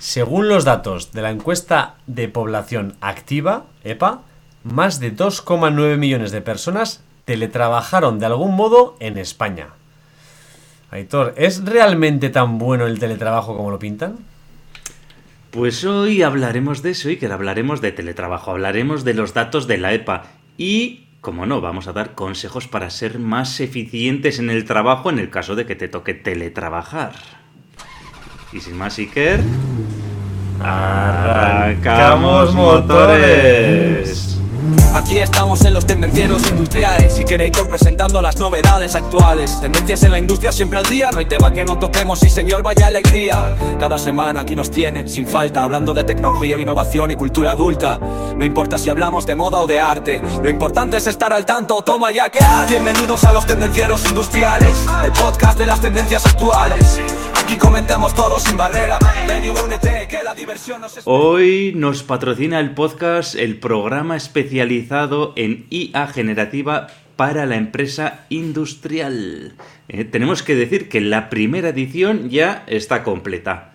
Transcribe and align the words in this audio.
Según 0.00 0.48
los 0.48 0.64
datos 0.64 1.12
de 1.12 1.20
la 1.20 1.30
encuesta 1.30 1.96
de 2.06 2.26
población 2.26 2.96
activa, 3.02 3.66
EPA, 3.84 4.22
más 4.64 4.98
de 4.98 5.14
2,9 5.14 5.98
millones 5.98 6.32
de 6.32 6.40
personas 6.40 7.04
teletrabajaron 7.26 8.18
de 8.18 8.24
algún 8.24 8.56
modo 8.56 8.96
en 8.98 9.18
España. 9.18 9.68
Aitor, 10.90 11.34
¿es 11.36 11.62
realmente 11.66 12.30
tan 12.30 12.56
bueno 12.56 12.86
el 12.86 12.98
teletrabajo 12.98 13.54
como 13.54 13.70
lo 13.70 13.78
pintan? 13.78 14.16
Pues 15.50 15.84
hoy 15.84 16.22
hablaremos 16.22 16.80
de 16.80 16.92
eso, 16.92 17.10
y 17.10 17.18
que 17.18 17.26
hablaremos 17.26 17.82
de 17.82 17.92
teletrabajo, 17.92 18.52
hablaremos 18.52 19.04
de 19.04 19.12
los 19.12 19.34
datos 19.34 19.66
de 19.66 19.76
la 19.76 19.92
EPA 19.92 20.22
y, 20.56 21.08
como 21.20 21.44
no, 21.44 21.60
vamos 21.60 21.88
a 21.88 21.92
dar 21.92 22.14
consejos 22.14 22.68
para 22.68 22.88
ser 22.88 23.18
más 23.18 23.60
eficientes 23.60 24.38
en 24.38 24.48
el 24.48 24.64
trabajo 24.64 25.10
en 25.10 25.18
el 25.18 25.28
caso 25.28 25.56
de 25.56 25.66
que 25.66 25.76
te 25.76 25.88
toque 25.88 26.14
teletrabajar. 26.14 27.39
Y 28.52 28.60
sin 28.60 28.76
más, 28.76 28.98
Iker... 28.98 29.40
¡Arrancamos 30.62 32.54
motores! 32.54 34.29
Aquí 34.94 35.18
estamos 35.18 35.64
en 35.64 35.74
los 35.74 35.86
tendencieros 35.86 36.46
industriales 36.50 37.18
y 37.18 37.24
Creator 37.24 37.68
presentando 37.68 38.20
las 38.20 38.36
novedades 38.38 38.94
actuales. 38.94 39.60
Tendencias 39.60 40.02
en 40.02 40.12
la 40.12 40.18
industria 40.18 40.52
siempre 40.52 40.78
al 40.78 40.86
día, 40.86 41.10
no 41.10 41.18
hay 41.18 41.26
tema 41.26 41.52
que 41.52 41.64
no 41.64 41.78
toquemos 41.78 42.22
y 42.22 42.30
señor 42.30 42.62
vaya 42.62 42.88
alegría. 42.88 43.56
Cada 43.78 43.98
semana 43.98 44.40
aquí 44.40 44.56
nos 44.56 44.70
tienen 44.70 45.08
sin 45.08 45.26
falta 45.26 45.62
hablando 45.62 45.94
de 45.94 46.04
tecnología, 46.04 46.58
innovación 46.58 47.10
y 47.10 47.16
cultura 47.16 47.52
adulta. 47.52 47.98
No 48.36 48.44
importa 48.44 48.78
si 48.78 48.90
hablamos 48.90 49.26
de 49.26 49.34
moda 49.34 49.58
o 49.58 49.66
de 49.66 49.80
arte, 49.80 50.20
lo 50.42 50.50
importante 50.50 50.96
es 50.96 51.06
estar 51.06 51.32
al 51.32 51.46
tanto, 51.46 51.82
toma 51.82 52.10
ya 52.10 52.28
que 52.28 52.40
Bienvenidos 52.68 53.24
a 53.24 53.32
los 53.32 53.46
tendencieros 53.46 54.04
industriales, 54.06 54.86
el 55.04 55.12
podcast 55.12 55.58
de 55.58 55.66
las 55.66 55.80
tendencias 55.80 56.26
actuales. 56.26 57.00
Aquí 57.36 57.56
comentamos 57.56 58.14
todo 58.14 58.38
sin 58.38 58.56
barrera. 58.56 58.98
que 60.08 60.22
la 60.22 60.34
diversión 60.34 60.80
nos 60.80 60.98
Hoy 61.04 61.72
nos 61.74 62.02
patrocina 62.02 62.60
el 62.60 62.74
podcast 62.74 63.34
el 63.34 63.58
programa 63.58 64.16
especializado 64.50 65.32
en 65.36 65.66
IA 65.70 66.08
generativa 66.08 66.88
para 67.14 67.46
la 67.46 67.56
empresa 67.56 68.26
industrial. 68.30 69.54
Eh, 69.88 70.04
tenemos 70.04 70.42
que 70.42 70.56
decir 70.56 70.88
que 70.88 71.00
la 71.00 71.30
primera 71.30 71.68
edición 71.68 72.30
ya 72.30 72.64
está 72.66 73.04
completa. 73.04 73.74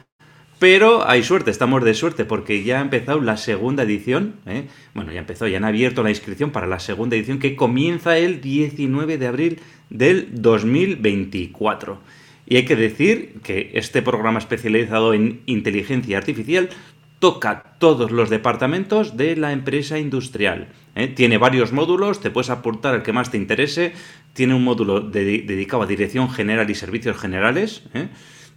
Pero 0.59 1.07
hay 1.07 1.23
suerte, 1.23 1.51
estamos 1.51 1.83
de 1.83 1.93
suerte 1.93 2.25
porque 2.25 2.63
ya 2.63 2.79
ha 2.79 2.81
empezado 2.81 3.21
la 3.21 3.37
segunda 3.37 3.83
edición. 3.83 4.35
Eh. 4.45 4.67
Bueno, 4.93 5.13
ya 5.13 5.19
empezó, 5.19 5.47
ya 5.47 5.57
han 5.57 5.63
abierto 5.63 6.03
la 6.03 6.09
inscripción 6.09 6.51
para 6.51 6.67
la 6.67 6.79
segunda 6.79 7.15
edición 7.15 7.39
que 7.39 7.55
comienza 7.55 8.17
el 8.17 8.41
19 8.41 9.17
de 9.17 9.27
abril 9.27 9.59
del 9.89 10.27
2024. 10.31 11.99
Y 12.47 12.57
hay 12.57 12.65
que 12.65 12.75
decir 12.75 13.35
que 13.43 13.71
este 13.73 14.01
programa 14.01 14.39
especializado 14.39 15.13
en 15.13 15.41
inteligencia 15.45 16.17
artificial 16.17 16.69
toca 17.25 17.73
todos 17.79 18.11
los 18.11 18.29
departamentos 18.29 19.17
de 19.17 19.35
la 19.35 19.51
empresa 19.51 19.97
industrial. 19.97 20.67
¿eh? 20.93 21.07
Tiene 21.07 21.39
varios 21.39 21.71
módulos, 21.71 22.19
te 22.19 22.29
puedes 22.29 22.51
aportar 22.51 22.93
el 22.93 23.01
que 23.01 23.13
más 23.13 23.31
te 23.31 23.37
interese. 23.37 23.93
Tiene 24.33 24.53
un 24.53 24.63
módulo 24.63 24.99
dedicado 24.99 25.81
a 25.81 25.87
dirección 25.87 26.29
general 26.29 26.69
y 26.69 26.75
servicios 26.75 27.17
generales. 27.17 27.81
¿eh? 27.95 28.09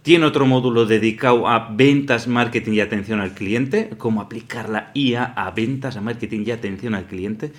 Tiene 0.03 0.27
otro 0.27 0.45
módulo 0.45 0.85
dedicado 0.85 1.47
a 1.47 1.67
ventas, 1.71 2.27
marketing 2.27 2.73
y 2.73 2.81
atención 2.81 3.21
al 3.21 3.33
cliente, 3.33 3.89
cómo 3.97 4.21
aplicar 4.21 4.69
la 4.69 4.91
IA 4.93 5.23
a 5.23 5.49
ventas, 5.49 5.97
a 5.97 6.01
marketing 6.01 6.43
y 6.45 6.51
atención 6.51 6.93
al 6.93 7.07
cliente. 7.07 7.51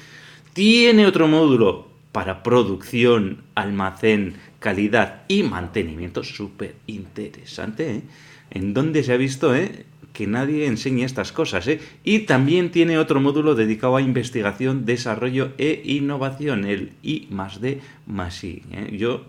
Tiene 0.53 1.09
otro 1.09 1.27
módulo 1.27 1.89
para 2.13 2.45
producción, 2.45 3.43
almacén, 3.57 4.35
calidad 4.61 5.23
y 5.27 5.43
mantenimiento. 5.43 6.23
Súper 6.23 6.77
interesante, 6.87 7.97
¿eh? 7.97 8.03
En 8.53 8.75
donde 8.75 9.03
se 9.03 9.13
ha 9.13 9.17
visto, 9.17 9.57
¿eh? 9.57 9.87
Que 10.21 10.27
nadie 10.27 10.67
enseñe 10.67 11.07
estas 11.07 11.33
cosas, 11.33 11.67
¿eh? 11.67 11.81
Y 12.05 12.27
también 12.27 12.71
tiene 12.71 12.99
otro 12.99 13.23
módulo 13.23 13.55
dedicado 13.55 13.97
a 13.97 14.03
investigación, 14.03 14.85
desarrollo 14.85 15.55
e 15.57 15.81
innovación, 15.83 16.67
el 16.67 16.93
I 17.03 17.29
más 17.31 17.63
D 17.63 17.81
más 18.05 18.45
I. 18.45 18.63
¿eh? 18.71 18.95
Yo, 18.99 19.25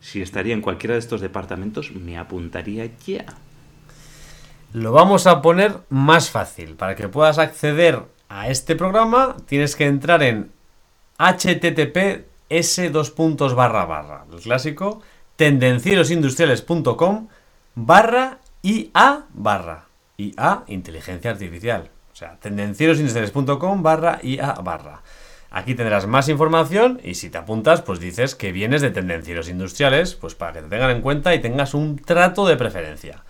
si 0.00 0.22
estaría 0.22 0.54
en 0.54 0.62
cualquiera 0.62 0.94
de 0.94 1.00
estos 1.00 1.20
departamentos, 1.20 1.92
me 1.92 2.16
apuntaría 2.16 2.88
ya. 3.06 3.26
Lo 4.72 4.92
vamos 4.92 5.26
a 5.26 5.42
poner 5.42 5.80
más 5.90 6.30
fácil. 6.30 6.76
Para 6.76 6.96
que 6.96 7.08
puedas 7.08 7.36
acceder 7.36 8.00
a 8.30 8.48
este 8.48 8.74
programa, 8.74 9.36
tienes 9.44 9.76
que 9.76 9.84
entrar 9.84 10.22
en 10.22 10.50
http 11.18 12.24
s 12.48 12.88
dos 12.88 13.10
puntos 13.10 13.54
barra 13.54 13.84
barra, 13.84 14.24
el 14.32 14.40
clásico, 14.40 15.02
tendencierosindustriales.com 15.36 17.28
barra 17.74 18.38
IA 18.62 19.26
barra. 19.34 19.91
IA, 20.16 20.64
inteligencia 20.66 21.30
artificial. 21.30 21.90
O 22.12 22.16
sea, 22.16 22.36
tendencierosindustriales.com 22.40 23.82
barra 23.82 24.18
IA 24.22 24.52
barra. 24.62 25.02
Aquí 25.50 25.74
tendrás 25.74 26.06
más 26.06 26.30
información 26.30 26.98
y 27.04 27.14
si 27.14 27.28
te 27.28 27.36
apuntas, 27.36 27.82
pues 27.82 28.00
dices 28.00 28.34
que 28.34 28.52
vienes 28.52 28.80
de 28.80 28.90
Tendencieros 28.90 29.50
Industriales, 29.50 30.14
pues 30.14 30.34
para 30.34 30.54
que 30.54 30.62
te 30.62 30.68
tengan 30.68 30.90
en 30.90 31.02
cuenta 31.02 31.34
y 31.34 31.40
tengas 31.40 31.74
un 31.74 31.96
trato 31.96 32.46
de 32.46 32.56
preferencia. 32.56 33.22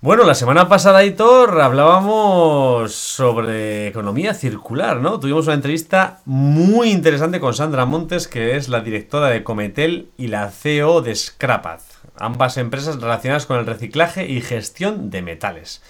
Bueno, 0.00 0.22
la 0.22 0.36
semana 0.36 0.68
pasada, 0.68 1.04
Hitor, 1.04 1.60
hablábamos 1.60 2.94
sobre 2.94 3.88
economía 3.88 4.32
circular, 4.32 4.98
¿no? 4.98 5.18
Tuvimos 5.18 5.46
una 5.46 5.56
entrevista 5.56 6.20
muy 6.24 6.90
interesante 6.90 7.40
con 7.40 7.52
Sandra 7.52 7.84
Montes, 7.84 8.28
que 8.28 8.56
es 8.56 8.68
la 8.68 8.80
directora 8.80 9.28
de 9.28 9.42
Cometel 9.42 10.10
y 10.16 10.28
la 10.28 10.50
CEO 10.50 11.02
de 11.02 11.16
Scrapath, 11.16 11.82
ambas 12.20 12.56
empresas 12.56 13.00
relacionadas 13.00 13.46
con 13.46 13.58
el 13.58 13.66
reciclaje 13.66 14.28
y 14.28 14.40
gestión 14.40 15.10
de 15.10 15.22
metales. 15.22 15.82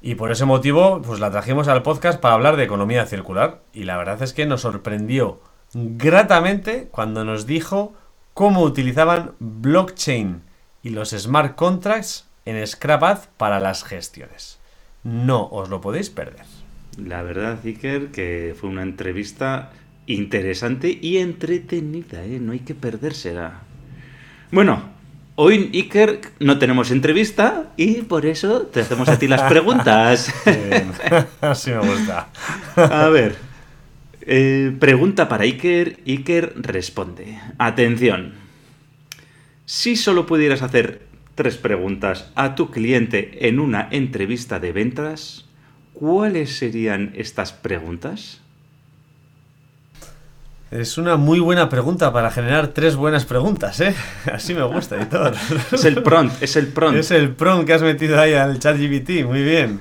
Y 0.00 0.14
por 0.14 0.30
ese 0.30 0.44
motivo, 0.44 1.02
pues 1.02 1.20
la 1.20 1.30
trajimos 1.30 1.68
al 1.68 1.82
podcast 1.82 2.20
para 2.20 2.34
hablar 2.34 2.56
de 2.56 2.64
economía 2.64 3.06
circular. 3.06 3.62
Y 3.72 3.84
la 3.84 3.96
verdad 3.96 4.22
es 4.22 4.32
que 4.32 4.46
nos 4.46 4.60
sorprendió 4.60 5.40
gratamente 5.74 6.88
cuando 6.90 7.24
nos 7.24 7.46
dijo 7.46 7.94
cómo 8.34 8.62
utilizaban 8.62 9.32
blockchain 9.40 10.42
y 10.82 10.90
los 10.90 11.10
smart 11.10 11.56
contracts 11.56 12.26
en 12.44 12.64
Scrapad 12.66 13.18
para 13.36 13.60
las 13.60 13.84
gestiones. 13.84 14.58
No 15.02 15.48
os 15.48 15.68
lo 15.68 15.80
podéis 15.80 16.10
perder. 16.10 16.44
La 16.96 17.22
verdad, 17.22 17.58
Iker, 17.64 18.10
que 18.10 18.56
fue 18.58 18.70
una 18.70 18.82
entrevista 18.82 19.70
interesante 20.06 20.98
y 21.00 21.18
entretenida, 21.18 22.24
¿eh? 22.24 22.38
No 22.40 22.52
hay 22.52 22.60
que 22.60 22.74
perdérsela. 22.74 23.60
Bueno, 24.50 24.82
hoy, 25.40 25.70
Iker, 25.72 26.20
no 26.40 26.58
tenemos 26.58 26.90
entrevista 26.90 27.72
y 27.76 28.02
por 28.02 28.26
eso 28.26 28.62
te 28.62 28.80
hacemos 28.80 29.08
a 29.08 29.20
ti 29.20 29.28
las 29.28 29.42
preguntas. 29.42 30.34
Así 31.40 31.70
me 31.70 31.78
gusta. 31.78 32.28
A 32.74 33.08
ver, 33.08 33.36
eh, 34.22 34.74
pregunta 34.80 35.28
para 35.28 35.44
Iker. 35.44 36.00
Iker 36.04 36.54
responde. 36.56 37.38
Atención. 37.56 38.34
Si 39.64 39.94
solo 39.94 40.26
pudieras 40.26 40.62
hacer 40.62 41.06
tres 41.36 41.56
preguntas 41.56 42.32
a 42.34 42.56
tu 42.56 42.72
cliente 42.72 43.46
en 43.46 43.60
una 43.60 43.86
entrevista 43.92 44.58
de 44.58 44.72
ventas, 44.72 45.44
¿cuáles 45.92 46.58
serían 46.58 47.12
estas 47.14 47.52
preguntas? 47.52 48.40
Es 50.70 50.98
una 50.98 51.16
muy 51.16 51.40
buena 51.40 51.70
pregunta 51.70 52.12
para 52.12 52.30
generar 52.30 52.68
tres 52.68 52.94
buenas 52.94 53.24
preguntas, 53.24 53.80
¿eh? 53.80 53.94
Así 54.32 54.52
me 54.52 54.62
gusta, 54.64 54.96
editor. 54.96 55.34
es 55.72 55.84
el 55.86 56.02
prompt, 56.02 56.42
es 56.42 56.56
el 56.56 56.66
prompt. 56.66 56.98
Es 56.98 57.10
el 57.10 57.30
prompt 57.30 57.66
que 57.66 57.72
has 57.72 57.80
metido 57.80 58.20
ahí 58.20 58.34
al 58.34 58.58
chat 58.58 58.76
GBT, 58.76 59.24
muy 59.24 59.42
bien. 59.42 59.80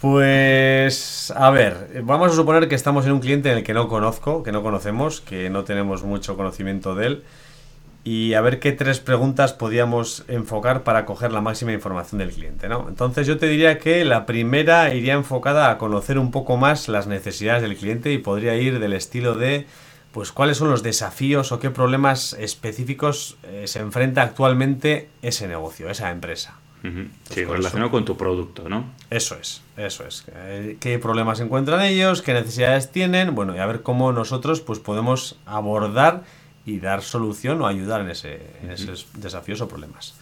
Pues, 0.00 1.32
a 1.36 1.50
ver, 1.50 2.02
vamos 2.04 2.32
a 2.32 2.36
suponer 2.36 2.68
que 2.68 2.76
estamos 2.76 3.06
en 3.06 3.12
un 3.12 3.20
cliente 3.20 3.50
en 3.50 3.58
el 3.58 3.64
que 3.64 3.74
no 3.74 3.88
conozco, 3.88 4.44
que 4.44 4.52
no 4.52 4.62
conocemos, 4.62 5.20
que 5.20 5.50
no 5.50 5.64
tenemos 5.64 6.04
mucho 6.04 6.36
conocimiento 6.36 6.94
de 6.94 7.06
él 7.06 7.24
y 8.04 8.34
a 8.34 8.40
ver 8.40 8.58
qué 8.58 8.72
tres 8.72 8.98
preguntas 8.98 9.52
podíamos 9.52 10.24
enfocar 10.26 10.82
para 10.82 11.04
coger 11.04 11.32
la 11.32 11.40
máxima 11.40 11.72
información 11.72 12.18
del 12.18 12.32
cliente, 12.32 12.68
¿no? 12.68 12.88
Entonces 12.88 13.26
yo 13.26 13.38
te 13.38 13.46
diría 13.46 13.78
que 13.78 14.04
la 14.04 14.26
primera 14.26 14.92
iría 14.92 15.14
enfocada 15.14 15.70
a 15.70 15.78
conocer 15.78 16.18
un 16.18 16.32
poco 16.32 16.56
más 16.56 16.88
las 16.88 17.06
necesidades 17.06 17.62
del 17.62 17.76
cliente 17.76 18.12
y 18.12 18.18
podría 18.18 18.56
ir 18.56 18.80
del 18.80 18.92
estilo 18.92 19.34
de 19.34 19.66
pues 20.10 20.32
cuáles 20.32 20.58
son 20.58 20.68
los 20.68 20.82
desafíos 20.82 21.52
o 21.52 21.60
qué 21.60 21.70
problemas 21.70 22.34
específicos 22.34 23.36
eh, 23.44 23.64
se 23.66 23.78
enfrenta 23.78 24.22
actualmente 24.22 25.08
ese 25.22 25.48
negocio, 25.48 25.88
esa 25.88 26.10
empresa. 26.10 26.56
sí, 27.30 27.44
relacionado 27.44 27.92
con 27.92 28.04
tu 28.04 28.16
producto, 28.16 28.68
¿no? 28.68 28.84
Eso 29.08 29.36
es, 29.40 29.62
eso 29.76 30.04
es. 30.04 30.24
Eh, 30.34 30.76
¿Qué 30.80 30.98
problemas 30.98 31.38
encuentran 31.40 31.80
ellos? 31.82 32.20
¿Qué 32.20 32.34
necesidades 32.34 32.90
tienen? 32.90 33.34
Bueno, 33.34 33.54
y 33.54 33.60
a 33.60 33.66
ver 33.66 33.82
cómo 33.82 34.12
nosotros 34.12 34.60
pues 34.60 34.80
podemos 34.80 35.38
abordar 35.46 36.24
y 36.64 36.78
dar 36.78 37.02
solución 37.02 37.60
o 37.62 37.66
ayudar 37.66 38.00
en, 38.02 38.10
ese, 38.10 38.40
esos 38.70 39.06
desafíos 39.14 39.60
o 39.60 39.68
problemas. 39.68 40.14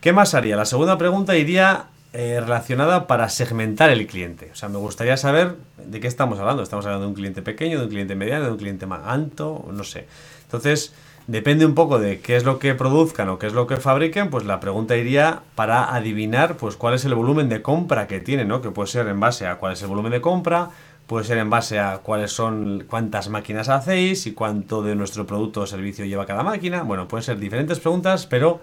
¿Qué 0.00 0.12
más 0.12 0.34
haría? 0.34 0.56
La 0.56 0.64
segunda 0.64 0.98
pregunta 0.98 1.36
iría 1.36 1.86
eh, 2.12 2.40
relacionada 2.40 3.06
para 3.06 3.28
segmentar 3.28 3.90
el 3.90 4.06
cliente. 4.06 4.50
O 4.52 4.56
sea, 4.56 4.68
me 4.68 4.78
gustaría 4.78 5.16
saber 5.16 5.56
de 5.78 6.00
qué 6.00 6.08
estamos 6.08 6.38
hablando. 6.38 6.62
Estamos 6.62 6.84
hablando 6.86 7.04
de 7.04 7.08
un 7.08 7.14
cliente 7.14 7.42
pequeño, 7.42 7.78
de 7.78 7.84
un 7.84 7.90
cliente 7.90 8.14
mediano, 8.14 8.46
de 8.46 8.50
un 8.52 8.58
cliente 8.58 8.86
más 8.86 9.02
alto, 9.06 9.64
no 9.70 9.84
sé. 9.84 10.06
Entonces, 10.44 10.92
Depende 11.28 11.64
un 11.64 11.74
poco 11.74 12.00
de 12.00 12.20
qué 12.20 12.34
es 12.34 12.44
lo 12.44 12.58
que 12.58 12.74
produzcan 12.74 13.28
o 13.28 13.38
qué 13.38 13.46
es 13.46 13.52
lo 13.52 13.68
que 13.68 13.76
fabriquen, 13.76 14.28
pues 14.28 14.44
la 14.44 14.58
pregunta 14.58 14.96
iría 14.96 15.42
para 15.54 15.94
adivinar 15.94 16.56
pues 16.56 16.74
cuál 16.74 16.94
es 16.94 17.04
el 17.04 17.14
volumen 17.14 17.48
de 17.48 17.62
compra 17.62 18.08
que 18.08 18.18
tienen, 18.18 18.48
¿no? 18.48 18.60
Que 18.60 18.70
puede 18.70 18.88
ser 18.88 19.06
en 19.06 19.20
base 19.20 19.46
a 19.46 19.56
cuál 19.56 19.74
es 19.74 19.82
el 19.82 19.88
volumen 19.88 20.10
de 20.10 20.20
compra, 20.20 20.70
puede 21.12 21.26
ser 21.26 21.36
en 21.36 21.50
base 21.50 21.78
a 21.78 21.98
cuáles 21.98 22.32
son 22.32 22.86
cuántas 22.88 23.28
máquinas 23.28 23.68
hacéis 23.68 24.26
y 24.26 24.32
cuánto 24.32 24.82
de 24.82 24.94
nuestro 24.94 25.26
producto 25.26 25.60
o 25.60 25.66
servicio 25.66 26.06
lleva 26.06 26.24
cada 26.24 26.42
máquina. 26.42 26.84
Bueno, 26.84 27.06
pueden 27.06 27.22
ser 27.22 27.38
diferentes 27.38 27.80
preguntas, 27.80 28.24
pero 28.24 28.62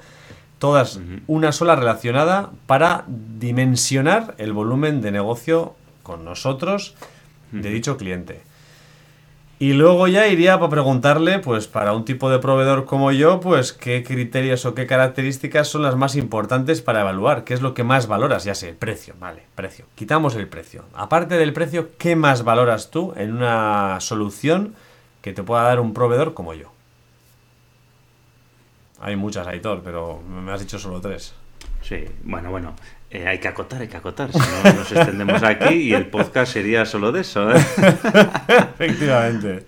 todas 0.58 1.00
una 1.28 1.52
sola 1.52 1.76
relacionada 1.76 2.50
para 2.66 3.06
dimensionar 3.08 4.34
el 4.40 4.52
volumen 4.52 5.00
de 5.00 5.12
negocio 5.12 5.76
con 6.02 6.26
nosotros 6.26 6.96
de 7.52 7.70
dicho 7.70 7.98
cliente. 7.98 8.42
Y 9.62 9.74
luego 9.74 10.08
ya 10.08 10.26
iría 10.30 10.58
para 10.58 10.70
preguntarle, 10.70 11.40
pues 11.40 11.68
para 11.68 11.92
un 11.92 12.06
tipo 12.06 12.30
de 12.30 12.40
proveedor 12.40 12.86
como 12.86 13.12
yo, 13.12 13.42
pues 13.42 13.74
qué 13.74 14.06
criterios 14.06 14.66
o 14.66 14.74
qué 14.74 14.88
características 14.88 15.68
son 15.68 15.82
las 15.82 15.98
más 15.98 16.16
importantes 16.16 16.82
para 16.82 17.02
evaluar, 17.02 17.44
qué 17.44 17.56
es 17.56 17.62
lo 17.62 17.74
que 17.74 17.84
más 17.84 18.08
valoras, 18.08 18.46
ya 18.46 18.56
sé, 18.56 18.74
precio, 18.74 19.16
vale, 19.20 19.44
precio. 19.56 19.86
Quitamos 19.96 20.36
el 20.36 20.48
precio. 20.48 20.86
Aparte 20.94 21.36
del 21.36 21.52
precio, 21.52 21.90
¿qué 21.98 22.16
más 22.16 22.46
valoras 22.46 22.90
tú 22.90 23.14
en 23.18 23.36
una 23.36 24.00
solución 24.00 24.76
que 25.22 25.34
te 25.34 25.44
pueda 25.44 25.64
dar 25.64 25.82
un 25.82 25.94
proveedor 25.94 26.34
como 26.34 26.54
yo? 26.54 26.72
Hay 29.02 29.18
muchas, 29.18 29.46
Aitor, 29.46 29.82
pero 29.84 30.22
me 30.22 30.54
has 30.54 30.62
dicho 30.62 30.80
solo 30.80 31.02
tres. 31.02 31.34
Sí, 31.82 32.06
bueno, 32.24 32.50
bueno. 32.50 32.76
Eh, 33.12 33.28
hay 33.28 33.40
que 33.40 33.48
acotar, 33.48 33.82
hay 33.82 33.88
que 33.88 33.98
acotar. 33.98 34.32
Si 34.32 34.38
no, 34.38 34.74
nos 34.74 34.92
extendemos 34.92 35.42
aquí 35.44 35.74
y 35.74 35.94
el 35.94 36.08
podcast 36.08 36.54
sería 36.54 36.86
solo 36.86 37.12
de 37.12 37.22
eso. 37.22 37.52
¿eh? 37.52 37.56
Efectivamente. 38.76 39.66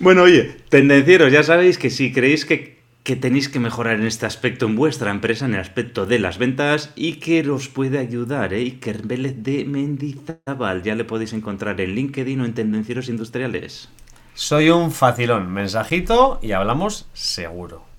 Bueno, 0.00 0.22
oye, 0.22 0.56
tendencieros, 0.68 1.30
ya 1.30 1.44
sabéis 1.44 1.78
que 1.78 1.90
si 1.90 2.12
creéis 2.12 2.44
que, 2.44 2.78
que, 3.04 3.14
tenéis 3.14 3.48
que 3.48 3.60
mejorar 3.60 4.00
en 4.00 4.06
este 4.06 4.26
aspecto 4.26 4.66
en 4.66 4.74
vuestra 4.74 5.12
empresa, 5.12 5.46
en 5.46 5.54
el 5.54 5.60
aspecto 5.60 6.06
de 6.06 6.18
las 6.18 6.38
ventas, 6.38 6.90
y 6.96 7.14
que 7.14 7.48
os 7.48 7.68
puede 7.68 7.98
ayudar, 7.98 8.52
¿eh? 8.52 8.58
Iker 8.58 9.06
Vélez 9.06 9.36
de 9.44 9.64
Mendizábal, 9.64 10.82
ya 10.82 10.96
le 10.96 11.04
podéis 11.04 11.32
encontrar 11.34 11.80
en 11.80 11.94
LinkedIn 11.94 12.40
o 12.40 12.44
en 12.44 12.54
Tendencieros 12.54 13.08
Industriales. 13.08 13.90
Soy 14.34 14.70
un 14.70 14.90
facilón, 14.90 15.52
mensajito 15.52 16.40
y 16.42 16.50
hablamos 16.50 17.06
seguro. 17.12 17.91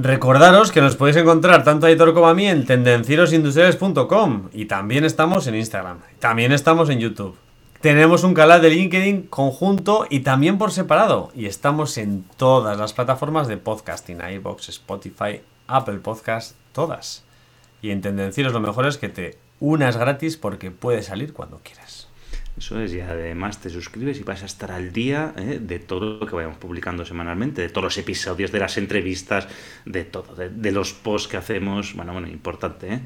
Recordaros 0.00 0.70
que 0.70 0.80
nos 0.80 0.94
podéis 0.94 1.16
encontrar 1.16 1.64
tanto 1.64 1.86
a 1.86 1.90
Editor 1.90 2.14
como 2.14 2.28
a 2.28 2.34
mí 2.34 2.46
en 2.46 2.64
tendencierosindustriales.com 2.64 4.48
y 4.52 4.66
también 4.66 5.04
estamos 5.04 5.48
en 5.48 5.56
Instagram, 5.56 5.98
también 6.20 6.52
estamos 6.52 6.88
en 6.88 7.00
YouTube. 7.00 7.36
Tenemos 7.80 8.22
un 8.22 8.32
canal 8.32 8.62
de 8.62 8.70
LinkedIn 8.70 9.22
conjunto 9.22 10.06
y 10.08 10.20
también 10.20 10.56
por 10.56 10.70
separado 10.70 11.32
y 11.34 11.46
estamos 11.46 11.98
en 11.98 12.22
todas 12.36 12.78
las 12.78 12.92
plataformas 12.92 13.48
de 13.48 13.56
podcasting, 13.56 14.20
iBox, 14.34 14.68
Spotify, 14.68 15.40
Apple 15.66 15.98
Podcast, 15.98 16.54
todas. 16.70 17.24
Y 17.82 17.90
en 17.90 18.00
Tendencieros 18.00 18.52
lo 18.52 18.60
mejor 18.60 18.86
es 18.86 18.98
que 18.98 19.08
te 19.08 19.36
unas 19.58 19.96
gratis 19.96 20.36
porque 20.36 20.70
puedes 20.70 21.06
salir 21.06 21.32
cuando 21.32 21.58
quieras. 21.64 21.77
Eso 22.58 22.80
es, 22.80 22.92
y 22.92 23.00
además 23.00 23.60
te 23.60 23.70
suscribes 23.70 24.18
y 24.18 24.24
vas 24.24 24.42
a 24.42 24.46
estar 24.46 24.72
al 24.72 24.92
día 24.92 25.32
¿eh? 25.36 25.60
de 25.60 25.78
todo 25.78 26.18
lo 26.18 26.26
que 26.26 26.34
vayamos 26.34 26.58
publicando 26.58 27.04
semanalmente, 27.04 27.62
de 27.62 27.68
todos 27.68 27.84
los 27.84 27.98
episodios, 27.98 28.50
de 28.50 28.58
las 28.58 28.76
entrevistas, 28.78 29.46
de 29.84 30.04
todo, 30.04 30.34
de, 30.34 30.48
de 30.48 30.72
los 30.72 30.92
posts 30.92 31.28
que 31.28 31.36
hacemos. 31.36 31.94
Bueno, 31.94 32.12
bueno, 32.12 32.26
importante, 32.26 32.94
¿eh? 32.94 33.00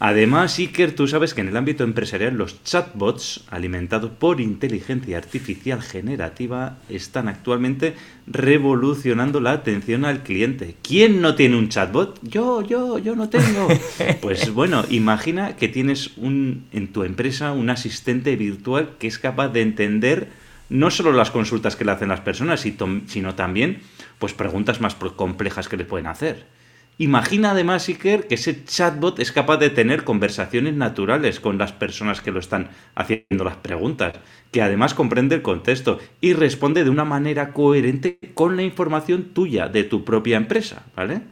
Además, 0.00 0.58
Iker, 0.58 0.94
tú 0.94 1.06
sabes 1.06 1.34
que 1.34 1.40
en 1.40 1.48
el 1.48 1.56
ámbito 1.56 1.84
empresarial 1.84 2.34
los 2.36 2.62
chatbots 2.64 3.44
alimentados 3.48 4.10
por 4.10 4.40
inteligencia 4.40 5.16
artificial 5.16 5.82
generativa 5.82 6.78
están 6.88 7.28
actualmente 7.28 7.94
revolucionando 8.26 9.40
la 9.40 9.52
atención 9.52 10.04
al 10.04 10.24
cliente. 10.24 10.74
¿Quién 10.82 11.20
no 11.20 11.36
tiene 11.36 11.56
un 11.56 11.68
chatbot? 11.68 12.18
Yo, 12.22 12.62
yo, 12.62 12.98
yo 12.98 13.14
no 13.14 13.28
tengo. 13.28 13.68
Pues 14.20 14.52
bueno, 14.52 14.84
imagina 14.90 15.56
que 15.56 15.68
tienes 15.68 16.16
un, 16.16 16.66
en 16.72 16.92
tu 16.92 17.04
empresa 17.04 17.52
un 17.52 17.70
asistente 17.70 18.36
virtual 18.36 18.96
que 18.98 19.06
es 19.06 19.18
capaz 19.18 19.48
de 19.48 19.62
entender 19.62 20.28
no 20.68 20.90
solo 20.90 21.12
las 21.12 21.30
consultas 21.30 21.76
que 21.76 21.84
le 21.84 21.92
hacen 21.92 22.08
las 22.08 22.20
personas, 22.20 22.60
sino 23.06 23.34
también 23.34 23.80
pues 24.18 24.32
preguntas 24.32 24.80
más 24.80 24.94
complejas 24.94 25.68
que 25.68 25.76
le 25.76 25.84
pueden 25.84 26.06
hacer. 26.06 26.46
Imagina 26.96 27.50
además, 27.50 27.88
Iker, 27.88 28.28
que 28.28 28.36
ese 28.36 28.64
chatbot 28.64 29.18
es 29.18 29.32
capaz 29.32 29.56
de 29.56 29.70
tener 29.70 30.04
conversaciones 30.04 30.74
naturales 30.74 31.40
con 31.40 31.58
las 31.58 31.72
personas 31.72 32.20
que 32.20 32.30
lo 32.30 32.38
están 32.38 32.70
haciendo 32.94 33.42
las 33.42 33.56
preguntas, 33.56 34.14
que 34.52 34.62
además 34.62 34.94
comprende 34.94 35.34
el 35.34 35.42
contexto 35.42 35.98
y 36.20 36.34
responde 36.34 36.84
de 36.84 36.90
una 36.90 37.04
manera 37.04 37.52
coherente 37.52 38.20
con 38.34 38.54
la 38.54 38.62
información 38.62 39.34
tuya 39.34 39.68
de 39.68 39.82
tu 39.82 40.04
propia 40.04 40.36
empresa, 40.36 40.84
¿vale? 40.94 41.22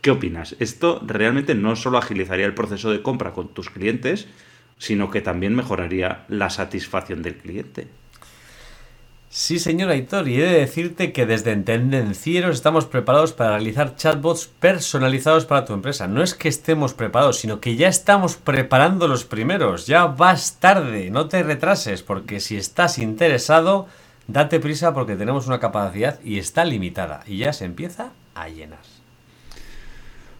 ¿Qué 0.00 0.12
opinas? 0.12 0.54
Esto 0.60 1.02
realmente 1.04 1.56
no 1.56 1.74
solo 1.74 1.98
agilizaría 1.98 2.46
el 2.46 2.54
proceso 2.54 2.92
de 2.92 3.02
compra 3.02 3.32
con 3.32 3.52
tus 3.52 3.68
clientes, 3.68 4.28
sino 4.78 5.10
que 5.10 5.22
también 5.22 5.56
mejoraría 5.56 6.24
la 6.28 6.50
satisfacción 6.50 7.22
del 7.22 7.36
cliente. 7.36 7.88
Sí, 9.32 9.60
señor 9.60 9.90
Aitor, 9.90 10.26
y 10.26 10.40
he 10.40 10.44
de 10.44 10.58
decirte 10.58 11.12
que 11.12 11.24
desde 11.24 11.54
Tendencieros 11.54 12.56
estamos 12.56 12.86
preparados 12.86 13.32
para 13.32 13.50
realizar 13.50 13.94
chatbots 13.94 14.48
personalizados 14.48 15.46
para 15.46 15.64
tu 15.64 15.72
empresa. 15.72 16.08
No 16.08 16.20
es 16.24 16.34
que 16.34 16.48
estemos 16.48 16.94
preparados, 16.94 17.38
sino 17.38 17.60
que 17.60 17.76
ya 17.76 17.86
estamos 17.86 18.34
preparando 18.34 19.06
los 19.06 19.24
primeros. 19.24 19.86
Ya 19.86 20.06
vas 20.06 20.58
tarde, 20.58 21.12
no 21.12 21.28
te 21.28 21.44
retrases, 21.44 22.02
porque 22.02 22.40
si 22.40 22.56
estás 22.56 22.98
interesado, 22.98 23.86
date 24.26 24.58
prisa 24.58 24.92
porque 24.94 25.14
tenemos 25.14 25.46
una 25.46 25.60
capacidad 25.60 26.18
y 26.24 26.40
está 26.40 26.64
limitada, 26.64 27.22
y 27.24 27.36
ya 27.36 27.52
se 27.52 27.66
empieza 27.66 28.10
a 28.34 28.48
llenar. 28.48 28.80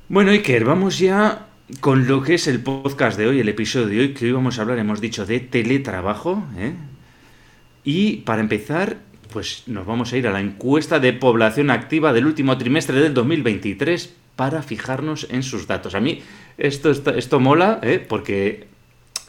Bueno, 0.09 0.33
Iker, 0.33 0.65
vamos 0.65 0.99
ya 0.99 1.47
con 1.79 2.09
lo 2.09 2.23
que 2.23 2.35
es 2.35 2.49
el 2.49 2.61
podcast 2.61 3.17
de 3.17 3.29
hoy, 3.29 3.39
el 3.39 3.49
episodio 3.49 3.87
de 3.87 4.01
hoy, 4.01 4.15
que 4.15 4.25
hoy 4.25 4.33
vamos 4.33 4.59
a 4.59 4.63
hablar, 4.63 4.81
hemos 4.81 5.01
dicho, 5.01 5.27
de 5.27 5.39
teletrabajo, 5.39 6.43
¿eh? 6.59 6.75
Y 7.85 8.19
para 8.19 8.41
empezar, 8.41 8.99
pues 9.33 9.65
nos 9.67 9.87
vamos 9.87 10.13
a 10.13 10.17
ir 10.17 10.27
a 10.27 10.33
la 10.33 10.41
encuesta 10.41 11.01
de 11.01 11.13
población 11.13 11.71
activa 11.71 12.13
del 12.13 12.27
último 12.27 12.59
trimestre 12.59 13.01
del 13.01 13.15
2023 13.15 14.15
para 14.37 14.63
fijarnos 14.63 15.27
en 15.31 15.43
sus 15.43 15.67
datos. 15.67 15.95
A 15.95 16.01
mí 16.01 16.23
esto, 16.59 16.91
esto, 16.91 17.11
esto 17.11 17.41
mola, 17.41 17.81
¿eh? 17.83 18.05
porque 18.07 18.69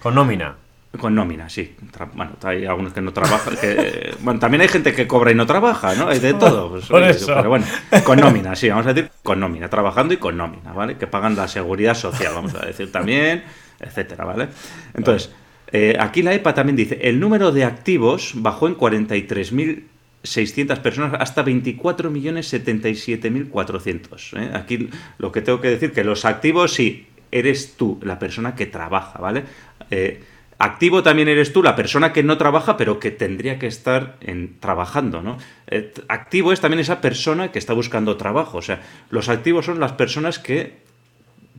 Con 0.00 0.14
nómina. 0.14 0.56
Con 0.98 1.14
nómina, 1.14 1.48
sí. 1.48 1.76
Bueno, 2.14 2.32
hay 2.42 2.66
algunos 2.66 2.92
que 2.92 3.00
no 3.00 3.12
trabajan. 3.12 3.56
Que, 3.56 4.12
bueno, 4.20 4.40
también 4.40 4.62
hay 4.62 4.68
gente 4.68 4.92
que 4.92 5.06
cobra 5.06 5.30
y 5.30 5.36
no 5.36 5.46
trabaja, 5.46 5.94
¿no? 5.94 6.08
Hay 6.08 6.18
de 6.18 6.34
todo. 6.34 6.70
Pues, 6.70 6.86
Por 6.86 7.04
eso. 7.04 7.32
Pero 7.36 7.48
bueno, 7.48 7.64
con 8.02 8.18
nómina, 8.18 8.56
sí, 8.56 8.68
vamos 8.68 8.86
a 8.86 8.92
decir 8.92 9.08
con 9.22 9.38
nómina, 9.38 9.68
trabajando 9.68 10.14
y 10.14 10.16
con 10.16 10.36
nómina, 10.36 10.72
¿vale? 10.72 10.96
Que 10.96 11.06
pagan 11.06 11.36
la 11.36 11.46
seguridad 11.46 11.94
social, 11.94 12.32
vamos 12.34 12.56
a 12.56 12.66
decir 12.66 12.90
también, 12.90 13.44
etcétera, 13.78 14.24
¿vale? 14.24 14.48
Entonces, 14.94 15.30
eh, 15.72 15.96
aquí 15.98 16.22
la 16.22 16.34
EPA 16.34 16.54
también 16.54 16.76
dice, 16.76 17.00
el 17.02 17.18
número 17.20 17.52
de 17.52 17.64
activos 17.64 18.32
bajó 18.34 18.66
en 18.66 18.76
43.600 18.76 20.80
personas 20.80 21.20
hasta 21.20 21.44
24.077.400. 21.44 24.40
¿eh? 24.40 24.50
Aquí 24.54 24.88
lo 25.18 25.30
que 25.30 25.42
tengo 25.42 25.60
que 25.60 25.70
decir 25.70 25.92
que 25.92 26.02
los 26.02 26.24
activos 26.24 26.74
sí, 26.74 27.06
eres 27.30 27.76
tú 27.76 28.00
la 28.02 28.18
persona 28.18 28.56
que 28.56 28.66
trabaja, 28.66 29.20
¿vale? 29.20 29.44
Eh, 29.90 30.20
activo 30.58 31.04
también 31.04 31.28
eres 31.28 31.52
tú 31.52 31.62
la 31.62 31.76
persona 31.76 32.12
que 32.12 32.24
no 32.24 32.36
trabaja, 32.36 32.76
pero 32.76 32.98
que 32.98 33.12
tendría 33.12 33.60
que 33.60 33.68
estar 33.68 34.16
en, 34.20 34.58
trabajando, 34.58 35.22
¿no? 35.22 35.38
Eh, 35.68 35.94
activo 36.08 36.52
es 36.52 36.60
también 36.60 36.80
esa 36.80 37.00
persona 37.00 37.52
que 37.52 37.60
está 37.60 37.74
buscando 37.74 38.16
trabajo. 38.16 38.58
O 38.58 38.62
sea, 38.62 38.82
los 39.10 39.28
activos 39.28 39.66
son 39.66 39.78
las 39.78 39.92
personas 39.92 40.40
que 40.40 40.78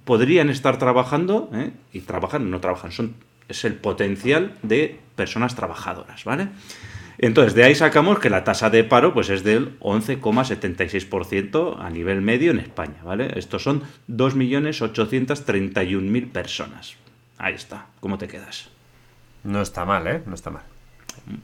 podrían 0.04 0.50
estar 0.50 0.78
trabajando 0.78 1.50
y 1.94 2.02
trabajan, 2.02 2.50
no 2.50 2.60
trabajan, 2.60 2.92
son 2.92 3.14
es 3.48 3.64
el 3.66 3.76
potencial 3.76 4.56
de 4.64 5.00
personas 5.16 5.54
trabajadoras, 5.56 6.24
¿vale? 6.24 6.48
Entonces, 7.18 7.54
de 7.54 7.64
ahí 7.64 7.76
sacamos 7.76 8.18
que 8.20 8.32
la 8.32 8.44
tasa 8.44 8.72
de 8.72 8.84
paro 8.84 9.14
pues, 9.14 9.30
es 9.30 9.44
del 9.44 9.80
11,76% 9.80 11.78
a 11.80 11.90
nivel 11.90 12.22
medio 12.22 12.52
en 12.52 12.60
España, 12.60 12.98
¿vale? 13.04 13.32
Estos 13.36 13.64
son 13.64 13.84
2.831.000 14.10 16.32
personas. 16.32 16.96
Ahí 17.38 17.54
está, 17.54 17.86
¿cómo 18.00 18.18
te 18.18 18.28
quedas? 18.28 18.70
No 19.44 19.62
está 19.62 19.86
mal, 19.86 20.08
¿eh? 20.08 20.24
No 20.26 20.34
está 20.36 20.50
mal. 20.50 20.64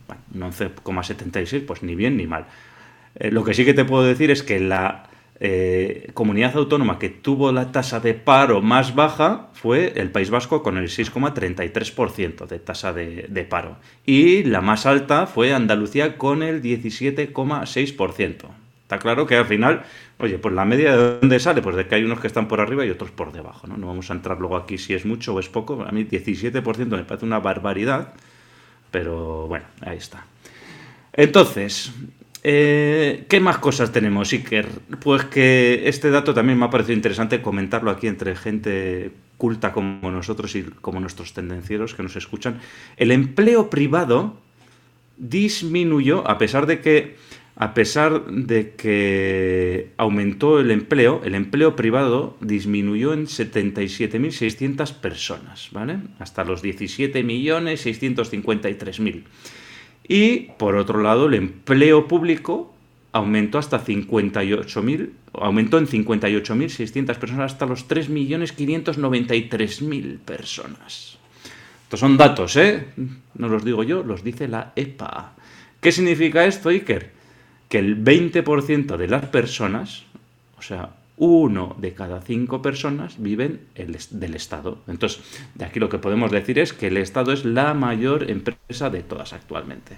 Bueno, 0.08 0.22
un 0.34 0.42
11,76, 0.52 1.66
pues 1.66 1.84
ni 1.84 1.96
bien 1.96 2.18
ni 2.18 2.28
mal. 2.28 2.46
Eh, 3.16 3.32
lo 3.32 3.44
que 3.44 3.54
sí 3.54 3.66
que 3.66 3.74
te 3.74 3.86
puedo 3.86 4.04
decir 4.04 4.32
es 4.32 4.44
que 4.44 4.60
la 4.60 5.07
eh, 5.40 6.10
comunidad 6.16 6.56
autónoma 6.56 6.98
que 6.98 7.10
tuvo 7.10 7.52
la 7.52 7.72
tasa 7.72 8.00
de 8.00 8.16
paro 8.16 8.62
más 8.62 8.96
baja 8.96 9.50
fue 9.54 9.94
el 9.96 10.10
País 10.10 10.32
Vasco 10.32 10.64
con 10.64 10.78
el 10.78 10.86
6,33% 10.88 12.48
de 12.48 12.60
tasa 12.60 12.92
de, 12.92 13.28
de, 13.30 13.44
paro. 13.44 13.78
Y 14.06 14.44
la 14.44 14.62
más 14.62 14.86
alta 14.88 15.28
fue 15.28 15.54
Andalucía 15.54 16.18
con 16.18 16.42
el 16.42 16.64
17,6%. 16.64 18.46
Está 18.82 19.00
claro 19.00 19.28
que 19.28 19.36
al 19.36 19.46
final, 19.46 19.84
oye, 20.18 20.40
pues 20.40 20.56
la 20.56 20.64
media 20.66 20.96
de 20.96 21.20
dónde 21.20 21.40
sale, 21.40 21.62
pues 21.62 21.76
de 21.76 21.88
que 21.88 21.96
hay 21.96 22.04
unos 22.04 22.20
que 22.22 22.28
están 22.28 22.48
por 22.48 22.62
arriba 22.62 22.86
y 22.86 22.90
otros 22.90 23.12
por 23.12 23.34
debajo, 23.34 23.68
¿no? 23.68 23.78
No 23.78 23.88
vamos 23.88 24.10
a 24.10 24.14
entrar 24.14 24.40
luego 24.40 24.56
aquí 24.56 24.78
si 24.78 24.94
es 24.94 25.06
mucho 25.06 25.36
o 25.36 25.40
es 25.40 25.50
poco. 25.50 25.84
A 25.84 25.92
mí 25.92 26.06
17% 26.06 26.86
me 26.86 27.04
parece 27.04 27.26
una 27.26 27.40
barbaridad, 27.40 28.14
pero 28.90 29.46
bueno, 29.48 29.66
ahí 29.82 29.98
está. 29.98 30.26
Entonces, 31.12 31.92
eh, 32.44 33.26
¿Qué 33.28 33.40
más 33.40 33.58
cosas 33.58 33.92
tenemos, 33.92 34.32
Iker? 34.32 34.68
Pues 35.02 35.26
que 35.26 35.84
este 35.86 36.12
dato 36.12 36.34
también 36.34 36.58
me 36.58 36.66
ha 36.66 36.70
parecido 36.70 36.96
interesante 36.96 37.42
comentarlo 37.42 37.92
aquí 37.92 38.08
entre 38.08 38.36
gente 38.36 39.12
culta 39.38 39.72
como 39.72 40.12
nosotros 40.12 40.56
y 40.56 40.64
como 40.64 41.00
nuestros 41.00 41.34
tendencieros 41.34 41.94
que 41.94 42.04
nos 42.04 42.16
escuchan. 42.16 42.60
El 42.98 43.12
empleo 43.12 43.70
privado 43.70 44.38
disminuyó, 45.18 46.28
a 46.28 46.38
pesar 46.38 46.68
de 46.68 46.82
que, 46.82 47.16
a 47.56 47.74
pesar 47.74 48.28
de 48.28 48.76
que 48.76 49.94
aumentó 49.98 50.60
el 50.60 50.70
empleo, 50.72 51.22
el 51.24 51.36
empleo 51.36 51.76
privado 51.76 52.38
disminuyó 52.40 53.14
en 53.14 53.26
77.600 53.26 54.94
personas, 54.94 55.70
¿vale? 55.72 56.00
Hasta 56.20 56.44
los 56.44 56.64
17.653.000. 56.64 59.24
Y 60.08 60.52
por 60.58 60.76
otro 60.76 61.02
lado, 61.02 61.28
el 61.28 61.34
empleo 61.34 62.08
público 62.08 62.74
aumentó 63.12 63.58
hasta 63.58 63.84
58.000, 63.84 65.10
aumentó 65.34 65.78
en 65.78 65.88
58.600 65.88 67.18
personas 67.18 67.52
hasta 67.54 67.66
los 67.66 67.88
3.593.000 67.88 70.20
personas. 70.20 71.18
Estos 71.84 72.00
son 72.00 72.18
datos, 72.18 72.56
¿eh? 72.58 72.88
No 73.36 73.48
los 73.48 73.64
digo 73.64 73.84
yo, 73.84 74.04
los 74.04 74.24
dice 74.24 74.48
la 74.48 74.74
EPA. 74.76 75.34
¿Qué 75.80 75.92
significa 75.92 76.46
esto, 76.46 76.70
Iker? 76.70 77.12
Que 77.70 77.78
el 77.80 78.04
20% 78.04 78.98
de 78.98 79.08
las 79.08 79.26
personas, 79.28 80.04
o 80.58 80.62
sea, 80.62 80.90
uno 81.18 81.76
de 81.80 81.94
cada 81.94 82.22
cinco 82.22 82.62
personas 82.62 83.22
viven 83.22 83.62
el, 83.76 83.98
del 84.12 84.36
Estado. 84.36 84.84
Entonces, 84.88 85.22
de 85.56 85.66
aquí 85.66 85.80
lo 85.80 85.90
que 85.90 85.98
podemos 85.98 86.32
decir 86.32 86.60
es 86.60 86.72
que 86.74 86.88
el 86.88 86.98
Estado 86.98 87.34
es 87.34 87.44
la 87.44 87.74
mayor 87.74 88.30
empresa 88.30 88.90
de 88.90 89.02
todas 89.02 89.34
actualmente. 89.34 89.98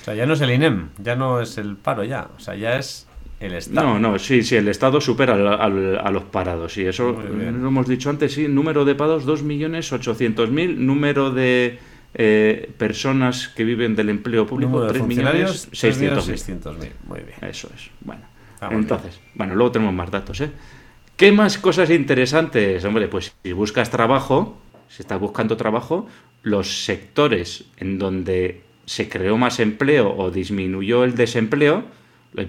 O 0.00 0.04
sea, 0.04 0.14
ya 0.14 0.26
no 0.26 0.34
es 0.34 0.40
el 0.42 0.50
INEM, 0.50 0.90
ya 1.02 1.16
no 1.16 1.40
es 1.40 1.58
el 1.58 1.76
paro 1.76 2.04
ya, 2.04 2.28
o 2.36 2.38
sea, 2.38 2.54
ya 2.54 2.78
es 2.78 3.08
el 3.40 3.54
Estado. 3.54 3.94
No, 3.94 3.98
no, 3.98 4.18
sí, 4.18 4.42
sí, 4.42 4.56
el 4.56 4.68
Estado 4.68 5.00
supera 5.00 5.54
a 5.54 6.10
los 6.10 6.24
parados, 6.24 6.76
y 6.76 6.86
eso 6.86 7.12
lo 7.12 7.68
hemos 7.68 7.88
dicho 7.88 8.10
antes, 8.10 8.34
sí, 8.34 8.46
número 8.46 8.84
de 8.84 8.94
parados 8.94 9.26
2.800.000, 9.26 10.76
número 10.76 11.30
de 11.30 11.78
eh, 12.14 12.70
personas 12.76 13.48
que 13.48 13.64
viven 13.64 13.96
del 13.96 14.10
empleo 14.10 14.46
público 14.46 14.86
3.600.000. 14.86 16.90
Muy 17.08 17.20
bien. 17.20 17.38
Eso 17.42 17.70
es, 17.74 17.90
bueno. 18.00 18.35
Ah, 18.60 18.70
Entonces, 18.72 19.20
bueno, 19.34 19.54
luego 19.54 19.72
tenemos 19.72 19.94
más 19.94 20.10
datos, 20.10 20.40
¿eh? 20.40 20.50
¿Qué 21.16 21.32
más 21.32 21.58
cosas 21.58 21.90
interesantes? 21.90 22.84
Hombre, 22.84 23.08
pues 23.08 23.34
si 23.42 23.52
buscas 23.52 23.90
trabajo, 23.90 24.58
si 24.88 25.02
estás 25.02 25.18
buscando 25.18 25.56
trabajo, 25.56 26.06
los 26.42 26.84
sectores 26.84 27.64
en 27.78 27.98
donde 27.98 28.62
se 28.84 29.08
creó 29.08 29.36
más 29.36 29.58
empleo 29.58 30.14
o 30.16 30.30
disminuyó 30.30 31.04
el 31.04 31.14
desempleo, 31.14 31.84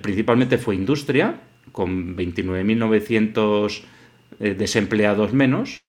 principalmente 0.02 0.58
fue 0.58 0.76
industria, 0.76 1.42
con 1.72 2.16
29.900 2.16 3.82
eh, 4.40 4.54
desempleados 4.54 5.34
menos, 5.34 5.82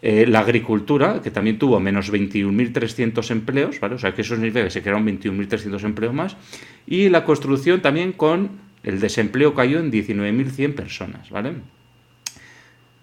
eh, 0.00 0.26
la 0.26 0.40
agricultura, 0.40 1.20
que 1.22 1.30
también 1.30 1.58
tuvo 1.58 1.78
menos 1.80 2.12
21.300 2.12 3.30
empleos, 3.30 3.78
¿vale? 3.80 3.94
O 3.94 3.98
sea 3.98 4.14
que 4.14 4.22
eso 4.22 4.34
significa 4.34 4.64
que 4.64 4.70
se 4.70 4.82
crearon 4.82 5.06
21.300 5.06 5.84
empleos 5.84 6.14
más, 6.14 6.36
y 6.86 7.08
la 7.08 7.24
construcción 7.24 7.82
también 7.82 8.12
con 8.12 8.71
el 8.82 9.00
desempleo 9.00 9.54
cayó 9.54 9.78
en 9.78 9.92
19.100 9.92 10.74
personas, 10.74 11.30
¿vale? 11.30 11.54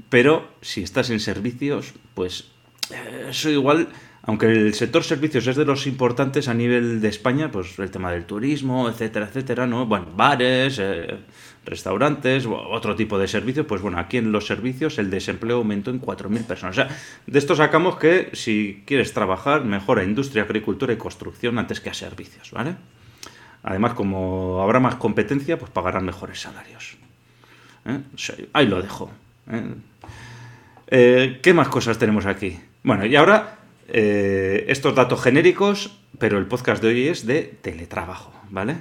Pero 0.09 0.49
si 0.61 0.81
estás 0.81 1.09
en 1.09 1.19
servicios, 1.19 1.93
pues 2.15 2.51
eh, 2.91 3.27
eso 3.29 3.49
igual, 3.49 3.89
aunque 4.23 4.47
el 4.47 4.73
sector 4.73 5.03
servicios 5.03 5.45
es 5.47 5.55
de 5.55 5.65
los 5.65 5.87
importantes 5.87 6.47
a 6.47 6.53
nivel 6.53 6.99
de 6.99 7.09
España, 7.09 7.51
pues 7.51 7.77
el 7.79 7.91
tema 7.91 8.11
del 8.11 8.25
turismo, 8.25 8.89
etcétera, 8.89 9.27
etcétera, 9.27 9.67
¿no? 9.67 9.85
Bueno, 9.85 10.07
bares, 10.15 10.79
eh, 10.79 11.17
restaurantes, 11.65 12.45
otro 12.47 12.95
tipo 12.95 13.19
de 13.19 13.27
servicios, 13.27 13.65
pues 13.67 13.81
bueno, 13.81 13.99
aquí 13.99 14.17
en 14.17 14.31
los 14.31 14.47
servicios 14.47 14.97
el 14.97 15.09
desempleo 15.11 15.57
aumentó 15.57 15.91
en 15.91 16.01
4.000 16.01 16.45
personas. 16.45 16.77
O 16.77 16.81
sea, 16.81 16.97
de 17.27 17.39
esto 17.39 17.55
sacamos 17.55 17.97
que 17.97 18.29
si 18.33 18.83
quieres 18.85 19.13
trabajar, 19.13 19.63
mejor 19.63 19.99
a 19.99 20.03
industria, 20.03 20.43
agricultura 20.43 20.93
y 20.93 20.97
construcción 20.97 21.59
antes 21.59 21.79
que 21.79 21.91
a 21.91 21.93
servicios, 21.93 22.51
¿vale? 22.51 22.75
Además, 23.63 23.93
como 23.93 24.61
habrá 24.61 24.79
más 24.79 24.95
competencia, 24.95 25.59
pues 25.59 25.71
pagarán 25.71 26.05
mejores 26.05 26.41
salarios. 26.41 26.97
¿Eh? 27.85 27.99
Ahí 28.53 28.67
lo 28.67 28.81
dejo. 28.81 29.11
¿eh? 29.51 29.63
Eh, 30.87 31.39
qué 31.41 31.53
más 31.53 31.67
cosas 31.67 31.97
tenemos 31.97 32.25
aquí? 32.25 32.59
Bueno, 32.83 33.05
y 33.05 33.15
ahora 33.15 33.55
estos 33.91 34.93
datos 34.93 35.19
genéricos, 35.19 35.99
pero 36.19 36.37
el 36.37 36.45
podcast 36.45 36.79
de 36.81 36.89
hoy 36.89 37.07
es 37.07 37.25
de 37.25 37.41
teletrabajo, 37.41 38.31
¿vale? 38.51 38.77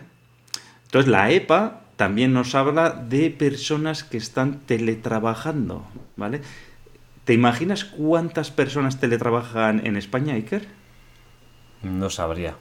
Entonces 0.84 1.10
la 1.10 1.30
EPA 1.30 1.80
también 1.96 2.34
nos 2.34 2.54
habla 2.54 2.90
de 2.90 3.30
personas 3.30 4.04
que 4.04 4.18
están 4.18 4.60
teletrabajando, 4.60 5.86
¿vale? 6.16 6.42
¿Te 7.24 7.32
imaginas 7.32 7.86
cuántas 7.86 8.50
personas 8.50 9.00
teletrabajan 9.00 9.86
en 9.86 9.96
España, 9.96 10.34
Iker? 10.34 10.68
No 11.82 12.10
sabría. 12.10 12.56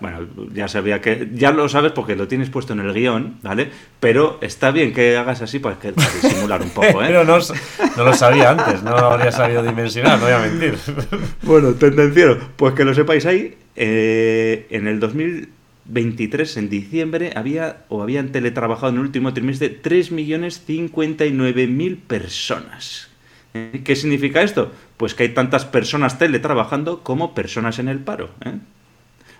Bueno, 0.00 0.26
ya 0.52 0.68
sabía 0.68 1.00
que. 1.00 1.28
Ya 1.32 1.50
lo 1.50 1.68
sabes 1.68 1.90
porque 1.92 2.14
lo 2.14 2.28
tienes 2.28 2.50
puesto 2.50 2.72
en 2.72 2.78
el 2.80 2.92
guion, 2.92 3.38
¿vale? 3.42 3.70
Pero 3.98 4.38
está 4.40 4.70
bien 4.70 4.92
que 4.92 5.16
hagas 5.16 5.42
así 5.42 5.58
para, 5.58 5.76
que, 5.78 5.92
disimular 5.92 6.62
un 6.62 6.70
poco, 6.70 7.02
¿eh? 7.02 7.06
Pero 7.08 7.24
no, 7.24 7.38
no, 7.96 8.04
lo 8.04 8.14
sabía 8.14 8.50
antes, 8.50 8.82
no 8.82 8.92
lo 8.92 9.10
habría 9.10 9.32
sabido 9.32 9.62
dimensionar, 9.62 10.18
no 10.18 10.26
voy 10.26 10.34
a 10.34 10.38
mentir. 10.38 10.78
Bueno, 11.42 11.74
tendenciero, 11.74 12.38
pues 12.56 12.74
que 12.74 12.84
lo 12.84 12.94
sepáis 12.94 13.26
ahí, 13.26 13.56
eh, 13.76 14.66
en 14.70 14.86
el 14.86 15.00
2023, 15.00 16.56
en 16.58 16.68
diciembre, 16.68 17.32
había 17.34 17.78
o 17.88 18.02
habían 18.02 18.30
teletrabajado 18.30 18.90
en 18.90 18.96
el 18.96 19.02
último 19.02 19.34
trimestre 19.34 19.82
3.059.000 19.82 21.96
personas. 22.06 23.08
¿Eh? 23.54 23.80
¿Qué 23.84 23.96
significa 23.96 24.42
esto? 24.42 24.70
Pues 24.96 25.14
que 25.14 25.24
hay 25.24 25.30
tantas 25.30 25.64
personas 25.64 26.18
teletrabajando 26.18 27.02
como 27.02 27.34
personas 27.34 27.78
en 27.78 27.88
el 27.88 28.00
paro, 28.00 28.30
¿eh? 28.44 28.58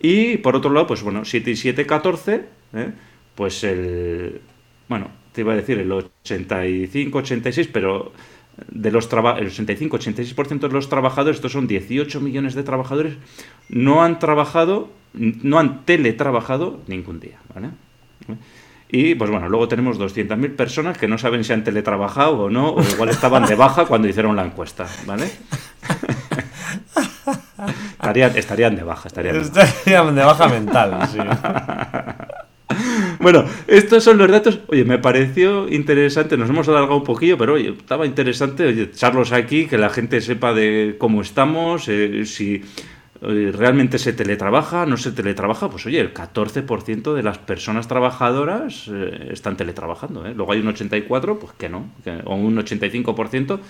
Y 0.00 0.38
por 0.38 0.56
otro 0.56 0.72
lado, 0.72 0.86
pues 0.88 1.02
bueno, 1.02 1.24
7 1.24 1.50
y 1.50 1.56
7, 1.56 1.86
14, 1.86 2.44
¿eh? 2.74 2.92
pues 3.34 3.62
el, 3.62 4.40
bueno, 4.88 5.08
te 5.32 5.42
iba 5.42 5.52
a 5.52 5.56
decir 5.56 5.78
el 5.78 5.92
85, 5.92 7.18
86, 7.18 7.68
pero 7.72 8.12
de 8.68 8.90
los 8.90 9.04
el 9.04 9.10
85-86% 9.10 10.60
de 10.60 10.68
los 10.68 10.88
trabajadores, 10.88 11.36
estos 11.36 11.52
son 11.52 11.66
18 11.66 12.20
millones 12.20 12.54
de 12.54 12.62
trabajadores, 12.62 13.14
no 13.68 14.02
han 14.02 14.18
trabajado, 14.18 14.90
no 15.12 15.58
han 15.58 15.84
teletrabajado 15.84 16.80
ningún 16.86 17.20
día, 17.20 17.38
¿vale? 17.54 17.68
Y 18.92 19.14
pues 19.14 19.30
bueno, 19.30 19.48
luego 19.48 19.68
tenemos 19.68 19.98
200.000 19.98 20.56
personas 20.56 20.98
que 20.98 21.06
no 21.06 21.16
saben 21.16 21.44
si 21.44 21.52
han 21.52 21.62
teletrabajado 21.62 22.40
o 22.40 22.50
no, 22.50 22.70
o 22.70 22.82
igual 22.82 23.10
estaban 23.10 23.46
de 23.46 23.54
baja 23.54 23.84
cuando 23.84 24.08
hicieron 24.08 24.34
la 24.34 24.44
encuesta, 24.44 24.86
¿vale? 25.06 25.26
estarían, 27.92 28.36
estarían 28.36 28.74
de 28.74 28.82
baja, 28.82 29.06
estarían 29.06 29.34
de 29.34 29.48
baja. 29.48 29.62
Estarían 29.62 30.14
de 30.14 30.24
baja 30.24 30.48
mental. 30.48 31.99
Bueno, 33.20 33.44
estos 33.66 34.02
son 34.02 34.16
los 34.16 34.30
datos. 34.30 34.60
Oye, 34.68 34.84
me 34.84 34.98
pareció 34.98 35.68
interesante, 35.68 36.38
nos 36.38 36.48
hemos 36.48 36.66
alargado 36.68 36.96
un 36.96 37.04
poquillo, 37.04 37.36
pero 37.36 37.54
oye, 37.54 37.68
estaba 37.78 38.06
interesante 38.06 38.64
oye, 38.66 38.84
echarlos 38.84 39.32
aquí, 39.32 39.66
que 39.66 39.76
la 39.76 39.90
gente 39.90 40.20
sepa 40.22 40.54
de 40.54 40.96
cómo 40.98 41.20
estamos, 41.20 41.86
eh, 41.88 42.24
si 42.24 42.62
realmente 43.20 43.98
se 43.98 44.14
teletrabaja, 44.14 44.86
no 44.86 44.96
se 44.96 45.12
teletrabaja, 45.12 45.68
pues 45.68 45.84
oye, 45.84 46.00
el 46.00 46.14
14% 46.14 47.12
de 47.12 47.22
las 47.22 47.36
personas 47.36 47.86
trabajadoras 47.86 48.88
eh, 48.90 49.28
están 49.32 49.58
teletrabajando. 49.58 50.24
¿eh? 50.26 50.32
Luego 50.34 50.52
hay 50.52 50.60
un 50.60 50.68
84%, 50.74 51.38
pues 51.38 51.52
que 51.58 51.68
no, 51.68 51.90
que- 52.02 52.22
o 52.24 52.34
un 52.36 52.56
85% 52.56 53.60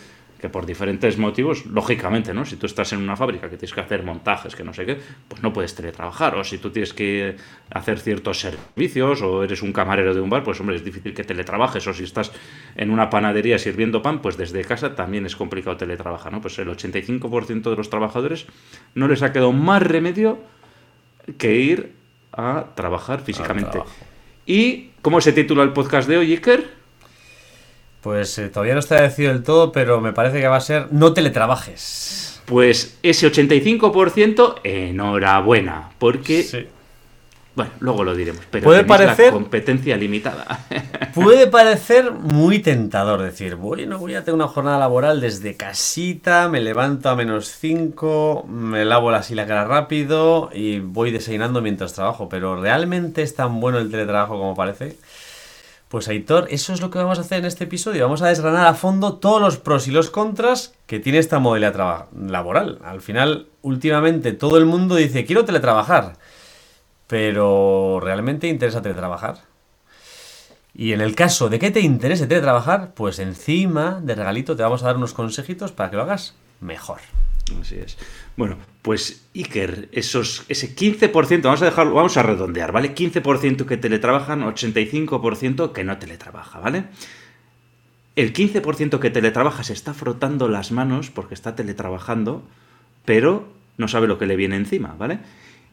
que 0.40 0.48
por 0.48 0.66
diferentes 0.66 1.18
motivos, 1.18 1.66
lógicamente, 1.66 2.32
¿no? 2.34 2.44
Si 2.44 2.56
tú 2.56 2.66
estás 2.66 2.92
en 2.92 3.00
una 3.00 3.16
fábrica 3.16 3.50
que 3.50 3.56
tienes 3.56 3.74
que 3.74 3.80
hacer 3.80 4.02
montajes, 4.02 4.56
que 4.56 4.64
no 4.64 4.72
sé 4.72 4.86
qué, 4.86 4.98
pues 5.28 5.42
no 5.42 5.52
puedes 5.52 5.74
teletrabajar. 5.74 6.34
O 6.36 6.44
si 6.44 6.58
tú 6.58 6.70
tienes 6.70 6.94
que 6.94 7.36
hacer 7.70 8.00
ciertos 8.00 8.40
servicios 8.40 9.22
o 9.22 9.44
eres 9.44 9.62
un 9.62 9.72
camarero 9.72 10.14
de 10.14 10.20
un 10.20 10.30
bar, 10.30 10.42
pues 10.42 10.58
hombre, 10.60 10.76
es 10.76 10.84
difícil 10.84 11.14
que 11.14 11.24
teletrabajes. 11.24 11.86
O 11.86 11.94
si 11.94 12.04
estás 12.04 12.32
en 12.74 12.90
una 12.90 13.10
panadería 13.10 13.58
sirviendo 13.58 14.02
pan, 14.02 14.22
pues 14.22 14.36
desde 14.36 14.64
casa 14.64 14.94
también 14.94 15.26
es 15.26 15.36
complicado 15.36 15.76
teletrabajar, 15.76 16.32
¿no? 16.32 16.40
Pues 16.40 16.58
el 16.58 16.68
85% 16.68 17.70
de 17.70 17.76
los 17.76 17.90
trabajadores 17.90 18.46
no 18.94 19.08
les 19.08 19.22
ha 19.22 19.32
quedado 19.32 19.52
más 19.52 19.82
remedio 19.82 20.38
que 21.38 21.56
ir 21.56 21.92
a 22.32 22.66
trabajar 22.74 23.20
físicamente. 23.20 23.80
¿Y 24.46 24.90
cómo 25.02 25.20
se 25.20 25.32
titula 25.32 25.62
el 25.62 25.72
podcast 25.72 26.08
de 26.08 26.16
hoy, 26.16 26.32
Iker? 26.32 26.79
Pues 28.00 28.38
eh, 28.38 28.48
todavía 28.48 28.74
no 28.74 28.80
está 28.80 29.02
decidido 29.02 29.32
del 29.34 29.42
todo, 29.42 29.72
pero 29.72 30.00
me 30.00 30.12
parece 30.12 30.40
que 30.40 30.48
va 30.48 30.56
a 30.56 30.60
ser 30.60 30.88
no 30.90 31.12
teletrabajes. 31.12 32.40
Pues 32.46 32.96
ese 33.02 33.26
85%, 33.30 34.56
enhorabuena, 34.64 35.90
porque, 35.98 36.42
Sí. 36.42 36.66
bueno, 37.54 37.70
luego 37.80 38.02
lo 38.04 38.14
diremos, 38.14 38.42
pero 38.50 38.64
Puede 38.64 38.84
parecer- 38.84 39.26
la 39.26 39.32
competencia 39.32 39.96
limitada. 39.96 40.66
Puede 41.14 41.46
parecer 41.46 42.10
muy 42.12 42.60
tentador 42.60 43.20
decir, 43.22 43.56
bueno, 43.56 43.98
voy 43.98 44.14
a 44.14 44.20
tener 44.24 44.34
una 44.34 44.48
jornada 44.48 44.78
laboral 44.78 45.20
desde 45.20 45.56
casita, 45.56 46.48
me 46.48 46.60
levanto 46.60 47.08
a 47.10 47.16
menos 47.16 47.48
5, 47.60 48.46
me 48.48 48.84
lavo 48.84 49.10
la 49.10 49.22
la 49.30 49.46
cara 49.46 49.64
rápido 49.66 50.50
y 50.54 50.80
voy 50.80 51.10
desayunando 51.12 51.60
mientras 51.60 51.92
trabajo, 51.92 52.28
pero 52.28 52.60
¿realmente 52.60 53.22
es 53.22 53.34
tan 53.34 53.60
bueno 53.60 53.78
el 53.78 53.90
teletrabajo 53.90 54.38
como 54.38 54.54
parece? 54.56 54.96
Pues 55.90 56.06
Aitor, 56.06 56.46
eso 56.50 56.72
es 56.72 56.80
lo 56.80 56.88
que 56.88 56.98
vamos 56.98 57.18
a 57.18 57.22
hacer 57.22 57.40
en 57.40 57.46
este 57.46 57.64
episodio. 57.64 58.04
Vamos 58.04 58.22
a 58.22 58.28
desgranar 58.28 58.68
a 58.68 58.74
fondo 58.74 59.14
todos 59.14 59.42
los 59.42 59.56
pros 59.56 59.88
y 59.88 59.90
los 59.90 60.08
contras 60.08 60.72
que 60.86 61.00
tiene 61.00 61.18
esta 61.18 61.40
modalidad 61.40 62.06
laboral. 62.16 62.78
Al 62.84 63.00
final, 63.00 63.48
últimamente 63.62 64.30
todo 64.30 64.56
el 64.58 64.66
mundo 64.66 64.94
dice, 64.94 65.24
quiero 65.24 65.44
teletrabajar, 65.44 66.12
pero 67.08 67.98
¿realmente 68.00 68.46
interesa 68.46 68.82
teletrabajar? 68.82 69.38
Y 70.76 70.92
en 70.92 71.00
el 71.00 71.16
caso 71.16 71.48
de 71.48 71.58
que 71.58 71.72
te 71.72 71.80
interese 71.80 72.28
teletrabajar, 72.28 72.94
pues 72.94 73.18
encima 73.18 73.98
de 74.00 74.14
regalito 74.14 74.54
te 74.54 74.62
vamos 74.62 74.84
a 74.84 74.86
dar 74.86 74.96
unos 74.96 75.12
consejitos 75.12 75.72
para 75.72 75.90
que 75.90 75.96
lo 75.96 76.02
hagas 76.02 76.36
mejor. 76.60 77.00
Así 77.60 77.76
es. 77.76 77.96
Bueno, 78.36 78.56
pues 78.82 79.28
Iker, 79.34 79.88
esos, 79.92 80.44
ese 80.48 80.74
15%, 80.74 81.42
vamos 81.42 81.62
a 81.62 81.66
dejarlo, 81.66 81.94
vamos 81.94 82.16
a 82.16 82.22
redondear, 82.22 82.72
¿vale? 82.72 82.94
15% 82.94 83.64
que 83.66 83.76
teletrabajan, 83.76 84.42
85% 84.42 85.72
que 85.72 85.84
no 85.84 85.98
teletrabaja, 85.98 86.60
¿vale? 86.60 86.84
El 88.16 88.32
15% 88.32 88.98
que 88.98 89.10
teletrabaja 89.10 89.64
se 89.64 89.72
está 89.72 89.94
frotando 89.94 90.48
las 90.48 90.72
manos 90.72 91.10
porque 91.10 91.34
está 91.34 91.54
teletrabajando, 91.54 92.42
pero 93.04 93.48
no 93.78 93.88
sabe 93.88 94.06
lo 94.06 94.18
que 94.18 94.26
le 94.26 94.36
viene 94.36 94.56
encima, 94.56 94.94
¿vale? 94.98 95.20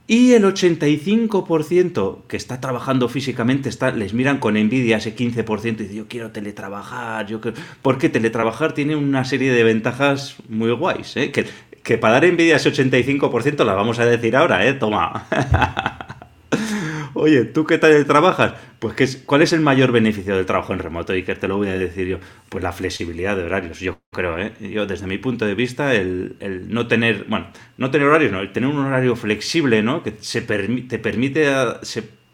Y 0.09 0.31
el 0.31 0.45
85% 0.45 2.27
que 2.27 2.37
está 2.37 2.61
trabajando 2.61 3.09
físicamente, 3.09 3.67
está, 3.67 3.91
les 3.91 4.13
miran 4.13 4.39
con 4.39 4.55
envidia 4.55 4.97
ese 4.97 5.13
15% 5.13 5.65
y 5.65 5.83
dicen, 5.83 5.97
yo 5.97 6.07
quiero 6.07 6.31
teletrabajar, 6.31 7.27
yo 7.27 7.41
quiero... 7.41 7.57
Porque 7.81 8.07
teletrabajar 8.07 8.71
tiene 8.71 8.95
una 8.95 9.25
serie 9.25 9.51
de 9.51 9.63
ventajas 9.65 10.37
muy 10.47 10.71
guays, 10.71 11.17
¿eh? 11.17 11.31
Que, 11.33 11.45
que 11.87 11.97
para 11.97 12.15
dar 12.15 12.25
envidia 12.25 12.57
ese 12.57 12.69
85% 12.69 13.63
la 13.65 13.73
vamos 13.73 13.97
a 13.99 14.05
decir 14.05 14.35
ahora, 14.35 14.65
¿eh? 14.67 14.73
Toma. 14.73 15.25
Oye, 17.13 17.45
¿tú 17.45 17.65
qué 17.65 17.77
tal 17.77 18.05
trabajas? 18.05 18.53
Pues 18.79 18.93
¿qué 18.95 19.07
¿cuál 19.25 19.41
es 19.41 19.51
el 19.53 19.61
mayor 19.61 19.91
beneficio 19.91 20.35
del 20.35 20.45
trabajo 20.45 20.73
en 20.73 20.79
remoto? 20.79 21.15
Y 21.15 21.23
que 21.23 21.35
te 21.35 21.47
lo 21.47 21.57
voy 21.57 21.69
a 21.69 21.77
decir 21.77 22.07
yo. 22.07 22.19
Pues 22.49 22.63
la 22.63 22.71
flexibilidad 22.71 23.35
de 23.35 23.43
horarios, 23.43 23.79
yo 23.79 23.99
creo, 24.13 24.37
¿eh? 24.37 24.53
Yo 24.59 24.85
desde 24.85 25.07
mi 25.07 25.17
punto 25.17 25.45
de 25.45 25.55
vista, 25.55 25.95
el, 25.95 26.35
el 26.39 26.71
no 26.71 26.87
tener, 26.87 27.25
bueno, 27.27 27.47
no 27.77 27.89
tener 27.91 28.07
horarios, 28.07 28.31
no, 28.31 28.39
el 28.41 28.51
tener 28.51 28.69
un 28.69 28.77
horario 28.79 29.15
flexible, 29.15 29.81
¿no? 29.81 30.03
Que 30.03 30.13
se 30.19 30.45
permi- 30.47 30.87
te 30.87 30.99
permite, 30.99 31.47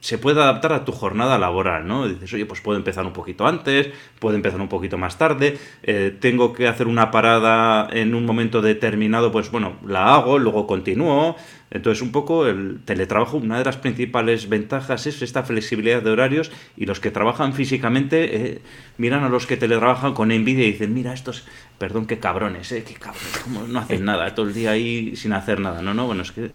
se 0.04 0.18
puede 0.18 0.42
adaptar 0.42 0.74
a 0.74 0.84
tu 0.84 0.92
jornada 0.92 1.38
laboral, 1.38 1.88
¿no? 1.88 2.10
Dices, 2.10 2.34
oye, 2.34 2.46
pues 2.46 2.60
puedo 2.60 2.78
empezar 2.78 3.06
un 3.06 3.14
poquito 3.14 3.48
antes, 3.48 3.88
puedo 4.20 4.36
empezar 4.36 4.60
un 4.60 4.68
poquito 4.68 4.98
más 4.98 5.18
tarde, 5.18 5.58
eh, 5.82 6.14
tengo 6.20 6.52
que 6.52 6.68
hacer 6.68 6.88
una 6.88 7.10
parada 7.10 7.88
en 7.90 8.14
un 8.14 8.26
momento 8.26 8.62
determinado, 8.62 9.32
pues 9.32 9.50
bueno, 9.50 9.78
la 9.88 10.14
hago, 10.14 10.40
luego 10.40 10.68
continúo. 10.68 11.38
Entonces, 11.72 12.02
un 12.02 12.12
poco 12.12 12.46
el 12.48 12.82
teletrabajo, 12.84 13.38
una 13.38 13.58
de 13.58 13.64
las 13.64 13.78
principales 13.78 14.50
ventajas 14.50 15.08
es 15.08 15.22
esta 15.22 15.44
flexibilidad 15.44 16.02
de 16.02 16.12
horarios 16.12 16.52
y 16.76 16.86
los 16.86 17.00
que 17.00 17.10
trabajan 17.10 17.54
físicamente 17.54 18.36
eh, 18.36 18.62
miran 18.98 19.24
a 19.24 19.30
los 19.30 19.48
que 19.48 19.56
teletrabajan 19.56 20.14
con 20.14 20.34
envidia 20.34 20.68
y 20.68 20.74
dicen, 20.74 20.94
mira, 20.94 21.14
estos, 21.14 21.46
perdón, 21.78 22.08
qué 22.08 22.20
cabrones, 22.20 22.70
eh, 22.74 22.84
qué 22.86 22.96
cabrones, 22.96 23.40
cómo 23.42 23.66
no 23.66 23.80
hacen 23.80 24.04
nada, 24.04 24.36
todo 24.36 24.48
el 24.48 24.54
día 24.54 24.72
ahí 24.72 25.16
sin 25.16 25.32
hacer 25.32 25.62
nada. 25.62 25.82
No, 25.82 25.94
no, 25.94 26.08
bueno, 26.08 26.24
es 26.24 26.34
que 26.34 26.52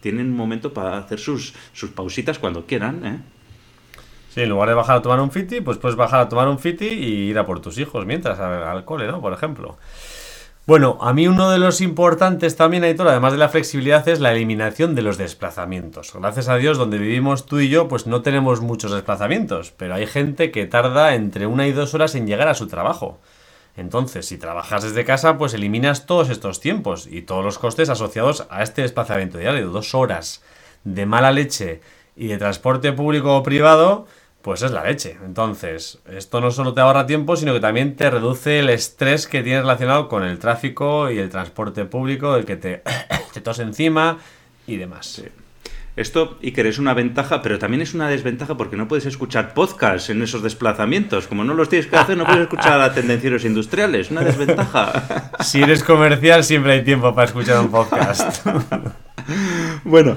tienen 0.00 0.30
un 0.30 0.36
momento 0.36 0.72
para 0.72 0.98
hacer 0.98 1.18
sus, 1.18 1.54
sus 1.72 1.90
pausitas 1.90 2.38
cuando 2.38 2.66
quieran, 2.66 3.06
¿eh? 3.06 3.20
Sí, 4.36 4.42
en 4.42 4.50
lugar 4.50 4.68
de 4.68 4.74
bajar 4.74 4.98
a 4.98 5.02
tomar 5.02 5.18
un 5.20 5.30
fiti, 5.30 5.62
pues 5.62 5.78
puedes 5.78 5.96
bajar 5.96 6.20
a 6.20 6.28
tomar 6.28 6.46
un 6.46 6.58
fiti 6.58 6.84
y 6.84 7.30
ir 7.30 7.38
a 7.38 7.46
por 7.46 7.60
tus 7.60 7.78
hijos 7.78 8.04
mientras 8.04 8.38
al, 8.38 8.84
cole, 8.84 9.06
¿no? 9.06 9.22
Por 9.22 9.32
ejemplo. 9.32 9.78
Bueno, 10.66 10.98
a 11.00 11.14
mí 11.14 11.26
uno 11.26 11.50
de 11.50 11.58
los 11.58 11.80
importantes 11.80 12.54
también, 12.54 12.84
Aitor, 12.84 13.08
además 13.08 13.32
de 13.32 13.38
la 13.38 13.48
flexibilidad, 13.48 14.06
es 14.06 14.20
la 14.20 14.32
eliminación 14.32 14.94
de 14.94 15.00
los 15.00 15.16
desplazamientos. 15.16 16.12
Gracias 16.12 16.48
a 16.48 16.56
Dios, 16.56 16.76
donde 16.76 16.98
vivimos 16.98 17.46
tú 17.46 17.60
y 17.60 17.70
yo, 17.70 17.88
pues 17.88 18.06
no 18.06 18.20
tenemos 18.20 18.60
muchos 18.60 18.92
desplazamientos, 18.92 19.72
pero 19.74 19.94
hay 19.94 20.06
gente 20.06 20.50
que 20.50 20.66
tarda 20.66 21.14
entre 21.14 21.46
una 21.46 21.66
y 21.66 21.72
dos 21.72 21.94
horas 21.94 22.14
en 22.14 22.26
llegar 22.26 22.48
a 22.48 22.54
su 22.54 22.66
trabajo. 22.66 23.18
Entonces, 23.76 24.26
si 24.26 24.38
trabajas 24.38 24.82
desde 24.82 25.04
casa, 25.04 25.36
pues 25.36 25.52
eliminas 25.54 26.06
todos 26.06 26.30
estos 26.30 26.60
tiempos 26.60 27.06
y 27.10 27.22
todos 27.22 27.44
los 27.44 27.58
costes 27.58 27.90
asociados 27.90 28.46
a 28.50 28.62
este 28.62 28.82
desplazamiento 28.82 29.38
diario. 29.38 29.70
Dos 29.70 29.94
horas 29.94 30.42
de 30.84 31.04
mala 31.04 31.32
leche 31.32 31.80
y 32.16 32.28
de 32.28 32.38
transporte 32.38 32.92
público 32.92 33.36
o 33.36 33.42
privado, 33.42 34.06
pues 34.40 34.62
es 34.62 34.70
la 34.70 34.84
leche. 34.84 35.18
Entonces, 35.24 35.98
esto 36.10 36.40
no 36.40 36.50
solo 36.50 36.72
te 36.72 36.80
ahorra 36.80 37.06
tiempo, 37.06 37.36
sino 37.36 37.52
que 37.52 37.60
también 37.60 37.96
te 37.96 38.08
reduce 38.08 38.60
el 38.60 38.70
estrés 38.70 39.26
que 39.26 39.42
tienes 39.42 39.62
relacionado 39.62 40.08
con 40.08 40.24
el 40.24 40.38
tráfico 40.38 41.10
y 41.10 41.18
el 41.18 41.28
transporte 41.28 41.84
público, 41.84 42.34
el 42.36 42.46
que 42.46 42.56
te, 42.56 42.82
te 43.34 43.40
tos 43.40 43.58
encima 43.58 44.18
y 44.66 44.76
demás. 44.76 45.22
Esto, 45.96 46.38
Iker, 46.42 46.66
es 46.66 46.78
una 46.78 46.92
ventaja, 46.92 47.40
pero 47.40 47.58
también 47.58 47.80
es 47.80 47.94
una 47.94 48.08
desventaja 48.10 48.54
porque 48.54 48.76
no 48.76 48.86
puedes 48.86 49.06
escuchar 49.06 49.54
podcasts 49.54 50.10
en 50.10 50.20
esos 50.20 50.42
desplazamientos. 50.42 51.26
Como 51.26 51.42
no 51.42 51.54
los 51.54 51.70
tienes 51.70 51.86
que 51.86 51.96
hacer, 51.96 52.18
no 52.18 52.26
puedes 52.26 52.42
escuchar 52.42 52.82
a 52.82 52.92
tendencieros 52.92 53.46
industriales. 53.46 54.10
Una 54.10 54.20
desventaja. 54.22 55.32
Si 55.40 55.62
eres 55.62 55.82
comercial, 55.82 56.44
siempre 56.44 56.72
hay 56.72 56.84
tiempo 56.84 57.14
para 57.14 57.26
escuchar 57.26 57.60
un 57.60 57.70
podcast. 57.70 58.46
Bueno, 59.84 60.16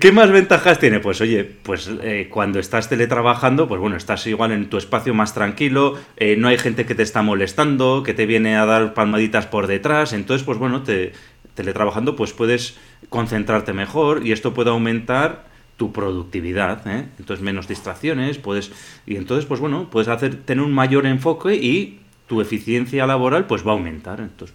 ¿qué 0.00 0.12
más 0.12 0.30
ventajas 0.30 0.78
tiene? 0.78 1.00
Pues 1.00 1.20
oye, 1.20 1.44
pues 1.44 1.90
eh, 2.02 2.28
cuando 2.30 2.58
estás 2.58 2.88
teletrabajando, 2.88 3.66
pues 3.68 3.80
bueno, 3.80 3.96
estás 3.96 4.26
igual 4.26 4.52
en 4.52 4.68
tu 4.68 4.76
espacio 4.76 5.14
más 5.14 5.34
tranquilo, 5.34 5.98
eh, 6.16 6.36
no 6.36 6.48
hay 6.48 6.58
gente 6.58 6.84
que 6.84 6.94
te 6.94 7.02
está 7.02 7.22
molestando, 7.22 8.02
que 8.02 8.12
te 8.12 8.26
viene 8.26 8.56
a 8.56 8.66
dar 8.66 8.92
palmaditas 8.92 9.46
por 9.46 9.66
detrás, 9.66 10.12
entonces 10.12 10.44
pues 10.44 10.58
bueno, 10.58 10.82
te, 10.82 11.12
teletrabajando 11.54 12.16
pues 12.16 12.32
puedes 12.32 12.76
concentrarte 13.08 13.72
mejor 13.72 14.26
y 14.26 14.32
esto 14.32 14.54
puede 14.54 14.70
aumentar 14.70 15.48
tu 15.76 15.92
productividad, 15.92 16.86
¿eh? 16.86 17.08
entonces 17.18 17.42
menos 17.42 17.66
distracciones, 17.66 18.36
puedes 18.38 18.70
y 19.06 19.16
entonces 19.16 19.46
pues 19.46 19.60
bueno, 19.60 19.88
puedes 19.90 20.08
hacer 20.08 20.44
tener 20.44 20.62
un 20.64 20.72
mayor 20.72 21.06
enfoque 21.06 21.54
y 21.54 22.00
tu 22.26 22.40
eficiencia 22.40 23.06
laboral 23.06 23.46
pues 23.46 23.66
va 23.66 23.70
a 23.70 23.74
aumentar, 23.74 24.20
entonces 24.20 24.54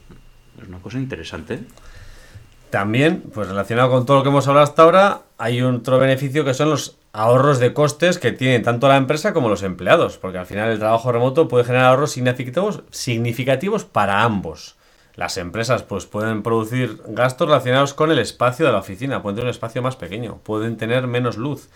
es 0.62 0.68
una 0.68 0.80
cosa 0.80 1.00
interesante. 1.00 1.60
También, 2.70 3.24
pues 3.34 3.48
relacionado 3.48 3.90
con 3.90 4.06
todo 4.06 4.18
lo 4.18 4.24
que 4.24 4.30
hemos 4.30 4.48
hablado 4.48 4.66
hasta 4.66 4.84
ahora, 4.84 5.22
hay 5.38 5.62
otro 5.62 5.98
beneficio 5.98 6.44
que 6.44 6.54
son 6.54 6.70
los 6.70 6.98
ahorros 7.14 7.60
de 7.60 7.74
costes 7.74 8.20
que 8.20 8.34
tienen 8.34 8.64
tanto 8.64 8.88
la 8.88 8.98
empresa 8.98 9.34
como 9.34 9.48
los 9.50 9.64
empleados, 9.64 10.18
porque 10.18 10.38
al 10.38 10.46
final 10.46 10.70
el 10.72 10.80
trabajo 10.80 11.12
remoto 11.12 11.48
puede 11.48 11.64
generar 11.64 11.88
ahorros 11.88 12.12
significativos, 12.12 12.84
significativos 12.92 13.86
para 13.86 14.24
ambos. 14.24 14.75
Las 15.16 15.38
empresas 15.38 15.84
pues 15.84 16.06
pueden 16.06 16.44
producir 16.44 17.02
gastos 17.08 17.48
relacionados 17.48 17.94
con 17.94 18.12
el 18.12 18.20
espacio 18.20 18.66
de 18.66 18.74
la 18.74 18.80
oficina, 18.80 19.22
pueden 19.22 19.36
tener 19.36 19.48
un 19.48 19.52
espacio 19.52 19.82
más 19.82 19.96
pequeño, 19.96 20.40
pueden 20.44 20.76
tener 20.76 21.08
menos 21.08 21.38
luz, 21.38 21.70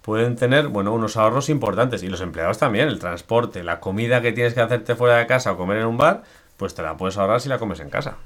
pueden 0.00 0.36
tener, 0.36 0.68
bueno, 0.68 0.94
unos 0.94 1.16
ahorros 1.16 1.48
importantes. 1.50 2.02
Y 2.02 2.08
los 2.08 2.20
empleados 2.20 2.58
también, 2.58 2.88
el 2.88 2.98
transporte, 2.98 3.62
la 3.64 3.80
comida 3.80 4.22
que 4.22 4.32
tienes 4.32 4.54
que 4.54 4.60
hacerte 4.60 4.94
fuera 4.94 5.18
de 5.18 5.26
casa 5.26 5.52
o 5.52 5.56
comer 5.56 5.78
en 5.78 5.86
un 5.86 5.98
bar, 5.98 6.22
pues 6.56 6.74
te 6.74 6.82
la 6.82 6.96
puedes 6.96 7.18
ahorrar 7.18 7.40
si 7.40 7.48
la 7.48 7.58
comes 7.58 7.80
en 7.80 7.90
casa. 7.90 8.16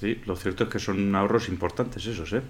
Sí, 0.00 0.20
lo 0.26 0.34
cierto 0.34 0.64
es 0.64 0.70
que 0.70 0.80
son 0.80 1.14
ahorros 1.14 1.48
importantes 1.48 2.04
esos, 2.06 2.32
¿eh? 2.32 2.42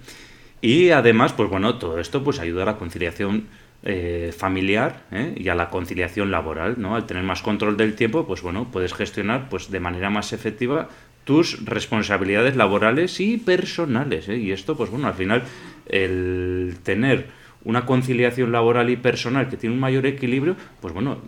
Y 0.59 0.91
además, 0.91 1.33
pues 1.33 1.49
bueno, 1.49 1.77
todo 1.77 1.99
esto 1.99 2.23
pues 2.23 2.39
ayuda 2.39 2.63
a 2.63 2.65
la 2.65 2.77
conciliación 2.77 3.49
eh, 3.83 4.33
familiar 4.35 5.03
¿eh? 5.11 5.33
y 5.35 5.49
a 5.49 5.55
la 5.55 5.69
conciliación 5.69 6.31
laboral, 6.31 6.75
¿no? 6.77 6.95
Al 6.95 7.05
tener 7.05 7.21
más 7.23 7.41
control 7.41 7.75
del 7.75 7.95
tiempo, 7.95 8.25
pues 8.25 8.41
bueno, 8.41 8.71
puedes 8.71 8.93
gestionar 8.93 9.49
pues 9.49 9.69
de 9.71 9.81
manera 9.81 10.09
más 10.09 10.31
efectiva 10.31 10.87
tus 11.23 11.65
responsabilidades 11.65 12.55
laborales 12.55 13.19
y 13.19 13.37
personales, 13.37 14.29
¿eh? 14.29 14.37
Y 14.37 14.51
esto, 14.51 14.75
pues 14.75 14.89
bueno, 14.89 15.07
al 15.07 15.13
final 15.13 15.43
el 15.87 16.77
tener 16.83 17.27
una 17.63 17.85
conciliación 17.85 18.51
laboral 18.51 18.89
y 18.89 18.97
personal 18.97 19.49
que 19.49 19.57
tiene 19.57 19.75
un 19.75 19.81
mayor 19.81 20.05
equilibrio, 20.05 20.55
pues 20.81 20.93
bueno, 20.93 21.19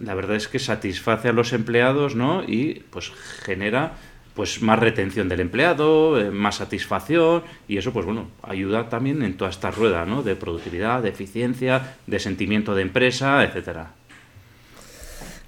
la 0.00 0.14
verdad 0.14 0.36
es 0.36 0.48
que 0.48 0.58
satisface 0.58 1.28
a 1.28 1.32
los 1.32 1.52
empleados, 1.52 2.14
¿no? 2.14 2.44
Y 2.44 2.84
pues 2.90 3.10
genera 3.42 3.94
pues 4.34 4.60
más 4.60 4.78
retención 4.78 5.30
del 5.30 5.40
empleado, 5.40 6.20
eh, 6.20 6.30
más 6.30 6.56
satisfacción 6.56 7.42
y 7.66 7.78
eso 7.78 7.92
pues 7.92 8.04
bueno, 8.04 8.28
ayuda 8.42 8.90
también 8.90 9.22
en 9.22 9.36
toda 9.36 9.50
esta 9.50 9.70
rueda, 9.70 10.04
¿no? 10.04 10.22
De 10.22 10.36
productividad, 10.36 11.02
de 11.02 11.08
eficiencia, 11.08 11.96
de 12.06 12.18
sentimiento 12.18 12.74
de 12.74 12.82
empresa, 12.82 13.42
etcétera. 13.42 13.92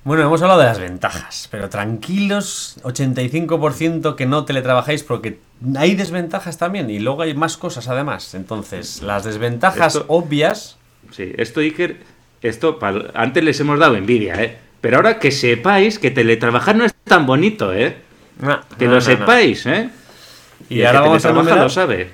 Bueno, 0.04 0.22
hemos 0.22 0.40
hablado 0.40 0.60
de 0.60 0.66
las 0.66 0.78
ventajas, 0.78 1.48
pero 1.50 1.68
tranquilos, 1.68 2.78
85% 2.82 4.14
que 4.14 4.26
no 4.26 4.44
teletrabajáis 4.44 5.02
porque 5.02 5.38
hay 5.76 5.94
desventajas 5.94 6.56
también 6.56 6.88
y 6.88 6.98
luego 6.98 7.22
hay 7.22 7.34
más 7.34 7.56
cosas 7.56 7.88
además. 7.88 8.34
Entonces, 8.34 9.02
las 9.02 9.24
desventajas 9.24 9.96
Esto- 9.96 10.06
obvias 10.08 10.76
Sí, 11.10 11.32
esto 11.38 11.60
Iker, 11.60 11.96
esto 12.42 12.78
antes 13.14 13.42
les 13.42 13.58
hemos 13.60 13.78
dado 13.78 13.96
envidia, 13.96 14.34
¿eh? 14.42 14.58
Pero 14.82 14.96
ahora 14.96 15.18
que 15.18 15.30
sepáis 15.30 15.98
que 15.98 16.10
teletrabajar 16.10 16.76
no 16.76 16.84
es 16.84 16.92
tan 17.04 17.24
bonito, 17.24 17.72
¿eh? 17.72 17.96
No, 18.40 18.60
Que 18.78 18.84
no, 18.84 18.90
lo 18.92 18.96
no, 18.96 19.00
sepáis, 19.00 19.64
¿eh? 19.66 19.88
Y 20.68 20.80
el 20.80 20.86
ahora 20.88 21.00
vamos 21.00 21.24
a 21.24 21.32
lo 21.32 21.68
sabe. 21.70 22.10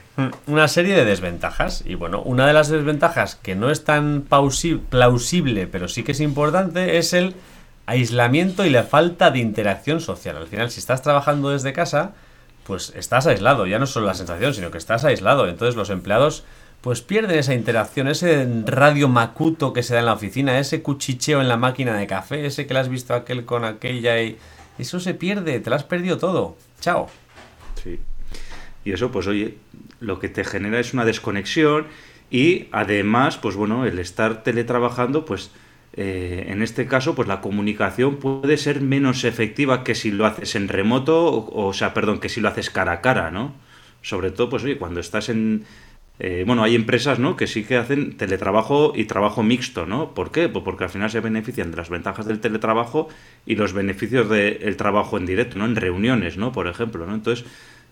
una 0.47 0.68
serie 0.68 0.94
de 0.94 1.05
desventajas. 1.05 1.83
Y 1.85 1.97
bueno, 1.97 2.23
una 2.23 2.47
de 2.47 2.53
las 2.53 2.68
desventajas 2.68 3.35
que 3.37 3.57
no 3.57 3.70
es 3.70 3.83
tan 3.85 4.23
plausible, 4.23 5.66
pero 5.66 5.88
sí 5.88 6.05
que 6.05 6.12
es 6.12 6.20
importante, 6.20 6.99
es 6.99 7.12
el 7.14 7.35
aislamiento 7.87 8.64
y 8.64 8.70
la 8.70 8.85
falta 8.85 9.31
de 9.31 9.38
interacción 9.38 10.01
social. 10.01 10.37
Al 10.37 10.47
final, 10.47 10.70
si 10.70 10.81
estás 10.81 11.03
trabajando 11.03 11.51
desde 11.51 11.73
casa, 11.73 12.12
pues 12.64 12.92
estás 12.97 13.27
aislado. 13.27 13.66
Ya 13.66 13.79
no 13.79 13.87
solo 13.87 14.07
la 14.07 14.14
sensación, 14.14 14.55
sino 14.55 14.70
que 14.70 14.79
estás 14.79 15.05
aislado. 15.05 15.49
Entonces 15.49 15.77
los 15.77 15.90
empleados 15.90 16.44
pues 16.81 17.01
pierden 17.01 17.38
esa 17.38 17.55
interacción, 17.55 18.09
ese 18.09 18.47
radio 18.66 19.09
macuto 19.09 19.73
que 19.73 19.83
se 19.83 19.94
da 19.94 20.01
en 20.01 20.07
la 20.07 20.12
oficina, 20.12 20.59
ese 20.59 20.83
cuchicheo 20.83 21.40
en 21.40 21.49
la 21.49 21.57
máquina 21.57 21.97
de 21.97 22.07
café, 22.07 22.44
ese 22.44 22.66
que 22.66 22.75
le 22.75 22.81
has 22.81 22.90
visto 22.90 23.14
aquel 23.14 23.44
con 23.44 23.64
aquella 23.64 24.20
y... 24.23 24.37
Eso 24.77 25.01
se 25.01 25.14
pierde, 25.14 25.61
te 25.61 25.70
lo 25.70 25.77
has 25.77 25.85
perdido 25.85 26.18
todo. 26.18 26.57
Chao. 26.81 27.09
Sí. 27.83 28.01
Y 28.85 28.92
eso, 28.92 29.11
pues 29.11 29.27
oye, 29.27 29.57
lo 30.01 30.18
que 30.18 30.29
te 30.29 30.44
genera 30.44 30.79
es 30.79 30.92
una 30.92 31.05
desconexión 31.05 31.87
y 32.31 32.68
además, 32.73 33.38
pues 33.38 33.57
bueno, 33.57 33.87
el 33.87 33.99
estar 33.99 34.42
teletrabajando, 34.42 35.25
pues 35.25 35.53
eh, 35.97 36.47
en 36.49 36.63
este 36.63 36.87
caso, 36.87 37.15
pues 37.15 37.29
la 37.29 37.41
comunicación 37.41 38.17
puede 38.17 38.57
ser 38.57 38.81
menos 38.81 39.23
efectiva 39.25 39.85
que 39.85 39.95
si 39.95 40.11
lo 40.11 40.27
haces 40.27 40.57
en 40.57 40.69
remoto, 40.69 41.49
o, 41.53 41.73
sea, 41.73 41.95
perdón, 41.95 42.19
que 42.19 42.29
si 42.29 42.41
lo 42.41 42.49
haces 42.49 42.71
cara 42.71 42.93
a 42.93 43.01
cara, 43.01 43.31
¿no? 43.31 43.55
Sobre 44.03 44.31
todo, 44.33 44.51
pues 44.51 44.65
oye, 44.65 44.77
cuando 44.77 45.01
estás 45.01 45.29
en... 45.29 45.65
eh, 46.19 46.45
bueno, 46.47 46.65
hay 46.65 46.75
empresas, 46.75 47.19
¿no? 47.21 47.37
Que 47.37 47.47
sí 47.47 47.65
que 47.65 47.77
hacen 47.77 48.17
teletrabajo 48.17 48.93
y 48.97 49.05
trabajo 49.05 49.43
mixto, 49.45 49.87
¿no? 49.87 50.15
¿Por 50.15 50.33
qué? 50.33 50.49
Pues 50.49 50.65
porque 50.65 50.85
al 50.85 50.91
final 50.91 51.11
se 51.11 51.21
benefician 51.21 51.71
de 51.71 51.77
las 51.77 51.91
ventajas 51.91 52.27
del 52.27 52.41
teletrabajo 52.41 53.09
y 53.47 53.55
los 53.55 53.73
beneficios 53.73 54.29
del 54.29 54.77
trabajo 54.77 55.17
en 55.17 55.27
directo, 55.27 55.59
¿no? 55.59 55.65
En 55.65 55.77
reuniones, 55.77 56.37
¿no? 56.37 56.51
Por 56.53 56.67
ejemplo, 56.67 57.07
¿no? 57.07 57.15
Entonces, 57.15 57.47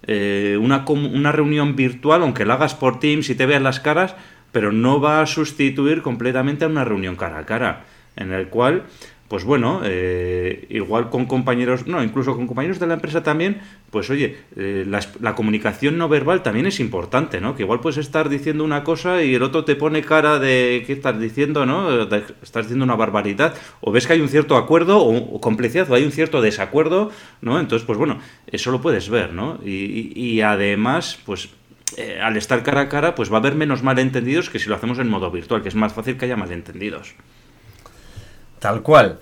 eh, 0.07 0.59
una, 0.61 0.85
una 0.89 1.31
reunión 1.31 1.77
virtual, 1.77 2.23
aunque 2.23 2.45
la 2.45 2.55
hagas 2.55 2.75
por 2.75 2.99
Teams 2.99 3.31
y 3.31 3.37
te 3.37 3.47
veas 3.47 3.63
las 3.63 3.79
caras, 3.79 4.17
pero 4.51 4.73
no 4.73 5.01
va 5.01 5.23
a 5.23 5.27
sustituir 5.27 6.03
completamente 6.03 6.65
a 6.65 6.69
una 6.69 6.85
reunión 6.85 7.17
cara 7.17 7.39
a 7.39 7.47
cara, 7.47 7.85
en 8.17 8.33
el 8.33 8.49
cual, 8.49 8.85
pues 9.29 9.45
bueno, 9.45 9.81
eh, 9.85 10.67
igual 10.69 11.09
con 11.09 11.25
compañeros, 11.25 11.87
no, 11.87 12.03
incluso 12.03 12.37
con 12.37 12.47
compañeros 12.47 12.79
de 12.79 12.87
la 12.87 12.95
empresa 12.95 13.23
también, 13.23 13.63
pues 13.91 14.11
oye, 14.11 14.37
eh, 14.57 14.85
la, 14.87 15.01
la 15.21 15.35
comunicación 15.35 15.97
no 15.97 16.09
verbal 16.09 16.43
también 16.43 16.67
es 16.67 16.81
importante, 16.81 17.41
¿no? 17.41 17.57
Que 17.57 17.63
igual 17.63 17.81
puedes 17.81 17.97
estar 17.97 18.29
diciendo 18.29 18.63
una 18.63 18.85
cosa 18.85 19.23
y 19.25 19.35
el 19.35 19.43
otro 19.43 19.65
te 19.65 19.75
pone 19.75 20.03
cara 20.03 20.39
de 20.39 20.85
qué 20.87 20.93
estás 20.93 21.19
diciendo, 21.19 21.65
¿no? 21.65 22.03
Estás 22.43 22.67
diciendo 22.67 22.85
una 22.85 22.97
barbaridad, 22.97 23.55
o 23.81 23.91
ves 23.91 24.07
que 24.07 24.13
hay 24.13 24.21
un 24.21 24.29
cierto 24.29 24.57
acuerdo 24.57 24.99
o, 24.99 25.17
o 25.17 25.41
complicidad, 25.41 25.91
o 25.91 25.95
hay 25.95 26.05
un 26.05 26.13
cierto 26.13 26.43
desacuerdo, 26.43 27.11
¿no? 27.41 27.59
Entonces, 27.59 27.87
pues 27.87 27.99
bueno, 27.99 28.19
eso 28.49 28.71
lo 28.71 28.83
puedes 28.83 29.09
ver, 29.09 29.33
¿no? 29.33 29.59
Y 29.65 30.43
además, 30.43 31.19
pues 31.25 31.49
eh, 31.97 32.21
al 32.23 32.37
estar 32.37 32.63
cara 32.63 32.83
a 32.83 32.89
cara, 32.89 33.15
pues 33.15 33.31
va 33.31 33.37
a 33.37 33.41
haber 33.41 33.55
menos 33.55 33.83
malentendidos 33.83 34.49
que 34.49 34.59
si 34.59 34.69
lo 34.69 34.77
hacemos 34.77 34.99
en 34.99 35.09
modo 35.09 35.31
virtual, 35.31 35.63
que 35.63 35.69
es 35.69 35.75
más 35.75 35.93
fácil 35.93 36.17
que 36.17 36.25
haya 36.25 36.37
malentendidos. 36.37 37.15
Tal 38.63 38.83
cual. 38.83 39.19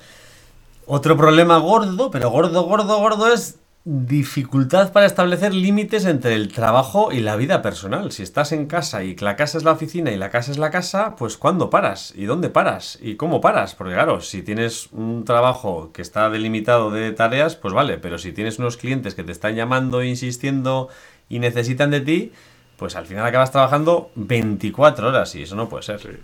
Otro 0.85 1.17
problema 1.17 1.57
gordo, 1.57 2.11
pero 2.11 2.29
gordo, 2.29 2.65
gordo, 2.65 2.99
gordo 2.99 3.33
es 3.33 3.59
dificultad 3.85 4.93
para 4.93 5.07
establecer 5.07 5.55
límites 5.55 6.05
entre 6.05 6.35
el 6.35 6.53
trabajo 6.53 7.11
y 7.11 7.21
la 7.21 7.37
vida 7.37 7.63
personal. 7.63 8.13
Si 8.13 8.23
estás 8.23 8.53
en 8.53 8.67
casa 8.67 9.03
y 9.03 9.17
la 9.17 9.37
casa 9.37 9.57
es 9.57 9.65
la 9.65 9.73
oficina 9.73 10.11
y 10.11 10.19
la 10.19 10.29
casa 10.29 10.51
es 10.51 10.59
la 10.59 10.71
casa, 10.71 11.17
pues 11.17 11.39
¿cuándo 11.39 11.71
paras? 11.71 12.13
¿Y 12.15 12.27
dónde 12.27 12.51
paras? 12.51 12.99
¿Y 13.01 13.15
cómo 13.15 13.41
paras? 13.41 13.75
Porque 13.75 13.95
claro, 13.95 14.21
si 14.21 14.43
tienes 14.43 14.89
un 14.93 15.25
trabajo 15.25 15.91
que 15.95 16.03
está 16.03 16.29
delimitado 16.29 16.91
de 16.91 17.11
tareas, 17.13 17.57
pues 17.57 17.73
vale, 17.73 17.97
pero 17.97 18.19
si 18.19 18.33
tienes 18.33 18.59
unos 18.59 18.77
clientes 18.77 19.15
que 19.15 19.25
te 19.25 19.33
están 19.33 19.55
llamando, 19.55 20.05
insistiendo 20.05 20.91
y 21.31 21.39
necesitan 21.39 21.91
de 21.91 22.03
ti, 22.03 22.33
pues 22.77 22.95
al 22.95 23.07
final 23.07 23.25
acabas 23.25 23.53
trabajando 23.53 24.11
24 24.17 25.09
horas 25.09 25.35
y 25.35 25.45
eso 25.45 25.57
no 25.57 25.71
puede 25.71 25.85
ser. 25.85 26.21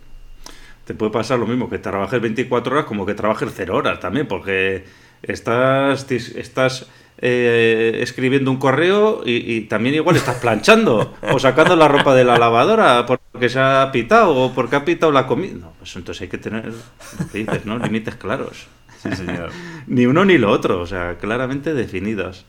Te 0.87 0.95
puede 0.95 1.11
pasar 1.11 1.41
lo 1.41 1.47
mismo 1.47 1.69
que 1.69 1.79
trabajes 1.79 2.21
24 2.21 2.73
horas 2.73 2.85
como 2.87 3.05
que 3.05 3.15
trabajes 3.15 3.51
0 3.53 3.77
horas 3.77 3.99
también, 3.99 4.29
porque 4.29 4.85
estás, 5.21 6.09
estás 6.11 6.87
eh, 7.19 7.99
escribiendo 8.03 8.53
un 8.53 8.59
correo 8.59 9.23
y, 9.25 9.55
y 9.55 9.61
también 9.63 9.97
igual 9.97 10.15
estás 10.15 10.37
planchando 10.37 11.17
o 11.33 11.39
sacando 11.41 11.75
la 11.75 11.89
ropa 11.89 12.15
de 12.15 12.25
la 12.25 12.39
lavadora 12.39 13.05
porque 13.05 13.49
se 13.49 13.59
ha 13.59 13.91
pitado 13.91 14.37
o 14.37 14.55
porque 14.55 14.77
ha 14.77 14.85
pitado 14.85 15.11
la 15.11 15.27
comida. 15.27 15.55
No, 15.55 15.73
pues 15.79 15.97
entonces 15.97 16.23
hay 16.23 16.29
que 16.29 16.39
tener, 16.39 16.73
dices, 17.33 17.67
¿no? 17.67 17.79
Límites 17.79 18.15
claros. 18.15 18.69
Sí, 19.03 19.11
señor. 19.17 19.51
Ni 19.89 20.07
uno 20.07 20.25
ni 20.25 20.39
lo 20.39 20.53
otro, 20.53 20.81
o 20.81 20.87
sea, 20.87 21.19
claramente 21.19 21.75
definidos. 21.75 22.47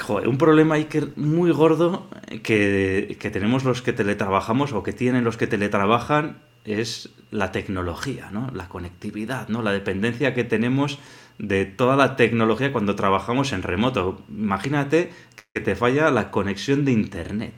Joder, 0.00 0.28
un 0.28 0.36
problema 0.36 0.74
ahí 0.74 0.84
que 0.84 1.08
muy 1.16 1.50
gordo 1.50 2.08
que, 2.42 3.16
que 3.18 3.30
tenemos 3.30 3.64
los 3.64 3.80
que 3.80 3.94
teletrabajamos 3.94 4.72
o 4.72 4.82
que 4.82 4.92
tienen 4.92 5.24
los 5.24 5.36
que 5.36 5.46
teletrabajan 5.46 6.38
es 6.64 7.10
la 7.30 7.52
tecnología, 7.52 8.30
¿no? 8.32 8.50
La 8.54 8.68
conectividad, 8.68 9.48
¿no? 9.48 9.62
La 9.62 9.72
dependencia 9.72 10.34
que 10.34 10.44
tenemos 10.44 10.98
de 11.38 11.64
toda 11.66 11.96
la 11.96 12.16
tecnología 12.16 12.72
cuando 12.72 12.94
trabajamos 12.94 13.52
en 13.52 13.62
remoto. 13.62 14.22
Imagínate 14.30 15.12
que 15.52 15.60
te 15.60 15.74
falla 15.74 16.10
la 16.10 16.30
conexión 16.30 16.84
de 16.84 16.92
internet, 16.92 17.54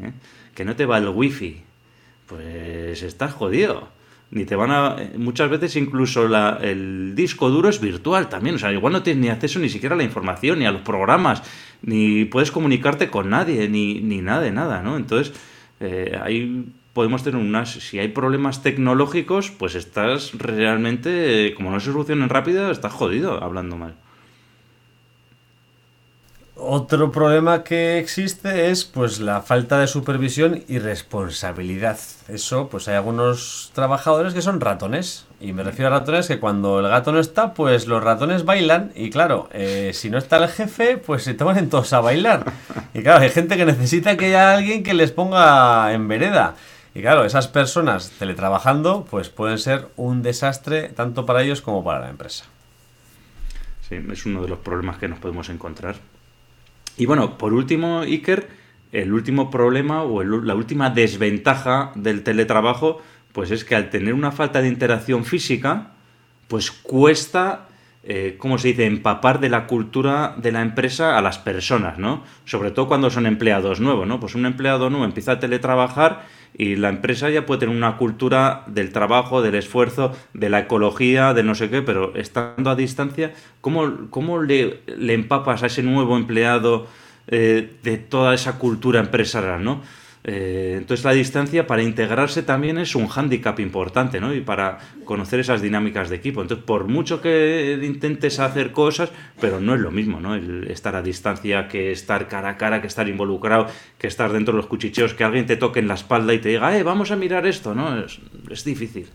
¿eh? 0.00 0.12
que 0.54 0.64
no 0.64 0.76
te 0.76 0.86
va 0.86 0.98
el 0.98 1.08
wifi, 1.08 1.62
pues 2.26 3.02
estás 3.02 3.32
jodido. 3.32 3.88
Ni 4.30 4.44
te 4.44 4.56
van 4.56 4.70
a. 4.72 4.96
eh, 4.98 5.12
Muchas 5.18 5.48
veces 5.50 5.76
incluso 5.76 6.26
el 6.60 7.14
disco 7.14 7.48
duro 7.48 7.68
es 7.68 7.80
virtual 7.80 8.28
también. 8.28 8.56
O 8.56 8.58
sea, 8.58 8.72
igual 8.72 8.92
no 8.92 9.02
tienes 9.02 9.22
ni 9.22 9.28
acceso 9.28 9.58
ni 9.60 9.68
siquiera 9.68 9.94
a 9.94 9.98
la 9.98 10.04
información, 10.04 10.58
ni 10.58 10.66
a 10.66 10.72
los 10.72 10.82
programas, 10.82 11.42
ni 11.82 12.24
puedes 12.24 12.50
comunicarte 12.50 13.08
con 13.08 13.30
nadie, 13.30 13.68
ni, 13.68 14.00
ni 14.00 14.22
nada 14.22 14.40
de 14.40 14.50
nada, 14.50 14.82
¿no? 14.82 14.96
Entonces, 14.96 15.32
eh, 15.80 16.18
ahí 16.20 16.66
podemos 16.96 17.22
tener 17.22 17.38
unas. 17.38 17.72
Si 17.72 17.98
hay 17.98 18.08
problemas 18.08 18.62
tecnológicos, 18.62 19.50
pues 19.50 19.74
estás 19.74 20.32
realmente. 20.32 21.52
Como 21.54 21.70
no 21.70 21.78
se 21.78 21.92
solucionen 21.92 22.30
rápido, 22.30 22.70
estás 22.70 22.94
jodido 22.94 23.44
hablando 23.44 23.76
mal. 23.76 23.96
Otro 26.58 27.12
problema 27.12 27.64
que 27.64 27.98
existe 27.98 28.70
es 28.70 28.86
pues 28.86 29.20
la 29.20 29.42
falta 29.42 29.78
de 29.78 29.86
supervisión 29.86 30.64
y 30.68 30.78
responsabilidad. 30.78 31.98
Eso, 32.28 32.70
pues 32.70 32.88
hay 32.88 32.94
algunos 32.94 33.72
trabajadores 33.74 34.32
que 34.32 34.40
son 34.40 34.62
ratones. 34.62 35.26
Y 35.38 35.52
me 35.52 35.64
refiero 35.64 35.88
a 35.88 35.98
ratones 35.98 36.28
que 36.28 36.40
cuando 36.40 36.80
el 36.80 36.88
gato 36.88 37.12
no 37.12 37.20
está, 37.20 37.52
pues 37.52 37.86
los 37.86 38.02
ratones 38.02 38.46
bailan. 38.46 38.90
Y 38.94 39.10
claro, 39.10 39.50
eh, 39.52 39.90
si 39.92 40.08
no 40.08 40.16
está 40.16 40.38
el 40.38 40.48
jefe, 40.48 40.96
pues 40.96 41.24
se 41.24 41.34
toman 41.34 41.68
todos 41.68 41.92
a 41.92 42.00
bailar. 42.00 42.50
Y 42.94 43.02
claro, 43.02 43.22
hay 43.22 43.28
gente 43.28 43.58
que 43.58 43.66
necesita 43.66 44.16
que 44.16 44.24
haya 44.28 44.54
alguien 44.54 44.82
que 44.82 44.94
les 44.94 45.12
ponga 45.12 45.92
en 45.92 46.08
vereda. 46.08 46.54
Y 46.96 47.02
claro, 47.02 47.26
esas 47.26 47.46
personas 47.46 48.10
teletrabajando, 48.18 49.06
pues 49.10 49.28
pueden 49.28 49.58
ser 49.58 49.88
un 49.96 50.22
desastre 50.22 50.88
tanto 50.88 51.26
para 51.26 51.42
ellos 51.42 51.60
como 51.60 51.84
para 51.84 52.00
la 52.00 52.08
empresa. 52.08 52.46
Sí, 53.86 53.96
es 54.10 54.24
uno 54.24 54.40
de 54.40 54.48
los 54.48 54.60
problemas 54.60 54.96
que 54.96 55.06
nos 55.06 55.18
podemos 55.18 55.50
encontrar. 55.50 55.96
Y 56.96 57.04
bueno, 57.04 57.36
por 57.36 57.52
último, 57.52 58.00
Iker, 58.00 58.48
el 58.92 59.12
último 59.12 59.50
problema 59.50 60.04
o 60.04 60.22
la 60.22 60.54
última 60.54 60.88
desventaja 60.88 61.92
del 61.96 62.22
teletrabajo, 62.22 63.02
pues 63.32 63.50
es 63.50 63.66
que 63.66 63.74
al 63.74 63.90
tener 63.90 64.14
una 64.14 64.32
falta 64.32 64.62
de 64.62 64.68
interacción 64.68 65.26
física, 65.26 65.90
pues 66.48 66.70
cuesta 66.70 67.68
eh, 68.08 68.36
¿cómo 68.38 68.56
se 68.56 68.68
dice?, 68.68 68.86
empapar 68.86 69.40
de 69.40 69.48
la 69.48 69.66
cultura 69.66 70.34
de 70.36 70.52
la 70.52 70.62
empresa 70.62 71.18
a 71.18 71.22
las 71.22 71.38
personas, 71.38 71.98
¿no? 71.98 72.22
Sobre 72.44 72.70
todo 72.70 72.86
cuando 72.86 73.10
son 73.10 73.26
empleados 73.26 73.80
nuevos, 73.80 74.06
¿no? 74.06 74.20
Pues 74.20 74.34
un 74.36 74.46
empleado 74.46 74.90
nuevo 74.90 75.04
empieza 75.04 75.32
a 75.32 75.40
teletrabajar 75.40 76.24
y 76.56 76.76
la 76.76 76.88
empresa 76.88 77.30
ya 77.30 77.44
puede 77.44 77.60
tener 77.60 77.76
una 77.76 77.96
cultura 77.96 78.62
del 78.68 78.92
trabajo, 78.92 79.42
del 79.42 79.56
esfuerzo, 79.56 80.16
de 80.34 80.48
la 80.48 80.60
ecología, 80.60 81.34
de 81.34 81.42
no 81.42 81.54
sé 81.54 81.68
qué, 81.68 81.82
pero 81.82 82.14
estando 82.14 82.70
a 82.70 82.76
distancia, 82.76 83.34
¿cómo, 83.60 84.08
cómo 84.10 84.40
le, 84.40 84.82
empapas 84.86 85.64
a 85.64 85.66
ese 85.66 85.82
nuevo 85.82 86.16
empleado 86.16 86.86
eh, 87.26 87.72
de 87.82 87.98
toda 87.98 88.34
esa 88.34 88.58
cultura 88.58 89.00
empresarial, 89.00 89.64
¿no? 89.64 89.82
Eh, 90.28 90.74
entonces 90.76 91.04
la 91.04 91.12
distancia 91.12 91.68
para 91.68 91.84
integrarse 91.84 92.42
también 92.42 92.78
es 92.78 92.96
un 92.96 93.06
hándicap 93.06 93.60
importante, 93.60 94.20
¿no? 94.20 94.34
Y 94.34 94.40
para 94.40 94.78
conocer 95.04 95.38
esas 95.38 95.62
dinámicas 95.62 96.10
de 96.10 96.16
equipo. 96.16 96.42
Entonces, 96.42 96.66
por 96.66 96.88
mucho 96.88 97.20
que 97.20 97.78
intentes 97.80 98.40
hacer 98.40 98.72
cosas, 98.72 99.10
pero 99.40 99.60
no 99.60 99.76
es 99.76 99.80
lo 99.80 99.92
mismo, 99.92 100.18
¿no? 100.18 100.34
El 100.34 100.68
estar 100.68 100.96
a 100.96 101.02
distancia 101.02 101.68
que 101.68 101.92
estar 101.92 102.26
cara 102.26 102.50
a 102.50 102.56
cara, 102.56 102.80
que 102.80 102.88
estar 102.88 103.08
involucrado, 103.08 103.68
que 103.98 104.08
estar 104.08 104.32
dentro 104.32 104.52
de 104.52 104.56
los 104.56 104.66
cuchicheos, 104.66 105.14
que 105.14 105.22
alguien 105.22 105.46
te 105.46 105.56
toque 105.56 105.78
en 105.78 105.86
la 105.86 105.94
espalda 105.94 106.34
y 106.34 106.40
te 106.40 106.48
diga, 106.48 106.76
eh, 106.76 106.82
vamos 106.82 107.12
a 107.12 107.16
mirar 107.16 107.46
esto, 107.46 107.72
¿no? 107.72 107.96
Es, 108.04 108.18
es 108.50 108.64
difícil. 108.64 109.06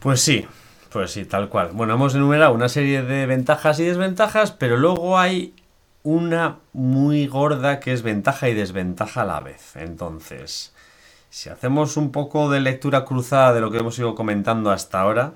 Pues 0.00 0.20
sí, 0.20 0.44
pues 0.90 1.12
sí, 1.12 1.24
tal 1.24 1.48
cual. 1.48 1.70
Bueno, 1.72 1.94
hemos 1.94 2.16
enumerado 2.16 2.52
una 2.52 2.68
serie 2.68 3.02
de 3.02 3.26
ventajas 3.26 3.78
y 3.78 3.84
desventajas, 3.84 4.50
pero 4.50 4.76
luego 4.76 5.20
hay 5.20 5.54
una 6.02 6.58
muy 6.72 7.26
gorda 7.26 7.80
que 7.80 7.92
es 7.92 8.02
ventaja 8.02 8.48
y 8.48 8.54
desventaja 8.54 9.22
a 9.22 9.26
la 9.26 9.40
vez. 9.40 9.76
Entonces, 9.76 10.74
si 11.28 11.48
hacemos 11.48 11.96
un 11.96 12.12
poco 12.12 12.50
de 12.50 12.60
lectura 12.60 13.04
cruzada 13.04 13.52
de 13.52 13.60
lo 13.60 13.70
que 13.70 13.78
hemos 13.78 13.98
ido 13.98 14.14
comentando 14.14 14.70
hasta 14.70 15.00
ahora, 15.00 15.34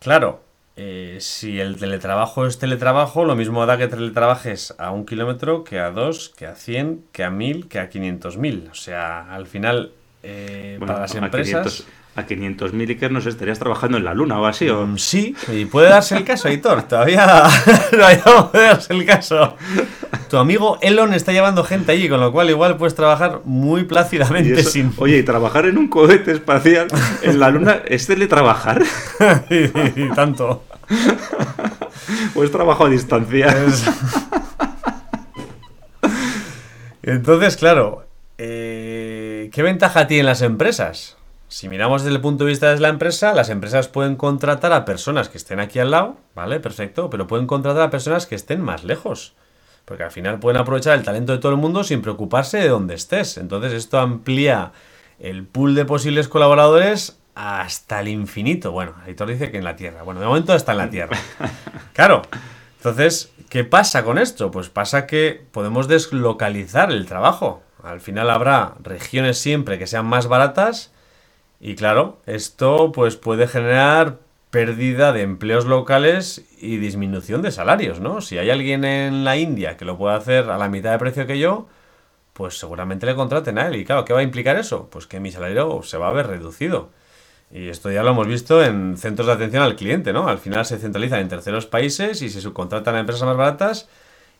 claro, 0.00 0.40
eh, 0.76 1.18
si 1.20 1.58
el 1.58 1.76
teletrabajo 1.76 2.46
es 2.46 2.58
teletrabajo, 2.58 3.24
lo 3.24 3.34
mismo 3.34 3.64
da 3.64 3.78
que 3.78 3.88
teletrabajes 3.88 4.74
a 4.78 4.90
un 4.90 5.06
kilómetro 5.06 5.64
que 5.64 5.80
a 5.80 5.90
dos, 5.90 6.28
que 6.28 6.46
a 6.46 6.54
cien, 6.54 7.04
que 7.12 7.24
a 7.24 7.30
mil, 7.30 7.68
que 7.68 7.78
a 7.78 7.88
quinientos 7.88 8.36
mil. 8.36 8.68
O 8.70 8.74
sea, 8.74 9.32
al 9.32 9.46
final, 9.46 9.92
eh, 10.22 10.76
para 10.80 11.00
las 11.00 11.14
empresas 11.14 11.86
a 12.16 12.26
500.000 12.26 12.88
Iker 12.88 13.12
nos 13.12 13.26
estarías 13.26 13.58
trabajando 13.58 13.98
en 13.98 14.04
la 14.04 14.14
luna 14.14 14.40
o 14.40 14.46
así. 14.46 14.68
¿o? 14.68 14.86
Mm, 14.86 14.98
sí, 14.98 15.36
y 15.52 15.66
puede 15.66 15.90
darse 15.90 16.16
el 16.16 16.24
caso, 16.24 16.48
Aitor. 16.48 16.82
Todavía, 16.82 17.44
no 18.26 18.50
puede 18.50 18.64
darse 18.64 18.94
el 18.94 19.04
caso. 19.04 19.56
Tu 20.30 20.38
amigo 20.38 20.78
Elon 20.80 21.12
está 21.12 21.32
llevando 21.32 21.62
gente 21.62 21.92
allí, 21.92 22.08
con 22.08 22.20
lo 22.20 22.32
cual 22.32 22.48
igual 22.48 22.78
puedes 22.78 22.94
trabajar 22.94 23.42
muy 23.44 23.84
plácidamente 23.84 24.64
sin. 24.64 24.92
Oye, 24.96 25.18
y 25.18 25.22
trabajar 25.22 25.66
en 25.66 25.76
un 25.76 25.88
cohete 25.88 26.32
espacial 26.32 26.88
en 27.22 27.38
la 27.38 27.50
luna 27.50 27.82
es 27.86 28.06
teletrabajar. 28.06 28.82
y, 29.50 29.64
y, 30.04 30.08
tanto. 30.14 30.64
¿O 32.34 32.42
es 32.42 32.50
trabajo 32.50 32.86
a 32.86 32.88
distancia? 32.88 33.54
Entonces, 37.02 37.56
claro, 37.56 38.06
eh, 38.38 39.50
¿qué 39.52 39.62
ventaja 39.62 40.06
tienen 40.06 40.26
las 40.26 40.42
empresas? 40.42 41.16
Si 41.56 41.70
miramos 41.70 42.02
desde 42.02 42.14
el 42.14 42.20
punto 42.20 42.44
de 42.44 42.50
vista 42.50 42.74
de 42.74 42.80
la 42.80 42.90
empresa, 42.90 43.32
las 43.32 43.48
empresas 43.48 43.88
pueden 43.88 44.16
contratar 44.16 44.74
a 44.74 44.84
personas 44.84 45.30
que 45.30 45.38
estén 45.38 45.58
aquí 45.58 45.78
al 45.78 45.90
lado, 45.90 46.18
¿vale? 46.34 46.60
Perfecto, 46.60 47.08
pero 47.08 47.26
pueden 47.26 47.46
contratar 47.46 47.80
a 47.80 47.88
personas 47.88 48.26
que 48.26 48.34
estén 48.34 48.60
más 48.60 48.84
lejos. 48.84 49.32
Porque 49.86 50.02
al 50.02 50.10
final 50.10 50.38
pueden 50.38 50.60
aprovechar 50.60 50.98
el 50.98 51.02
talento 51.02 51.32
de 51.32 51.38
todo 51.38 51.52
el 51.52 51.56
mundo 51.56 51.82
sin 51.82 52.02
preocuparse 52.02 52.58
de 52.58 52.68
dónde 52.68 52.94
estés. 52.94 53.38
Entonces 53.38 53.72
esto 53.72 53.98
amplía 53.98 54.72
el 55.18 55.46
pool 55.46 55.74
de 55.74 55.86
posibles 55.86 56.28
colaboradores 56.28 57.18
hasta 57.34 58.00
el 58.00 58.08
infinito. 58.08 58.70
Bueno, 58.72 58.92
Aitor 59.06 59.30
dice 59.30 59.50
que 59.50 59.56
en 59.56 59.64
la 59.64 59.76
Tierra. 59.76 60.02
Bueno, 60.02 60.20
de 60.20 60.26
momento 60.26 60.54
está 60.54 60.72
en 60.72 60.78
la 60.78 60.90
Tierra. 60.90 61.16
Claro. 61.94 62.20
Entonces, 62.76 63.32
¿qué 63.48 63.64
pasa 63.64 64.04
con 64.04 64.18
esto? 64.18 64.50
Pues 64.50 64.68
pasa 64.68 65.06
que 65.06 65.46
podemos 65.52 65.88
deslocalizar 65.88 66.92
el 66.92 67.06
trabajo. 67.06 67.62
Al 67.82 68.02
final 68.02 68.28
habrá 68.28 68.74
regiones 68.82 69.38
siempre 69.38 69.78
que 69.78 69.86
sean 69.86 70.04
más 70.04 70.26
baratas 70.26 70.92
y 71.60 71.74
claro, 71.74 72.18
esto 72.26 72.92
pues 72.92 73.16
puede 73.16 73.48
generar 73.48 74.18
pérdida 74.50 75.12
de 75.12 75.22
empleos 75.22 75.66
locales 75.66 76.44
y 76.60 76.78
disminución 76.78 77.42
de 77.42 77.50
salarios, 77.50 78.00
¿no? 78.00 78.20
Si 78.20 78.38
hay 78.38 78.50
alguien 78.50 78.84
en 78.84 79.24
la 79.24 79.36
India 79.36 79.76
que 79.76 79.84
lo 79.84 79.98
puede 79.98 80.16
hacer 80.16 80.50
a 80.50 80.58
la 80.58 80.68
mitad 80.68 80.92
de 80.92 80.98
precio 80.98 81.26
que 81.26 81.38
yo, 81.38 81.66
pues 82.32 82.58
seguramente 82.58 83.06
le 83.06 83.14
contraten 83.14 83.58
a 83.58 83.68
él. 83.68 83.76
Y 83.76 83.84
claro, 83.84 84.04
¿qué 84.04 84.12
va 84.12 84.20
a 84.20 84.22
implicar 84.22 84.56
eso? 84.56 84.88
Pues 84.90 85.06
que 85.06 85.20
mi 85.20 85.32
salario 85.32 85.82
se 85.82 85.98
va 85.98 86.08
a 86.08 86.12
ver 86.12 86.26
reducido. 86.26 86.90
Y 87.50 87.68
esto 87.68 87.90
ya 87.90 88.02
lo 88.02 88.10
hemos 88.10 88.26
visto 88.26 88.62
en 88.62 88.96
centros 88.96 89.26
de 89.26 89.34
atención 89.34 89.62
al 89.62 89.76
cliente, 89.76 90.12
¿no? 90.12 90.28
Al 90.28 90.38
final 90.38 90.66
se 90.66 90.78
centralizan 90.78 91.20
en 91.20 91.28
terceros 91.28 91.66
países 91.66 92.22
y 92.22 92.28
se 92.28 92.40
subcontratan 92.40 92.94
a 92.94 93.00
empresas 93.00 93.22
más 93.24 93.36
baratas 93.36 93.88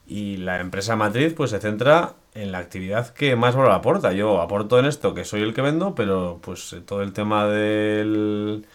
y 0.07 0.37
la 0.37 0.61
empresa 0.61 0.97
matriz 0.97 1.35
pues 1.35 1.51
se 1.51 1.59
centra 1.59 2.15
en 2.35 2.53
la 2.53 2.59
actividad 2.59 3.13
que 3.15 3.35
más 3.37 3.57
valor 3.57 3.73
aporta. 3.73 4.13
Yo 4.13 4.41
aporto 4.41 4.79
en 4.79 4.87
esto 4.87 5.15
que 5.15 5.25
soy 5.25 5.43
el 5.43 5.55
que 5.55 5.63
vendo, 5.63 5.95
pero 5.95 6.39
pues 6.43 6.77
todo 6.87 7.03
el 7.03 7.13
tema 7.13 7.47
del 7.47 8.67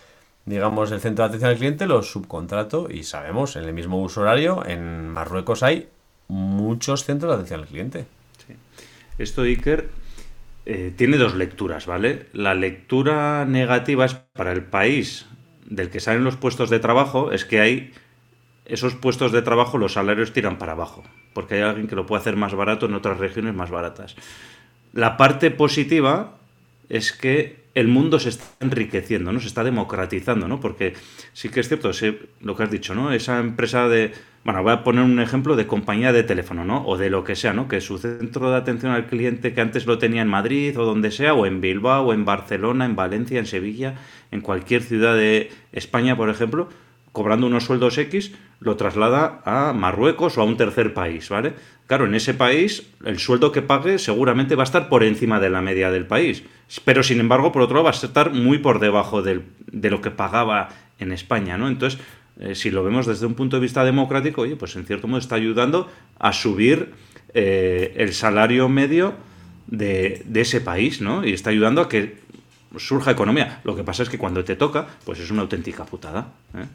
digamos 0.45 0.91
el 0.91 0.99
centro 0.99 1.23
de 1.23 1.29
atención 1.29 1.51
al 1.51 1.57
cliente 1.57 1.85
lo 1.85 2.01
subcontrato 2.01 2.87
y 2.89 3.03
sabemos 3.03 3.55
en 3.55 3.63
el 3.63 3.73
mismo 3.73 4.01
uso 4.01 4.21
horario 4.21 4.65
en 4.65 5.07
Marruecos 5.07 5.61
hay 5.61 5.87
muchos 6.27 7.03
centros 7.03 7.29
de 7.31 7.35
atención 7.35 7.59
al 7.61 7.67
cliente. 7.67 8.05
Sí. 8.45 8.55
Esto 9.17 9.43
Iker 9.43 9.89
eh, 10.65 10.93
tiene 10.95 11.17
dos 11.17 11.35
lecturas, 11.35 11.85
¿vale? 11.85 12.27
La 12.33 12.53
lectura 12.55 13.45
negativa 13.45 14.05
es 14.05 14.13
para 14.13 14.51
el 14.51 14.63
país 14.63 15.25
del 15.65 15.89
que 15.89 15.99
salen 15.99 16.23
los 16.23 16.35
puestos 16.35 16.69
de 16.69 16.79
trabajo 16.79 17.31
es 17.31 17.45
que 17.45 17.61
hay 17.61 17.93
esos 18.65 18.95
puestos 18.95 19.31
de 19.31 19.41
trabajo 19.41 19.77
los 19.77 19.93
salarios 19.93 20.33
tiran 20.33 20.57
para 20.57 20.73
abajo 20.73 21.03
porque 21.33 21.55
hay 21.55 21.61
alguien 21.61 21.87
que 21.87 21.95
lo 21.95 22.05
puede 22.05 22.21
hacer 22.21 22.35
más 22.35 22.53
barato 22.53 22.85
en 22.85 22.93
otras 22.93 23.17
regiones 23.17 23.53
más 23.53 23.69
baratas. 23.69 24.15
La 24.93 25.17
parte 25.17 25.51
positiva 25.51 26.33
es 26.89 27.13
que 27.13 27.61
el 27.73 27.87
mundo 27.87 28.19
se 28.19 28.29
está 28.29 28.45
enriqueciendo, 28.59 29.31
¿no? 29.31 29.39
Se 29.39 29.47
está 29.47 29.63
democratizando, 29.63 30.49
¿no? 30.49 30.59
Porque 30.59 30.93
sí 31.31 31.47
que 31.47 31.61
es 31.61 31.69
cierto, 31.69 31.91
lo 32.41 32.55
que 32.57 32.63
has 32.63 32.71
dicho, 32.71 32.93
¿no? 32.93 33.13
Esa 33.13 33.39
empresa 33.39 33.87
de... 33.87 34.11
Bueno, 34.43 34.61
voy 34.63 34.73
a 34.73 34.83
poner 34.83 35.05
un 35.05 35.19
ejemplo 35.21 35.55
de 35.55 35.67
compañía 35.67 36.11
de 36.11 36.23
teléfono, 36.23 36.65
¿no? 36.65 36.85
O 36.85 36.97
de 36.97 37.09
lo 37.09 37.23
que 37.23 37.37
sea, 37.37 37.53
¿no? 37.53 37.69
Que 37.69 37.79
su 37.79 37.97
centro 37.97 38.51
de 38.51 38.57
atención 38.57 38.91
al 38.91 39.05
cliente 39.05 39.53
que 39.53 39.61
antes 39.61 39.85
lo 39.85 39.99
tenía 39.99 40.21
en 40.23 40.27
Madrid 40.27 40.77
o 40.77 40.83
donde 40.83 41.11
sea, 41.11 41.33
o 41.33 41.45
en 41.45 41.61
Bilbao, 41.61 42.07
o 42.07 42.13
en 42.13 42.25
Barcelona, 42.25 42.85
en 42.85 42.97
Valencia, 42.97 43.39
en 43.39 43.45
Sevilla, 43.45 43.95
en 44.31 44.41
cualquier 44.41 44.81
ciudad 44.81 45.15
de 45.15 45.51
España, 45.71 46.17
por 46.17 46.29
ejemplo, 46.29 46.67
cobrando 47.13 47.47
unos 47.47 47.65
sueldos 47.65 47.97
X, 47.97 48.33
lo 48.61 48.77
traslada 48.77 49.41
a 49.43 49.73
Marruecos 49.73 50.37
o 50.37 50.41
a 50.41 50.45
un 50.45 50.55
tercer 50.55 50.93
país, 50.93 51.27
¿vale? 51.27 51.53
Claro, 51.87 52.05
en 52.05 52.15
ese 52.15 52.33
país 52.33 52.87
el 53.03 53.19
sueldo 53.19 53.51
que 53.51 53.61
pague 53.61 53.99
seguramente 53.99 54.55
va 54.55 54.63
a 54.63 54.69
estar 54.69 54.87
por 54.87 55.03
encima 55.03 55.41
de 55.41 55.49
la 55.49 55.61
media 55.61 55.91
del 55.91 56.05
país, 56.05 56.43
pero 56.85 57.03
sin 57.03 57.19
embargo, 57.19 57.51
por 57.51 57.63
otro 57.63 57.75
lado, 57.75 57.85
va 57.85 57.91
a 57.91 57.93
estar 57.93 58.31
muy 58.31 58.59
por 58.59 58.79
debajo 58.79 59.21
de 59.21 59.89
lo 59.89 60.01
que 60.01 60.11
pagaba 60.11 60.69
en 60.99 61.11
España, 61.11 61.57
¿no? 61.57 61.67
Entonces, 61.67 61.99
eh, 62.39 62.55
si 62.55 62.71
lo 62.71 62.83
vemos 62.83 63.05
desde 63.05 63.25
un 63.25 63.35
punto 63.35 63.57
de 63.57 63.61
vista 63.61 63.83
democrático, 63.83 64.41
oye, 64.41 64.55
pues 64.55 64.75
en 64.75 64.85
cierto 64.85 65.07
modo 65.07 65.19
está 65.19 65.35
ayudando 65.35 65.91
a 66.17 66.33
subir 66.33 66.91
eh, 67.33 67.93
el 67.97 68.13
salario 68.13 68.67
medio 68.69 69.13
de, 69.67 70.25
ese 70.33 70.61
país, 70.61 71.01
¿no? 71.01 71.25
Y 71.25 71.33
está 71.33 71.49
ayudando 71.49 71.81
a 71.81 71.89
que 71.89 72.17
surja 72.77 73.11
economía. 73.11 73.61
Lo 73.63 73.75
que 73.75 73.83
pasa 73.83 74.03
es 74.03 74.09
que 74.09 74.17
cuando 74.17 74.43
te 74.43 74.55
toca, 74.55 74.87
pues 75.05 75.19
es 75.19 75.29
una 75.29 75.41
auténtica 75.41 75.85
putada. 75.85 76.33
¿eh? 76.55 76.65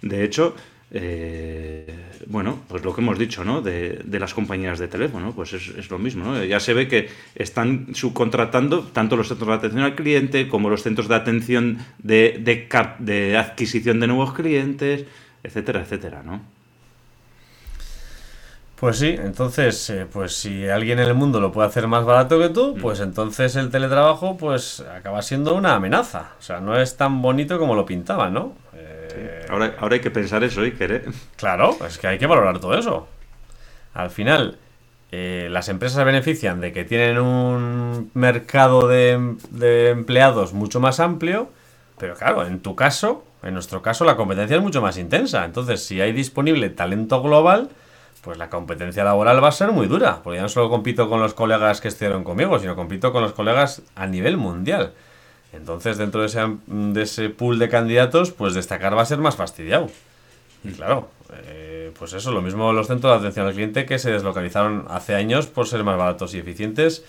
De 0.00 0.24
hecho, 0.24 0.54
eh, 0.96 1.92
bueno, 2.26 2.60
pues 2.68 2.84
lo 2.84 2.94
que 2.94 3.00
hemos 3.00 3.18
dicho, 3.18 3.44
¿no? 3.44 3.60
De, 3.60 4.00
de 4.04 4.20
las 4.20 4.32
compañías 4.32 4.78
de 4.78 4.86
teléfono, 4.86 5.32
pues 5.32 5.52
es, 5.52 5.68
es, 5.76 5.90
lo 5.90 5.98
mismo, 5.98 6.24
¿no? 6.24 6.44
Ya 6.44 6.60
se 6.60 6.72
ve 6.72 6.86
que 6.86 7.08
están 7.34 7.88
subcontratando 7.94 8.84
tanto 8.84 9.16
los 9.16 9.26
centros 9.26 9.48
de 9.48 9.54
atención 9.54 9.82
al 9.82 9.96
cliente 9.96 10.48
como 10.48 10.70
los 10.70 10.84
centros 10.84 11.08
de 11.08 11.16
atención 11.16 11.78
de, 11.98 12.38
de, 12.40 12.68
cap, 12.68 13.00
de 13.00 13.36
adquisición 13.36 13.98
de 13.98 14.06
nuevos 14.06 14.34
clientes, 14.34 15.04
etcétera, 15.42 15.80
etcétera, 15.82 16.22
¿no? 16.22 16.42
Pues 18.76 18.98
sí, 18.98 19.16
entonces, 19.18 19.90
eh, 19.90 20.06
pues 20.10 20.36
si 20.36 20.68
alguien 20.68 20.98
en 20.98 21.08
el 21.08 21.14
mundo 21.14 21.40
lo 21.40 21.50
puede 21.50 21.66
hacer 21.68 21.88
más 21.88 22.04
barato 22.04 22.38
que 22.38 22.50
tú, 22.50 22.76
pues 22.80 23.00
entonces 23.00 23.56
el 23.56 23.70
teletrabajo 23.70 24.36
pues 24.36 24.80
acaba 24.80 25.22
siendo 25.22 25.54
una 25.54 25.74
amenaza. 25.74 26.32
O 26.38 26.42
sea, 26.42 26.60
no 26.60 26.78
es 26.78 26.96
tan 26.96 27.22
bonito 27.22 27.58
como 27.58 27.74
lo 27.74 27.86
pintaban, 27.86 28.34
¿no? 28.34 28.52
Eh, 28.74 29.03
ahora, 29.48 29.74
ahora 29.78 29.94
hay 29.94 30.00
que 30.00 30.10
pensar 30.10 30.42
eso, 30.44 30.62
Iker, 30.62 30.92
¿eh? 30.92 31.02
Claro, 31.36 31.76
es 31.86 31.98
que 31.98 32.06
hay 32.06 32.18
que 32.18 32.26
valorar 32.26 32.58
todo 32.58 32.78
eso. 32.78 33.08
Al 33.94 34.10
final, 34.10 34.58
eh, 35.12 35.48
las 35.50 35.68
empresas 35.68 35.98
se 35.98 36.04
benefician 36.04 36.60
de 36.60 36.72
que 36.72 36.84
tienen 36.84 37.18
un 37.18 38.10
mercado 38.14 38.88
de, 38.88 39.36
de 39.50 39.90
empleados 39.90 40.52
mucho 40.52 40.80
más 40.80 41.00
amplio, 41.00 41.48
pero 41.98 42.14
claro, 42.14 42.46
en 42.46 42.60
tu 42.60 42.74
caso, 42.74 43.24
en 43.42 43.54
nuestro 43.54 43.82
caso, 43.82 44.04
la 44.04 44.16
competencia 44.16 44.56
es 44.56 44.62
mucho 44.62 44.82
más 44.82 44.98
intensa. 44.98 45.44
Entonces, 45.44 45.84
si 45.84 46.00
hay 46.00 46.12
disponible 46.12 46.70
talento 46.70 47.22
global, 47.22 47.70
pues 48.22 48.38
la 48.38 48.48
competencia 48.48 49.04
laboral 49.04 49.44
va 49.44 49.48
a 49.48 49.52
ser 49.52 49.70
muy 49.70 49.86
dura, 49.86 50.20
porque 50.22 50.38
ya 50.38 50.42
no 50.42 50.48
solo 50.48 50.70
compito 50.70 51.08
con 51.08 51.20
los 51.20 51.34
colegas 51.34 51.80
que 51.80 51.88
estuvieron 51.88 52.24
conmigo, 52.24 52.58
sino 52.58 52.74
compito 52.74 53.12
con 53.12 53.22
los 53.22 53.34
colegas 53.34 53.82
a 53.94 54.06
nivel 54.06 54.38
mundial. 54.38 54.94
Entonces, 55.56 55.98
dentro 55.98 56.20
de 56.20 56.26
ese, 56.26 56.40
de 56.66 57.02
ese 57.02 57.30
pool 57.30 57.58
de 57.58 57.68
candidatos, 57.68 58.30
pues 58.30 58.54
destacar 58.54 58.96
va 58.96 59.02
a 59.02 59.06
ser 59.06 59.18
más 59.18 59.36
fastidiado. 59.36 59.88
Y 60.64 60.72
claro, 60.72 61.08
eh, 61.44 61.92
pues 61.98 62.12
eso, 62.12 62.32
lo 62.32 62.42
mismo 62.42 62.72
los 62.72 62.86
centros 62.86 63.12
de 63.12 63.18
atención 63.18 63.46
al 63.46 63.54
cliente 63.54 63.86
que 63.86 63.98
se 63.98 64.10
deslocalizaron 64.10 64.86
hace 64.88 65.14
años 65.14 65.46
por 65.46 65.66
ser 65.66 65.84
más 65.84 65.96
baratos 65.96 66.34
y 66.34 66.38
eficientes 66.38 67.04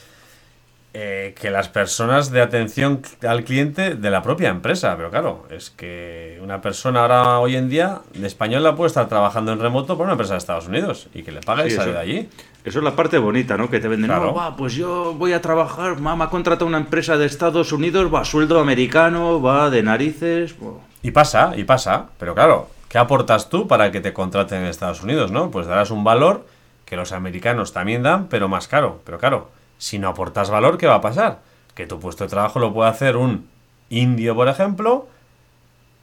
eh, 0.98 1.36
que 1.38 1.52
las 1.52 1.68
personas 1.68 2.32
de 2.32 2.40
atención 2.42 3.02
al 3.28 3.44
cliente 3.44 3.96
de 3.96 4.10
la 4.10 4.22
propia 4.22 4.48
empresa. 4.48 4.96
Pero 4.96 5.10
claro, 5.10 5.46
es 5.52 5.70
que 5.70 6.40
una 6.42 6.62
persona 6.62 7.02
ahora 7.02 7.40
hoy 7.40 7.58
en 7.58 7.68
día 7.68 8.00
de 8.14 8.26
española 8.26 8.76
puede 8.78 8.88
estar 8.88 9.10
trabajando 9.10 9.52
en 9.52 9.60
remoto 9.60 9.98
por 9.98 10.06
una 10.06 10.14
empresa 10.14 10.36
de 10.36 10.38
Estados 10.38 10.70
Unidos 10.70 11.10
y 11.14 11.24
que 11.24 11.34
le 11.34 11.42
paga 11.42 11.68
y 11.68 11.72
sale 11.72 11.92
de 11.92 12.00
allí. 12.00 12.30
Eso 12.64 12.80
es 12.80 12.86
la 12.86 12.96
parte 12.96 13.18
bonita, 13.18 13.58
¿no? 13.58 13.70
Que 13.70 13.82
te 13.82 13.90
venden, 13.90 14.10
Claro. 14.10 14.28
no, 14.28 14.34
va, 14.36 14.56
pues 14.56 14.74
yo 14.74 15.14
voy 15.14 15.34
a 15.34 15.42
trabajar, 15.42 16.00
mamá 16.00 16.30
contrata 16.30 16.64
una 16.64 16.78
empresa 16.78 17.18
de 17.18 17.26
Estados 17.26 17.74
Unidos, 17.74 18.10
va, 18.12 18.24
sueldo 18.24 18.58
americano, 18.62 19.42
va 19.42 19.70
de 19.70 19.84
narices. 19.84 20.56
Y 21.04 21.12
pasa, 21.12 21.52
y 21.58 21.66
pasa. 21.66 22.06
Pero 22.18 22.34
claro, 22.36 22.70
¿qué 22.88 22.98
aportas 23.00 23.50
tú 23.50 23.68
para 23.68 23.92
que 23.92 24.00
te 24.00 24.14
contraten 24.14 24.62
en 24.62 24.68
Estados 24.68 25.04
Unidos, 25.04 25.30
no? 25.30 25.52
Pues 25.52 25.68
darás 25.68 25.92
un 25.92 26.06
valor 26.06 26.48
que 26.86 26.96
los 26.96 27.12
americanos 27.12 27.74
también 27.74 28.02
dan, 28.02 28.28
pero 28.30 28.48
más 28.48 28.70
caro. 28.70 29.02
Pero 29.06 29.18
claro, 29.20 29.50
si 29.86 30.00
no 30.00 30.10
aportas 30.10 30.50
valor, 30.50 30.80
¿qué 30.80 30.88
va 30.88 30.96
a 30.96 31.02
pasar? 31.02 31.44
Que 31.76 31.86
tu 31.86 32.00
puesto 32.00 32.24
de 32.24 32.32
trabajo 32.32 32.58
lo 32.58 32.74
puede 32.74 32.90
hacer 32.90 33.16
un 33.18 33.46
indio, 33.90 34.34
por 34.34 34.48
ejemplo, 34.48 35.08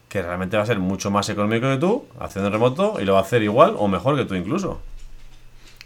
que 0.08 0.22
realmente 0.22 0.56
va 0.56 0.62
a 0.62 0.66
ser 0.66 0.78
mucho 0.78 1.10
más 1.10 1.28
económico 1.28 1.68
que 1.68 1.78
tú, 1.78 2.04
haciendo 2.20 2.46
en 2.46 2.52
remoto, 2.52 2.98
y 3.00 3.04
lo 3.04 3.14
va 3.14 3.18
a 3.18 3.22
hacer 3.22 3.42
igual 3.42 3.74
o 3.76 3.88
mejor 3.88 4.16
que 4.16 4.24
tú 4.24 4.36
incluso. 4.36 4.80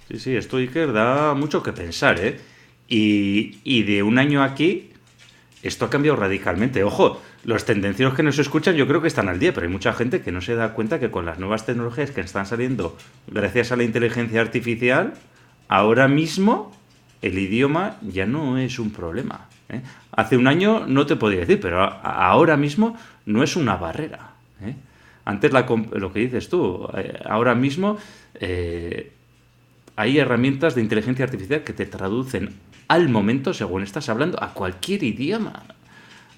Sí, 0.08 0.18
sí, 0.18 0.36
esto 0.36 0.58
Iker 0.58 0.92
da 0.92 1.32
mucho 1.32 1.62
que 1.62 1.72
pensar, 1.72 2.20
¿eh? 2.20 2.38
Y, 2.86 3.60
y 3.64 3.84
de 3.84 4.02
un 4.02 4.18
año 4.18 4.42
aquí, 4.42 4.90
esto 5.62 5.86
ha 5.86 5.90
cambiado 5.90 6.18
radicalmente. 6.18 6.84
Ojo, 6.84 7.22
los 7.44 7.64
tendencieros 7.64 8.12
que 8.12 8.22
nos 8.22 8.38
escuchan 8.38 8.74
yo 8.74 8.86
creo 8.86 9.00
que 9.00 9.08
están 9.08 9.30
al 9.30 9.38
día, 9.38 9.54
pero 9.54 9.66
hay 9.66 9.72
mucha 9.72 9.94
gente 9.94 10.20
que 10.20 10.32
no 10.32 10.42
se 10.42 10.54
da 10.54 10.74
cuenta 10.74 11.00
que 11.00 11.10
con 11.10 11.24
las 11.24 11.38
nuevas 11.38 11.64
tecnologías 11.64 12.10
que 12.10 12.20
están 12.20 12.44
saliendo 12.44 12.94
gracias 13.26 13.72
a 13.72 13.76
la 13.76 13.84
inteligencia 13.84 14.42
artificial, 14.42 15.14
ahora 15.68 16.08
mismo 16.08 16.75
el 17.22 17.38
idioma 17.38 17.96
ya 18.02 18.26
no 18.26 18.58
es 18.58 18.78
un 18.78 18.90
problema. 18.90 19.48
¿eh? 19.68 19.80
Hace 20.12 20.36
un 20.36 20.46
año 20.46 20.86
no 20.86 21.06
te 21.06 21.16
podía 21.16 21.40
decir, 21.40 21.60
pero 21.60 21.82
ahora 21.82 22.56
mismo 22.56 22.96
no 23.24 23.42
es 23.42 23.56
una 23.56 23.76
barrera. 23.76 24.34
¿eh? 24.62 24.74
Antes 25.24 25.52
la 25.52 25.66
lo 25.92 26.12
que 26.12 26.20
dices 26.20 26.48
tú, 26.48 26.88
eh, 26.96 27.20
ahora 27.24 27.54
mismo 27.54 27.98
hay 29.96 30.18
herramientas 30.18 30.74
de 30.74 30.82
inteligencia 30.82 31.24
artificial 31.24 31.64
que 31.64 31.72
te 31.72 31.86
traducen 31.86 32.54
al 32.88 33.08
momento, 33.08 33.52
según 33.54 33.82
estás 33.82 34.08
hablando, 34.08 34.42
a 34.42 34.52
cualquier 34.52 35.02
idioma. 35.02 35.64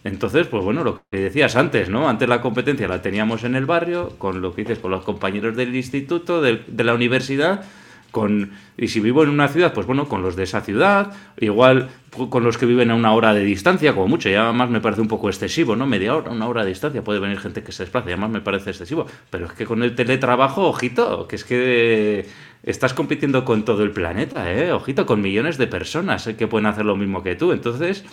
Entonces, 0.04 0.46
pues 0.46 0.64
bueno, 0.64 0.84
lo 0.84 1.02
que 1.10 1.18
decías 1.18 1.56
antes, 1.56 1.88
¿no? 1.88 2.08
Antes 2.08 2.28
la 2.28 2.40
competencia 2.40 2.88
la 2.88 3.02
teníamos 3.02 3.44
en 3.44 3.56
el 3.56 3.66
barrio, 3.66 4.10
con 4.18 4.40
lo 4.40 4.54
que 4.54 4.62
dices, 4.62 4.78
con 4.78 4.90
los 4.90 5.04
compañeros 5.04 5.56
del 5.56 5.74
instituto, 5.74 6.40
de, 6.40 6.62
la 6.76 6.94
universidad, 6.94 7.64
con, 8.10 8.52
y 8.76 8.88
si 8.88 9.00
vivo 9.00 9.22
en 9.22 9.30
una 9.30 9.48
ciudad, 9.48 9.72
pues 9.72 9.86
bueno, 9.86 10.08
con 10.08 10.22
los 10.22 10.36
de 10.36 10.44
esa 10.44 10.60
ciudad, 10.62 11.12
igual 11.38 11.90
con 12.30 12.42
los 12.42 12.56
que 12.56 12.66
viven 12.66 12.90
a 12.90 12.94
una 12.94 13.12
hora 13.12 13.34
de 13.34 13.44
distancia, 13.44 13.92
como 13.94 14.08
mucho, 14.08 14.28
ya 14.30 14.52
más 14.52 14.70
me 14.70 14.80
parece 14.80 15.02
un 15.02 15.08
poco 15.08 15.28
excesivo, 15.28 15.76
¿no? 15.76 15.86
Media 15.86 16.16
hora, 16.16 16.30
una 16.30 16.48
hora 16.48 16.62
de 16.62 16.70
distancia, 16.70 17.04
puede 17.04 17.20
venir 17.20 17.38
gente 17.38 17.62
que 17.62 17.72
se 17.72 17.82
desplace, 17.82 18.10
ya 18.10 18.16
más 18.16 18.30
me 18.30 18.40
parece 18.40 18.70
excesivo, 18.70 19.06
pero 19.30 19.46
es 19.46 19.52
que 19.52 19.66
con 19.66 19.82
el 19.82 19.94
teletrabajo, 19.94 20.68
ojito, 20.68 21.28
que 21.28 21.36
es 21.36 21.44
que 21.44 22.26
estás 22.62 22.94
compitiendo 22.94 23.44
con 23.44 23.64
todo 23.64 23.82
el 23.82 23.90
planeta, 23.90 24.52
¿eh? 24.52 24.72
Ojito, 24.72 25.06
con 25.06 25.20
millones 25.20 25.58
de 25.58 25.66
personas 25.66 26.26
¿eh? 26.26 26.36
que 26.36 26.48
pueden 26.48 26.66
hacer 26.66 26.84
lo 26.84 26.96
mismo 26.96 27.22
que 27.22 27.36
tú. 27.36 27.52
Entonces, 27.52 28.04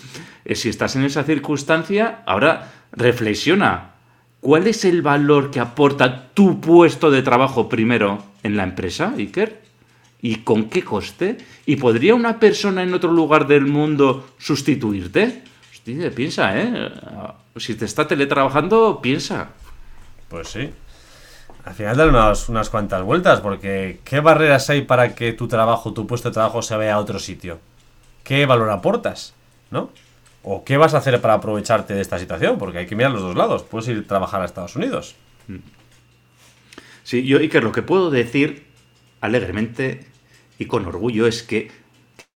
eh, 0.43 0.55
si 0.55 0.69
estás 0.69 0.95
en 0.95 1.03
esa 1.03 1.23
circunstancia, 1.23 2.21
ahora 2.25 2.71
reflexiona. 2.91 3.91
¿Cuál 4.39 4.67
es 4.67 4.85
el 4.85 5.01
valor 5.01 5.49
que 5.49 5.59
aporta 5.59 6.29
tu 6.33 6.61
puesto 6.61 7.09
de 7.09 7.23
trabajo 7.23 7.67
primero 7.67 8.23
en 8.43 8.55
la 8.55 8.63
empresa, 8.63 9.13
Iker? 9.17 9.64
¿Y 10.25 10.37
con 10.37 10.69
qué 10.69 10.83
coste? 10.83 11.37
¿Y 11.67 11.75
podría 11.75 12.15
una 12.15 12.39
persona 12.39 12.81
en 12.81 12.95
otro 12.95 13.11
lugar 13.11 13.45
del 13.45 13.67
mundo 13.67 14.25
sustituirte? 14.39 15.43
Hostia, 15.71 16.09
piensa, 16.09 16.59
¿eh? 16.59 16.91
Si 17.57 17.75
te 17.75 17.85
está 17.85 18.07
teletrabajando, 18.07 19.01
piensa. 19.03 19.49
Pues 20.27 20.47
sí. 20.47 20.71
Al 21.63 21.75
final 21.75 21.97
dale 21.97 22.09
unas, 22.09 22.49
unas 22.49 22.71
cuantas 22.71 23.03
vueltas, 23.03 23.39
porque 23.39 23.99
¿qué 24.03 24.19
barreras 24.19 24.67
hay 24.71 24.81
para 24.81 25.13
que 25.13 25.31
tu 25.33 25.47
trabajo, 25.47 25.93
tu 25.93 26.07
puesto 26.07 26.29
de 26.29 26.33
trabajo 26.33 26.63
se 26.63 26.75
vea 26.75 26.95
a 26.95 26.99
otro 26.99 27.19
sitio? 27.19 27.59
¿Qué 28.23 28.47
valor 28.47 28.71
aportas? 28.71 29.35
¿No? 29.69 29.91
¿O 30.41 30.63
qué 30.63 30.77
vas 30.77 30.95
a 30.95 30.97
hacer 30.97 31.21
para 31.21 31.35
aprovecharte 31.35 31.93
de 31.93 32.01
esta 32.01 32.17
situación? 32.17 32.57
Porque 32.57 32.79
hay 32.79 32.87
que 32.87 32.95
mirar 32.95 33.11
los 33.11 33.21
dos 33.21 33.35
lados. 33.35 33.61
Puedes 33.61 33.89
ir 33.89 33.99
a 33.99 34.07
trabajar 34.07 34.41
a 34.41 34.45
Estados 34.45 34.75
Unidos. 34.75 35.13
Sí, 37.03 37.27
yo, 37.27 37.37
Iker, 37.37 37.63
lo 37.63 37.71
que 37.71 37.83
puedo 37.83 38.09
decir 38.09 38.65
alegremente 39.21 40.14
y 40.57 40.65
con 40.65 40.85
orgullo 40.85 41.27
es 41.27 41.43
que, 41.43 41.71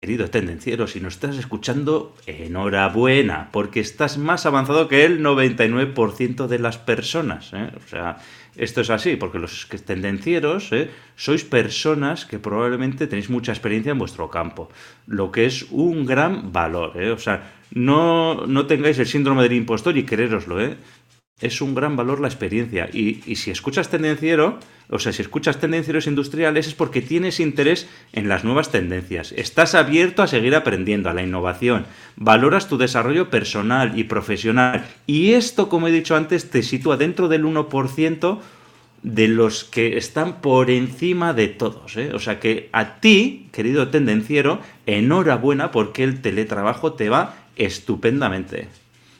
querido 0.00 0.30
tendenciero, 0.30 0.86
si 0.86 1.00
nos 1.00 1.14
estás 1.14 1.36
escuchando, 1.36 2.14
enhorabuena, 2.26 3.50
porque 3.52 3.80
estás 3.80 4.18
más 4.18 4.46
avanzado 4.46 4.88
que 4.88 5.04
el 5.04 5.22
99% 5.22 6.46
de 6.46 6.58
las 6.58 6.78
personas. 6.78 7.52
¿eh? 7.52 7.70
O 7.76 7.88
sea, 7.88 8.18
esto 8.58 8.80
es 8.80 8.90
así, 8.90 9.14
porque 9.14 9.38
los 9.38 9.68
tendencieros 9.86 10.72
¿eh? 10.72 10.90
sois 11.14 11.44
personas 11.44 12.26
que 12.26 12.40
probablemente 12.40 13.06
tenéis 13.06 13.30
mucha 13.30 13.52
experiencia 13.52 13.92
en 13.92 13.98
vuestro 13.98 14.30
campo, 14.30 14.68
lo 15.06 15.30
que 15.30 15.46
es 15.46 15.66
un 15.70 16.04
gran 16.04 16.52
valor. 16.52 17.00
¿eh? 17.00 17.12
O 17.12 17.18
sea, 17.18 17.54
no, 17.70 18.46
no 18.46 18.66
tengáis 18.66 18.98
el 18.98 19.06
síndrome 19.06 19.44
del 19.44 19.52
impostor 19.52 19.96
y 19.96 20.02
queréroslo, 20.02 20.60
¿eh? 20.60 20.76
Es 21.40 21.60
un 21.60 21.74
gran 21.74 21.96
valor 21.96 22.20
la 22.20 22.28
experiencia. 22.28 22.88
Y, 22.92 23.36
si 23.36 23.50
escuchas 23.50 23.88
tendenciero, 23.88 24.58
o 24.88 24.98
sea, 24.98 25.12
si 25.12 25.22
escuchas 25.22 25.60
tendencieros 25.60 26.06
industriales 26.06 26.66
es 26.66 26.74
porque 26.74 27.00
tienes 27.00 27.38
interés 27.38 27.88
en 28.12 28.28
las 28.28 28.44
nuevas 28.44 28.70
tendencias. 28.70 29.32
Estás 29.32 29.74
abierto 29.74 30.22
a 30.22 30.26
seguir 30.26 30.54
aprendiendo, 30.54 31.10
a 31.10 31.14
la 31.14 31.22
innovación. 31.22 31.86
Valoras 32.16 32.68
tu 32.68 32.76
desarrollo 32.76 33.30
personal 33.30 33.98
y 33.98 34.04
profesional. 34.04 34.86
Y 35.06 35.32
esto, 35.32 35.68
como 35.68 35.88
he 35.88 35.92
dicho 35.92 36.16
antes, 36.16 36.50
te 36.50 36.62
sitúa 36.62 36.96
dentro 36.96 37.28
del 37.28 37.44
1% 37.44 38.38
de 39.02 39.28
los 39.28 39.62
que 39.62 39.96
están 39.96 40.40
por 40.40 40.70
encima 40.70 41.34
de 41.34 41.46
todos. 41.46 41.96
¿eh? 41.96 42.10
O 42.14 42.18
sea 42.18 42.40
que 42.40 42.68
a 42.72 42.96
ti, 43.00 43.48
querido 43.52 43.88
tendenciero, 43.88 44.60
enhorabuena 44.86 45.70
porque 45.70 46.02
el 46.02 46.20
teletrabajo 46.20 46.94
te 46.94 47.08
va 47.08 47.36
estupendamente 47.54 48.66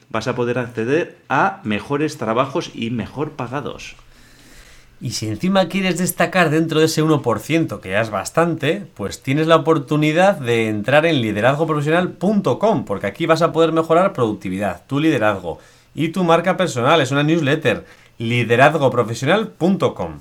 vas 0.09 0.27
a 0.27 0.35
poder 0.35 0.59
acceder 0.59 1.17
a 1.29 1.61
mejores 1.63 2.17
trabajos 2.17 2.71
y 2.73 2.89
mejor 2.89 3.31
pagados. 3.31 3.95
Y 5.01 5.11
si 5.11 5.27
encima 5.27 5.69
quieres 5.69 5.97
destacar 5.97 6.49
dentro 6.49 6.79
de 6.79 6.87
ese 6.87 7.01
1%, 7.01 7.79
que 7.79 7.91
ya 7.91 8.01
es 8.01 8.09
bastante, 8.09 8.85
pues 8.95 9.23
tienes 9.23 9.47
la 9.47 9.55
oportunidad 9.55 10.35
de 10.35 10.67
entrar 10.67 11.05
en 11.05 11.21
liderazgoprofesional.com, 11.21 12.83
porque 12.83 13.07
aquí 13.07 13.25
vas 13.25 13.41
a 13.41 13.53
poder 13.53 13.71
mejorar 13.71 14.11
productividad, 14.11 14.85
tu 14.87 14.99
liderazgo 14.99 15.59
y 15.95 16.09
tu 16.09 16.25
marca 16.25 16.57
personal. 16.57 16.99
Es 16.99 17.11
una 17.11 17.23
newsletter, 17.23 17.85
liderazgoprofesional.com. 18.17 20.19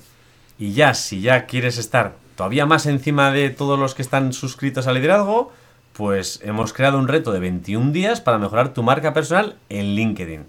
Y 0.61 0.75
ya, 0.75 0.95
si 0.95 1.23
ya 1.23 1.47
quieres 1.47 1.77
estar 1.79 2.15
todavía 2.37 2.65
más 2.65 2.87
encima 2.87 3.33
de 3.33 3.51
todos 3.51 3.81
los 3.81 3.97
que 3.97 4.03
están 4.03 4.33
suscritos 4.33 4.87
a 4.87 4.93
liderazgo, 4.93 5.53
pues 5.99 6.41
hemos 6.45 6.73
creado 6.73 6.97
un 6.97 7.09
reto 7.09 7.33
de 7.33 7.41
21 7.41 7.91
días 7.91 8.21
para 8.21 8.39
mejorar 8.39 8.73
tu 8.73 8.85
marca 8.85 9.13
personal 9.13 9.57
en 9.69 9.97
LinkedIn. 9.97 10.45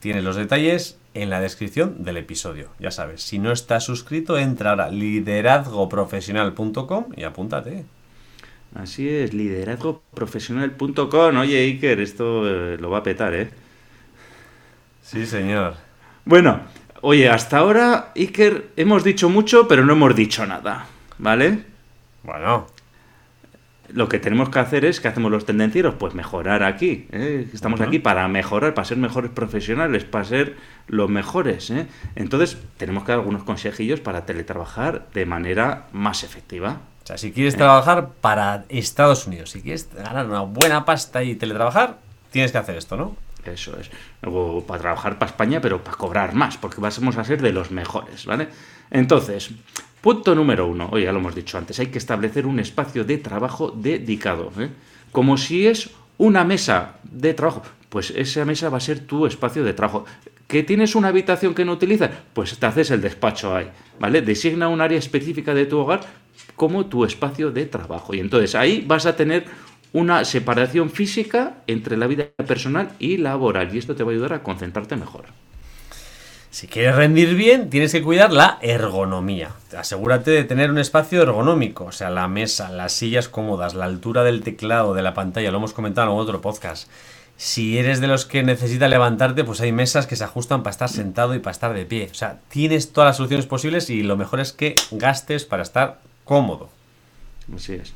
Tienes 0.00 0.24
los 0.24 0.34
detalles 0.34 0.98
en 1.12 1.28
la 1.28 1.42
descripción 1.42 2.04
del 2.04 2.16
episodio. 2.16 2.70
Ya 2.78 2.90
sabes, 2.90 3.22
si 3.22 3.38
no 3.38 3.52
estás 3.52 3.84
suscrito, 3.84 4.38
entra 4.38 4.70
ahora 4.70 4.86
a 4.86 4.90
liderazgoprofesional.com 4.90 7.04
y 7.18 7.24
apúntate. 7.24 7.84
Así 8.74 9.06
es, 9.06 9.34
liderazgoprofesional.com. 9.34 11.36
Oye, 11.36 11.58
Iker, 11.58 12.00
esto 12.00 12.48
eh, 12.48 12.78
lo 12.78 12.88
va 12.88 13.00
a 13.00 13.02
petar, 13.02 13.34
¿eh? 13.34 13.50
Sí, 15.02 15.26
señor. 15.26 15.74
Bueno, 16.24 16.60
oye, 17.02 17.28
hasta 17.28 17.58
ahora, 17.58 18.10
Iker, 18.16 18.70
hemos 18.76 19.04
dicho 19.04 19.28
mucho, 19.28 19.68
pero 19.68 19.84
no 19.84 19.92
hemos 19.92 20.16
dicho 20.16 20.46
nada, 20.46 20.86
¿vale? 21.18 21.62
Bueno, 22.22 22.68
Lo 23.94 24.08
que 24.08 24.18
tenemos 24.18 24.48
que 24.48 24.58
hacer 24.58 24.84
es, 24.84 24.98
¿qué 24.98 25.06
hacemos 25.06 25.30
los 25.30 25.46
tendencieros? 25.46 25.94
Pues 25.94 26.14
mejorar 26.14 26.64
aquí. 26.64 27.06
¿eh? 27.12 27.46
Estamos 27.54 27.80
aquí 27.80 28.00
para 28.00 28.26
mejorar, 28.26 28.74
para 28.74 28.84
ser 28.84 28.96
mejores 28.96 29.30
profesionales, 29.30 30.02
para 30.02 30.24
ser 30.24 30.56
los 30.88 31.08
mejores. 31.08 31.70
¿eh? 31.70 31.86
Entonces, 32.16 32.58
tenemos 32.76 33.04
que 33.04 33.12
dar 33.12 33.20
algunos 33.20 33.44
consejillos 33.44 34.00
para 34.00 34.26
teletrabajar 34.26 35.06
de 35.14 35.26
manera 35.26 35.86
más 35.92 36.24
efectiva. 36.24 36.80
o 37.04 37.06
sea, 37.06 37.18
si 37.18 37.30
quieres 37.30 37.56
trabajar 37.56 38.08
para 38.20 38.64
Estados 38.68 39.28
Unidos, 39.28 39.50
si 39.52 39.62
quieres 39.62 39.88
ganar 39.94 40.26
una 40.26 40.40
buena 40.40 40.84
pasta 40.84 41.22
y 41.22 41.36
teletrabajar, 41.36 41.98
tienes 42.32 42.50
que 42.50 42.58
hacer 42.58 42.76
esto, 42.76 42.96
¿no? 42.96 43.16
Eso 43.44 43.78
es. 43.78 43.92
O 44.26 44.64
para 44.66 44.80
trabajar 44.80 45.20
para 45.20 45.30
España, 45.30 45.60
pero 45.60 45.84
para 45.84 45.96
cobrar 45.96 46.34
más, 46.34 46.56
porque 46.56 46.80
vamos 46.80 47.16
a 47.16 47.22
ser 47.22 47.40
de 47.40 47.52
los 47.52 47.70
mejores, 47.70 48.26
¿vale? 48.26 48.48
Entonces, 48.90 49.52
punto 50.04 50.34
número 50.34 50.66
uno, 50.66 50.90
oye, 50.92 51.06
ya 51.06 51.12
lo 51.12 51.18
hemos 51.18 51.34
dicho 51.34 51.56
antes, 51.56 51.78
hay 51.80 51.86
que 51.86 51.96
establecer 51.96 52.46
un 52.46 52.60
espacio 52.60 53.04
de 53.04 53.16
trabajo 53.16 53.70
dedicado, 53.74 54.52
¿eh? 54.58 54.68
Como 55.12 55.38
si 55.38 55.66
es 55.66 55.88
una 56.18 56.44
mesa 56.44 56.96
de 57.04 57.32
trabajo. 57.32 57.62
pues 57.88 58.10
esa 58.10 58.44
mesa 58.44 58.68
va 58.68 58.76
a 58.76 58.80
ser 58.80 59.06
tu 59.06 59.24
espacio 59.24 59.64
de 59.64 59.72
trabajo. 59.72 60.04
¿Que 60.46 60.62
tienes 60.62 60.94
una 60.94 61.08
habitación 61.08 61.54
que 61.54 61.64
no 61.64 61.72
utilizas? 61.72 62.10
Pues 62.34 62.58
te 62.58 62.66
haces 62.66 62.90
el 62.90 63.00
despacho 63.00 63.56
ahí, 63.56 63.70
¿vale? 63.98 64.20
Designa 64.20 64.68
un 64.68 64.82
área 64.82 64.98
específica 64.98 65.54
de 65.54 65.64
tu 65.64 65.78
hogar 65.78 66.00
como 66.54 66.84
tu 66.84 67.06
espacio 67.06 67.50
de 67.50 67.64
trabajo. 67.64 68.12
Y 68.14 68.20
entonces 68.20 68.54
ahí 68.54 68.84
vas 68.86 69.06
a 69.06 69.16
tener 69.16 69.46
una 69.94 70.26
separación 70.26 70.90
física 70.90 71.62
entre 71.66 71.96
la 71.96 72.08
vida 72.08 72.26
personal 72.46 72.90
y 72.98 73.16
laboral. 73.16 73.74
Y 73.74 73.78
esto 73.78 73.94
te 73.94 74.04
va 74.04 74.10
a 74.10 74.12
ayudar 74.12 74.34
a 74.34 74.42
concentrarte 74.42 74.96
mejor. 74.96 75.43
Si 76.54 76.68
quieres 76.68 76.94
rendir 76.94 77.34
bien, 77.34 77.68
tienes 77.68 77.90
que 77.90 78.00
cuidar 78.00 78.32
la 78.32 78.58
ergonomía. 78.62 79.50
Asegúrate 79.76 80.30
de 80.30 80.44
tener 80.44 80.70
un 80.70 80.78
espacio 80.78 81.20
ergonómico, 81.20 81.86
o 81.86 81.90
sea, 81.90 82.10
la 82.10 82.28
mesa, 82.28 82.70
las 82.70 82.92
sillas 82.92 83.28
cómodas, 83.28 83.74
la 83.74 83.86
altura 83.86 84.22
del 84.22 84.44
teclado, 84.44 84.94
de 84.94 85.02
la 85.02 85.14
pantalla, 85.14 85.50
lo 85.50 85.56
hemos 85.56 85.72
comentado 85.72 86.12
en 86.12 86.16
otro 86.16 86.40
podcast. 86.40 86.88
Si 87.36 87.76
eres 87.76 88.00
de 88.00 88.06
los 88.06 88.24
que 88.24 88.44
necesita 88.44 88.86
levantarte, 88.86 89.42
pues 89.42 89.60
hay 89.62 89.72
mesas 89.72 90.06
que 90.06 90.14
se 90.14 90.22
ajustan 90.22 90.62
para 90.62 90.70
estar 90.70 90.88
sentado 90.88 91.34
y 91.34 91.40
para 91.40 91.50
estar 91.50 91.74
de 91.74 91.86
pie. 91.86 92.08
O 92.12 92.14
sea, 92.14 92.38
tienes 92.50 92.92
todas 92.92 93.08
las 93.08 93.16
soluciones 93.16 93.46
posibles 93.46 93.90
y 93.90 94.04
lo 94.04 94.16
mejor 94.16 94.38
es 94.38 94.52
que 94.52 94.76
gastes 94.92 95.44
para 95.44 95.64
estar 95.64 96.02
cómodo. 96.22 96.70
Así 97.52 97.72
es. 97.72 97.94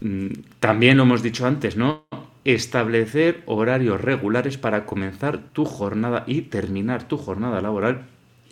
Mm, 0.00 0.40
también 0.58 0.96
lo 0.96 1.04
hemos 1.04 1.22
dicho 1.22 1.46
antes, 1.46 1.76
¿no? 1.76 2.02
Establecer 2.44 3.42
horarios 3.46 4.00
regulares 4.00 4.58
para 4.58 4.84
comenzar 4.84 5.38
tu 5.52 5.64
jornada 5.64 6.24
y 6.26 6.42
terminar 6.42 7.06
tu 7.06 7.16
jornada 7.16 7.60
laboral 7.60 8.06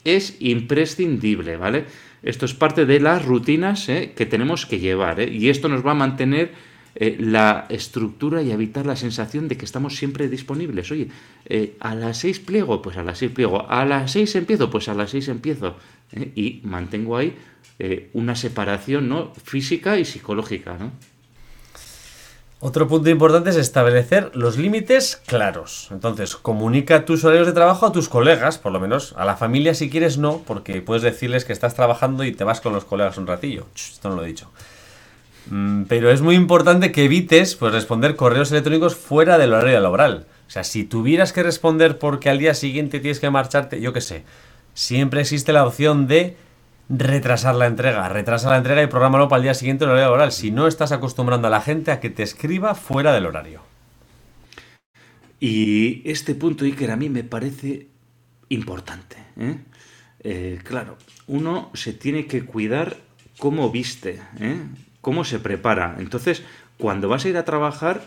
es 0.04 0.36
imprescindible, 0.40 1.56
¿vale? 1.56 1.84
Esto 2.22 2.44
es 2.44 2.54
parte 2.54 2.86
de 2.86 3.00
las 3.00 3.24
rutinas 3.24 3.88
¿eh? 3.88 4.12
que 4.14 4.26
tenemos 4.26 4.66
que 4.66 4.78
llevar, 4.78 5.20
¿eh? 5.20 5.30
Y 5.30 5.48
esto 5.48 5.68
nos 5.68 5.84
va 5.84 5.92
a 5.92 5.94
mantener 5.94 6.52
eh, 6.94 7.16
la 7.18 7.66
estructura 7.68 8.42
y 8.42 8.50
evitar 8.50 8.86
la 8.86 8.96
sensación 8.96 9.48
de 9.48 9.56
que 9.56 9.64
estamos 9.64 9.96
siempre 9.96 10.28
disponibles. 10.28 10.90
Oye, 10.90 11.08
a 11.80 11.94
las 11.94 12.18
seis 12.18 12.40
pliego, 12.40 12.82
pues 12.82 12.96
a 12.96 13.02
las 13.02 13.18
seis 13.18 13.32
pliego. 13.32 13.68
A 13.70 13.84
las 13.84 14.12
seis 14.12 14.34
empiezo, 14.36 14.70
pues 14.70 14.88
a 14.88 14.94
las 14.94 15.10
seis 15.10 15.28
empiezo. 15.28 15.76
Y 16.34 16.60
mantengo 16.64 17.16
ahí 17.16 17.34
una 18.12 18.34
separación 18.34 19.08
¿no? 19.08 19.32
física 19.34 19.98
y 19.98 20.04
psicológica, 20.04 20.76
¿no? 20.78 20.92
Otro 22.62 22.86
punto 22.88 23.08
importante 23.08 23.48
es 23.48 23.56
establecer 23.56 24.32
los 24.34 24.58
límites 24.58 25.22
claros. 25.26 25.88
Entonces, 25.90 26.36
comunica 26.36 27.06
tus 27.06 27.24
horarios 27.24 27.46
de 27.46 27.54
trabajo 27.54 27.86
a 27.86 27.92
tus 27.92 28.10
colegas, 28.10 28.58
por 28.58 28.70
lo 28.70 28.78
menos. 28.78 29.14
A 29.16 29.24
la 29.24 29.36
familia, 29.36 29.72
si 29.72 29.88
quieres, 29.88 30.18
no, 30.18 30.42
porque 30.46 30.82
puedes 30.82 31.02
decirles 31.02 31.46
que 31.46 31.54
estás 31.54 31.74
trabajando 31.74 32.22
y 32.22 32.32
te 32.32 32.44
vas 32.44 32.60
con 32.60 32.74
los 32.74 32.84
colegas 32.84 33.16
un 33.16 33.26
ratillo. 33.26 33.64
Esto 33.74 34.10
no 34.10 34.16
lo 34.16 34.24
he 34.24 34.26
dicho. 34.26 34.50
Mm, 35.46 35.84
pero 35.84 36.10
es 36.10 36.20
muy 36.20 36.34
importante 36.34 36.92
que 36.92 37.04
evites 37.04 37.54
pues, 37.54 37.72
responder 37.72 38.14
correos 38.14 38.52
electrónicos 38.52 38.94
fuera 38.94 39.38
del 39.38 39.54
horario 39.54 39.80
laboral. 39.80 40.26
O 40.46 40.50
sea, 40.50 40.62
si 40.62 40.84
tuvieras 40.84 41.32
que 41.32 41.42
responder 41.42 41.98
porque 41.98 42.28
al 42.28 42.38
día 42.38 42.52
siguiente 42.52 43.00
tienes 43.00 43.20
que 43.20 43.30
marcharte, 43.30 43.80
yo 43.80 43.94
qué 43.94 44.02
sé, 44.02 44.24
siempre 44.74 45.22
existe 45.22 45.54
la 45.54 45.64
opción 45.66 46.06
de 46.06 46.36
retrasar 46.90 47.54
la 47.54 47.66
entrega. 47.66 48.08
Retrasa 48.08 48.50
la 48.50 48.58
entrega 48.58 48.82
y 48.82 48.88
prográmalo 48.88 49.28
para 49.28 49.38
el 49.38 49.44
día 49.44 49.54
siguiente 49.54 49.84
en 49.84 49.90
horario 49.90 50.06
laboral. 50.06 50.32
Si 50.32 50.50
no 50.50 50.66
estás 50.66 50.92
acostumbrando 50.92 51.46
a 51.46 51.50
la 51.50 51.60
gente 51.60 51.92
a 51.92 52.00
que 52.00 52.10
te 52.10 52.22
escriba 52.22 52.74
fuera 52.74 53.12
del 53.12 53.26
horario. 53.26 53.62
Y 55.38 56.02
este 56.10 56.34
punto, 56.34 56.64
Iker, 56.64 56.90
a 56.90 56.96
mí 56.96 57.08
me 57.08 57.24
parece 57.24 57.86
importante. 58.50 59.16
¿eh? 59.38 59.56
Eh, 60.22 60.58
claro, 60.64 60.98
uno 61.28 61.70
se 61.72 61.94
tiene 61.94 62.26
que 62.26 62.44
cuidar 62.44 62.96
cómo 63.38 63.70
viste, 63.70 64.20
¿eh? 64.38 64.58
cómo 65.00 65.24
se 65.24 65.38
prepara. 65.38 65.96
Entonces, 65.98 66.42
cuando 66.76 67.08
vas 67.08 67.24
a 67.24 67.28
ir 67.30 67.38
a 67.38 67.46
trabajar, 67.46 68.02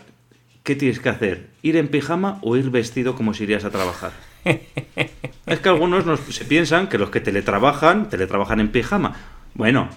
¿qué 0.62 0.76
tienes 0.76 1.00
que 1.00 1.08
hacer? 1.08 1.48
¿Ir 1.62 1.76
en 1.76 1.88
pijama 1.88 2.38
o 2.42 2.56
ir 2.56 2.70
vestido 2.70 3.16
como 3.16 3.34
si 3.34 3.44
irías 3.44 3.64
a 3.64 3.70
trabajar? 3.70 4.12
Es 4.44 5.60
que 5.60 5.68
algunos 5.68 6.04
se 6.20 6.44
piensan 6.44 6.88
que 6.88 6.98
los 6.98 7.10
que 7.10 7.20
teletrabajan, 7.20 8.08
teletrabajan 8.08 8.60
en 8.60 8.68
pijama. 8.68 9.16
Bueno, 9.54 9.88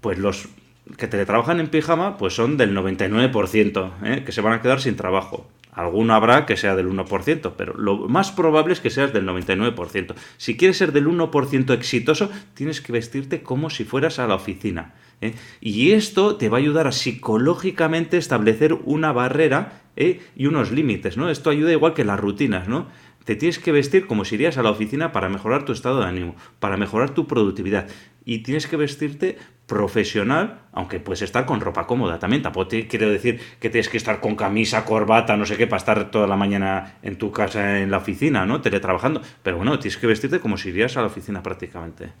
pues 0.00 0.18
los 0.18 0.48
que 0.96 1.08
teletrabajan 1.08 1.60
en 1.60 1.68
pijama, 1.68 2.16
pues 2.16 2.34
son 2.34 2.56
del 2.56 2.76
99%, 2.76 3.90
¿eh? 4.04 4.22
que 4.24 4.32
se 4.32 4.40
van 4.40 4.52
a 4.54 4.62
quedar 4.62 4.80
sin 4.80 4.96
trabajo. 4.96 5.48
Alguno 5.72 6.14
habrá 6.14 6.46
que 6.46 6.56
sea 6.56 6.74
del 6.74 6.88
1%, 6.88 7.52
pero 7.56 7.74
lo 7.74 8.08
más 8.08 8.32
probable 8.32 8.72
es 8.72 8.80
que 8.80 8.88
seas 8.88 9.12
del 9.12 9.26
99%. 9.26 10.14
Si 10.38 10.56
quieres 10.56 10.78
ser 10.78 10.92
del 10.92 11.06
1% 11.06 11.74
exitoso, 11.74 12.30
tienes 12.54 12.80
que 12.80 12.92
vestirte 12.92 13.42
como 13.42 13.68
si 13.68 13.84
fueras 13.84 14.18
a 14.18 14.26
la 14.26 14.36
oficina. 14.36 14.94
¿eh? 15.20 15.34
Y 15.60 15.90
esto 15.92 16.36
te 16.36 16.48
va 16.48 16.56
a 16.56 16.60
ayudar 16.60 16.86
a 16.86 16.92
psicológicamente 16.92 18.16
establecer 18.16 18.72
una 18.72 19.12
barrera 19.12 19.82
¿eh? 19.96 20.20
y 20.34 20.46
unos 20.46 20.70
límites, 20.70 21.18
¿no? 21.18 21.28
Esto 21.28 21.50
ayuda 21.50 21.72
igual 21.72 21.92
que 21.92 22.04
las 22.04 22.20
rutinas, 22.20 22.68
¿no? 22.68 22.86
Te 23.26 23.34
tienes 23.34 23.58
que 23.58 23.72
vestir 23.72 24.06
como 24.06 24.24
si 24.24 24.36
irías 24.36 24.56
a 24.56 24.62
la 24.62 24.70
oficina 24.70 25.10
para 25.10 25.28
mejorar 25.28 25.64
tu 25.64 25.72
estado 25.72 25.98
de 25.98 26.06
ánimo, 26.06 26.36
para 26.60 26.76
mejorar 26.76 27.10
tu 27.10 27.26
productividad. 27.26 27.88
Y 28.24 28.44
tienes 28.44 28.68
que 28.68 28.76
vestirte 28.76 29.36
profesional, 29.66 30.60
aunque 30.72 31.00
puedes 31.00 31.22
estar 31.22 31.44
con 31.44 31.60
ropa 31.60 31.88
cómoda 31.88 32.20
también. 32.20 32.42
Tampoco 32.42 32.68
te 32.68 32.86
quiero 32.86 33.10
decir 33.10 33.40
que 33.58 33.68
tienes 33.68 33.88
que 33.88 33.96
estar 33.96 34.20
con 34.20 34.36
camisa, 34.36 34.84
corbata, 34.84 35.36
no 35.36 35.44
sé 35.44 35.56
qué, 35.56 35.66
para 35.66 35.78
estar 35.78 36.08
toda 36.12 36.28
la 36.28 36.36
mañana 36.36 36.98
en 37.02 37.18
tu 37.18 37.32
casa, 37.32 37.80
en 37.80 37.90
la 37.90 37.96
oficina, 37.96 38.46
¿no? 38.46 38.60
Teletrabajando. 38.60 39.20
Pero 39.42 39.56
bueno, 39.56 39.76
tienes 39.80 39.98
que 39.98 40.06
vestirte 40.06 40.38
como 40.38 40.56
si 40.56 40.68
irías 40.68 40.96
a 40.96 41.00
la 41.00 41.08
oficina 41.08 41.42
prácticamente. 41.42 42.12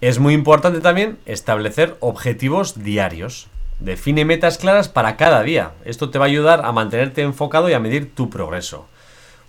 Es 0.00 0.18
muy 0.18 0.32
importante 0.32 0.80
también 0.80 1.18
establecer 1.26 1.98
objetivos 2.00 2.82
diarios. 2.82 3.48
Define 3.80 4.24
metas 4.24 4.58
claras 4.58 4.88
para 4.88 5.16
cada 5.16 5.42
día. 5.42 5.72
Esto 5.84 6.10
te 6.10 6.18
va 6.18 6.24
a 6.24 6.28
ayudar 6.28 6.64
a 6.64 6.72
mantenerte 6.72 7.22
enfocado 7.22 7.70
y 7.70 7.74
a 7.74 7.80
medir 7.80 8.14
tu 8.14 8.28
progreso. 8.28 8.88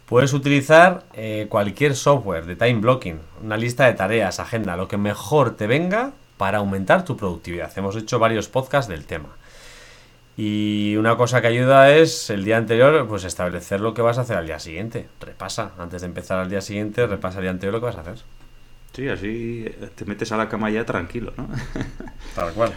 Puedes 0.05 0.34
utilizar 0.34 1.03
eh, 1.13 1.47
cualquier 1.49 1.95
software 1.95 2.45
de 2.45 2.55
time 2.55 2.75
blocking, 2.80 3.19
una 3.43 3.57
lista 3.57 3.86
de 3.86 3.93
tareas, 3.93 4.39
agenda, 4.39 4.77
lo 4.77 4.88
que 4.88 4.97
mejor 4.97 5.55
te 5.55 5.67
venga 5.67 6.13
para 6.38 6.59
aumentar 6.59 7.05
tu 7.05 7.17
productividad. 7.17 7.71
Hemos 7.77 7.95
hecho 7.95 8.19
varios 8.19 8.47
podcasts 8.47 8.89
del 8.89 9.05
tema. 9.05 9.30
Y 10.38 10.95
una 10.95 11.17
cosa 11.17 11.41
que 11.41 11.47
ayuda 11.47 11.91
es 11.91 12.30
el 12.30 12.45
día 12.45 12.57
anterior, 12.57 13.07
pues 13.07 13.23
establecer 13.23 13.82
lo 13.82 13.93
que 13.93 14.01
vas 14.01 14.17
a 14.17 14.21
hacer 14.21 14.38
al 14.38 14.47
día 14.47 14.59
siguiente. 14.59 15.07
Repasa, 15.19 15.71
antes 15.77 16.01
de 16.01 16.07
empezar 16.07 16.39
al 16.39 16.49
día 16.49 16.61
siguiente, 16.61 17.05
repasa 17.05 17.39
el 17.39 17.43
día 17.43 17.51
anterior 17.51 17.73
lo 17.73 17.80
que 17.80 17.88
vas 17.88 17.97
a 17.97 18.01
hacer. 18.01 18.19
Sí, 18.93 19.09
así 19.09 19.65
te 19.95 20.05
metes 20.05 20.32
a 20.32 20.38
la 20.38 20.49
cama 20.49 20.69
ya 20.69 20.86
tranquilo, 20.86 21.34
¿no? 21.36 21.49
Tal 22.36 22.53
cual. 22.53 22.73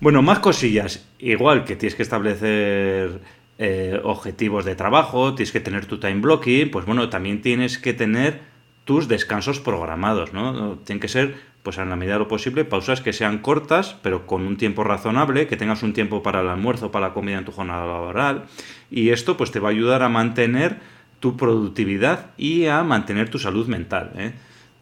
Bueno, 0.00 0.22
más 0.22 0.40
cosillas. 0.40 1.06
Igual 1.18 1.64
que 1.64 1.74
tienes 1.74 1.94
que 1.94 2.02
establecer 2.02 3.20
eh, 3.58 3.98
objetivos 4.04 4.64
de 4.66 4.74
trabajo, 4.74 5.34
tienes 5.34 5.52
que 5.52 5.60
tener 5.60 5.86
tu 5.86 5.98
time 5.98 6.20
blocking, 6.20 6.70
pues 6.70 6.84
bueno, 6.84 7.08
también 7.08 7.40
tienes 7.40 7.78
que 7.78 7.94
tener 7.94 8.40
tus 8.84 9.08
descansos 9.08 9.58
programados, 9.58 10.34
¿no? 10.34 10.78
Tienen 10.84 11.00
que 11.00 11.08
ser, 11.08 11.36
pues 11.62 11.78
en 11.78 11.88
la 11.88 11.96
medida 11.96 12.14
de 12.14 12.18
lo 12.20 12.28
posible, 12.28 12.66
pausas 12.66 13.00
que 13.00 13.14
sean 13.14 13.38
cortas, 13.38 13.96
pero 14.02 14.26
con 14.26 14.46
un 14.46 14.58
tiempo 14.58 14.84
razonable, 14.84 15.46
que 15.46 15.56
tengas 15.56 15.82
un 15.82 15.94
tiempo 15.94 16.22
para 16.22 16.42
el 16.42 16.48
almuerzo, 16.48 16.92
para 16.92 17.08
la 17.08 17.14
comida 17.14 17.38
en 17.38 17.46
tu 17.46 17.52
jornada 17.52 17.86
laboral. 17.86 18.44
Y 18.90 19.10
esto, 19.10 19.38
pues 19.38 19.50
te 19.50 19.60
va 19.60 19.70
a 19.70 19.72
ayudar 19.72 20.02
a 20.02 20.10
mantener 20.10 20.78
tu 21.20 21.38
productividad 21.38 22.32
y 22.36 22.66
a 22.66 22.82
mantener 22.84 23.30
tu 23.30 23.38
salud 23.38 23.66
mental. 23.66 24.12
¿eh? 24.16 24.32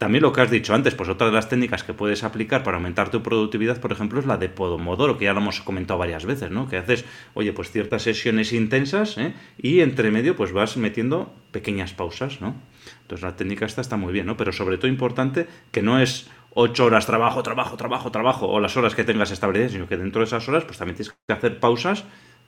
También 0.05 0.20
lo 0.20 0.34
que 0.34 0.42
has 0.42 0.50
dicho 0.50 0.74
antes, 0.74 0.94
pues 0.94 1.09
otra 1.09 1.28
de 1.28 1.32
las 1.32 1.48
técnicas 1.48 1.82
que 1.82 1.94
puedes 1.94 2.24
aplicar 2.24 2.62
para 2.62 2.76
aumentar 2.76 3.11
tu 3.11 3.22
productividad, 3.22 3.80
por 3.80 3.90
ejemplo, 3.90 4.20
es 4.20 4.26
la 4.26 4.36
de 4.36 4.50
Podomodoro, 4.50 5.16
que 5.16 5.24
ya 5.24 5.32
lo 5.32 5.40
hemos 5.40 5.62
comentado 5.62 5.98
varias 5.98 6.26
veces, 6.26 6.50
¿no? 6.50 6.68
Que 6.68 6.76
haces, 6.76 7.07
oye, 7.32 7.55
pues 7.55 7.70
ciertas 7.70 8.02
sesiones 8.02 8.52
intensas 8.52 9.16
¿eh? 9.16 9.32
y 9.57 9.80
entre 9.80 10.11
medio 10.11 10.36
pues 10.36 10.52
vas 10.52 10.76
metiendo 10.76 11.32
pequeñas 11.52 11.94
pausas, 11.94 12.42
¿no? 12.42 12.55
Entonces 13.00 13.22
la 13.24 13.34
técnica 13.34 13.64
esta 13.64 13.80
está 13.80 13.96
muy 13.96 14.12
bien, 14.12 14.26
¿no? 14.26 14.36
Pero 14.36 14.52
sobre 14.52 14.76
todo 14.76 14.88
importante 14.88 15.46
que 15.72 15.80
no 15.80 15.98
es 15.98 16.28
ocho 16.50 16.84
horas 16.84 17.07
trabajo, 17.07 17.42
trabajo, 17.42 17.78
trabajo, 17.78 18.11
trabajo, 18.11 18.46
o 18.46 18.61
las 18.61 18.76
horas 18.76 18.94
que 18.94 19.05
tengas 19.05 19.30
establecidas, 19.30 19.72
sino 19.72 19.88
que 19.88 19.96
dentro 19.96 20.20
de 20.20 20.26
esas 20.26 20.46
horas 20.50 20.64
pues 20.64 20.76
también 20.76 20.96
tienes 20.96 21.14
que 21.26 21.32
hacer 21.32 21.61
pausas 21.61 22.05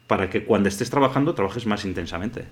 para 0.06 0.28
que 0.28 0.44
cuando 0.44 0.68
estés 0.68 0.90
trabajando 0.90 1.34
trabajes 1.34 1.64
más 1.64 1.86
intensamente. 1.86 2.44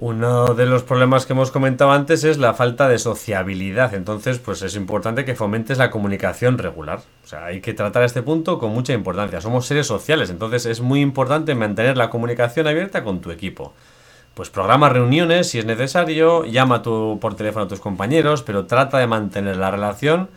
Uno 0.00 0.54
de 0.54 0.66
los 0.66 0.84
problemas 0.84 1.26
que 1.26 1.32
hemos 1.32 1.50
comentado 1.50 1.90
antes 1.90 2.22
es 2.22 2.38
la 2.38 2.54
falta 2.54 2.88
de 2.88 3.00
sociabilidad, 3.00 3.94
entonces 3.94 4.38
pues 4.38 4.62
es 4.62 4.76
importante 4.76 5.24
que 5.24 5.34
fomentes 5.34 5.76
la 5.76 5.90
comunicación 5.90 6.56
regular. 6.56 7.00
O 7.24 7.26
sea, 7.26 7.46
hay 7.46 7.60
que 7.60 7.74
tratar 7.74 8.04
este 8.04 8.22
punto 8.22 8.60
con 8.60 8.72
mucha 8.72 8.92
importancia. 8.92 9.40
Somos 9.40 9.66
seres 9.66 9.88
sociales, 9.88 10.30
entonces 10.30 10.66
es 10.66 10.80
muy 10.80 11.00
importante 11.00 11.56
mantener 11.56 11.96
la 11.96 12.10
comunicación 12.10 12.68
abierta 12.68 13.02
con 13.02 13.20
tu 13.20 13.32
equipo. 13.32 13.74
Pues 14.34 14.50
programa 14.50 14.88
reuniones 14.88 15.50
si 15.50 15.58
es 15.58 15.64
necesario, 15.64 16.44
llama 16.44 16.80
por 16.84 17.34
teléfono 17.34 17.64
a 17.64 17.68
tus 17.68 17.80
compañeros, 17.80 18.44
pero 18.44 18.66
trata 18.66 18.98
de 18.98 19.08
mantener 19.08 19.56
la 19.56 19.72
relación, 19.72 20.28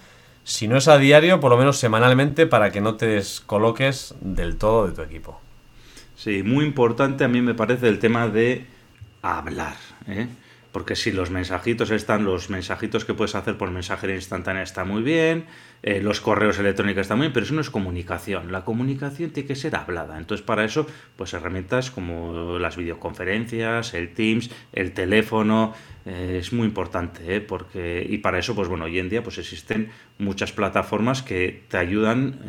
si 0.44 0.68
no 0.68 0.78
es 0.78 0.88
a 0.88 0.98
diario, 0.98 1.40
por 1.40 1.52
lo 1.52 1.58
menos 1.58 1.78
semanalmente, 1.78 2.48
para 2.48 2.72
que 2.72 2.82
no 2.82 2.96
te 2.96 3.06
descoloques 3.06 4.16
del 4.22 4.58
todo 4.58 4.88
de 4.88 4.94
tu 4.94 5.04
equipo. 5.04 5.40
Sí, 6.16 6.42
muy 6.42 6.66
importante 6.66 7.24
a 7.24 7.28
mí 7.28 7.42
me 7.42 7.54
parece 7.54 7.88
el 7.90 8.00
tema 8.00 8.28
de 8.28 8.66
hablar. 9.22 9.76
¿eh? 10.08 10.28
Porque 10.72 10.96
si 10.96 11.12
los 11.12 11.32
mensajitos 11.32 11.92
están, 11.92 12.24
los 12.24 12.50
mensajitos 12.50 13.04
que 13.04 13.14
puedes 13.14 13.36
hacer 13.36 13.58
por 13.58 13.72
mensajería 13.72 14.16
instantánea 14.16 14.64
está 14.64 14.86
muy 14.86 15.02
bien, 15.02 15.46
eh, 15.84 16.00
los 16.02 16.22
correos 16.22 16.60
electrónicos 16.60 17.02
están 17.02 17.18
muy 17.18 17.26
bien, 17.26 17.34
pero 17.34 17.46
eso 17.46 17.54
no 17.54 17.62
es 17.62 17.70
comunicación. 17.70 18.54
La 18.54 18.64
comunicación 18.64 19.32
tiene 19.32 19.48
que 19.48 19.56
ser 19.56 19.76
hablada. 19.76 20.18
Entonces, 20.18 20.46
para 20.46 20.64
eso, 20.64 20.88
pues 21.18 21.34
herramientas 21.34 21.92
como 21.92 22.58
las 22.58 22.78
videoconferencias, 22.78 23.94
el 23.94 24.14
Teams, 24.14 24.50
el 24.72 24.94
teléfono, 24.94 25.74
eh, 26.06 26.38
es 26.40 26.54
muy 26.54 26.68
importante, 26.68 27.42
porque 27.42 28.06
y 28.10 28.20
para 28.20 28.40
eso, 28.40 28.56
pues 28.56 28.70
bueno, 28.70 28.86
hoy 28.86 28.98
en 28.98 29.10
día 29.10 29.22
pues 29.24 29.38
existen 29.40 29.92
muchas 30.20 30.54
plataformas 30.54 31.22
que 31.22 31.64
te 31.68 31.78
ayudan 31.78 32.40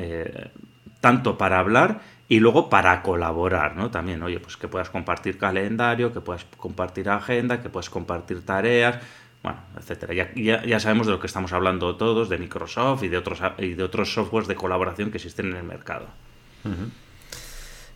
tanto 1.00 1.36
para 1.36 1.58
hablar 1.58 2.00
y 2.32 2.40
luego 2.40 2.70
para 2.70 3.02
colaborar, 3.02 3.76
¿no? 3.76 3.90
También, 3.90 4.22
oye, 4.22 4.40
pues 4.40 4.56
que 4.56 4.66
puedas 4.66 4.88
compartir 4.88 5.36
calendario, 5.36 6.14
que 6.14 6.22
puedas 6.22 6.46
compartir 6.56 7.10
agenda, 7.10 7.60
que 7.60 7.68
puedas 7.68 7.90
compartir 7.90 8.42
tareas, 8.46 9.00
bueno, 9.42 9.58
etcétera. 9.76 10.14
Ya, 10.14 10.64
ya, 10.64 10.80
sabemos 10.80 11.06
de 11.06 11.12
lo 11.12 11.20
que 11.20 11.26
estamos 11.26 11.52
hablando 11.52 11.94
todos, 11.96 12.30
de 12.30 12.38
Microsoft 12.38 13.02
y 13.02 13.08
de 13.08 13.18
otros 13.18 13.42
y 13.58 13.74
de 13.74 13.82
otros 13.82 14.14
softwares 14.14 14.48
de 14.48 14.54
colaboración 14.54 15.10
que 15.10 15.18
existen 15.18 15.50
en 15.50 15.56
el 15.56 15.64
mercado. 15.64 16.06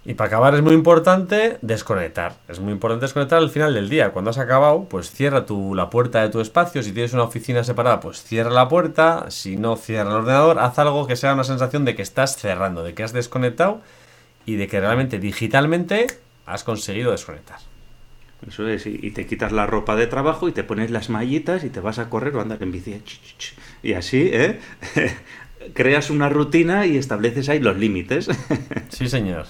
Y 0.05 0.13
para 0.13 0.29
acabar 0.29 0.55
es 0.55 0.61
muy 0.61 0.75
importante 0.75 1.57
desconectar. 1.63 2.35
Es 2.47 2.61
muy 2.61 2.75
importante 2.75 3.07
desconectar 3.07 3.39
al 3.39 3.49
final 3.49 3.73
del 3.73 3.89
día. 3.89 4.11
Cuando 4.11 4.33
has 4.33 4.39
acabado, 4.39 4.85
pues 4.85 5.11
cierra 5.11 5.47
tu, 5.47 5.75
la 5.75 5.89
puerta 5.89 6.21
de 6.21 6.29
tu 6.29 6.43
espacio. 6.43 6.83
Si 6.83 6.93
tienes 6.93 7.15
una 7.15 7.23
oficina 7.23 7.65
separada, 7.65 8.01
pues 8.01 8.23
cierra 8.23 8.51
la 8.51 8.69
puerta. 8.69 9.31
Si 9.31 9.57
no, 9.57 9.77
cierra 9.77 10.11
el 10.11 10.17
ordenador. 10.17 10.59
Haz 10.59 10.79
algo 10.79 11.07
que 11.07 11.17
sea 11.17 11.33
una 11.33 11.45
sensación 11.45 11.87
de 11.87 11.95
que 11.95 12.03
estás 12.03 12.37
cerrando, 12.37 12.83
de 12.83 12.93
que 12.93 13.03
has 13.03 13.15
desconectado 13.15 13.81
y 14.47 14.55
de 14.57 14.69
que 14.69 14.81
realmente 14.81 15.19
digitalmente 15.19 16.07
has 16.47 16.65
conseguido 16.65 17.11
desconectar. 17.11 17.59
Eso 18.47 18.69
es, 18.69 18.87
y 18.87 19.11
te 19.11 19.27
quitas 19.27 19.51
la 19.51 19.67
ropa 19.67 19.97
de 19.97 20.07
trabajo 20.07 20.49
y 20.49 20.53
te 20.53 20.63
pones 20.63 20.91
las 20.91 21.11
mallitas 21.11 21.65
y 21.65 21.71
te 21.71 21.81
vas 21.81 21.99
a 21.99 22.09
correr 22.09 22.37
o 22.37 22.41
andar 22.41 22.63
en 22.63 22.71
bici. 22.71 23.03
Y 23.83 23.95
así, 23.95 24.31
¿eh? 24.33 24.61
Creas 25.75 26.11
una 26.11 26.29
rutina 26.29 26.87
y 26.87 26.97
estableces 26.97 27.49
ahí 27.49 27.59
los 27.59 27.77
límites. 27.77 28.29
Sí, 28.91 29.09
señor. 29.09 29.47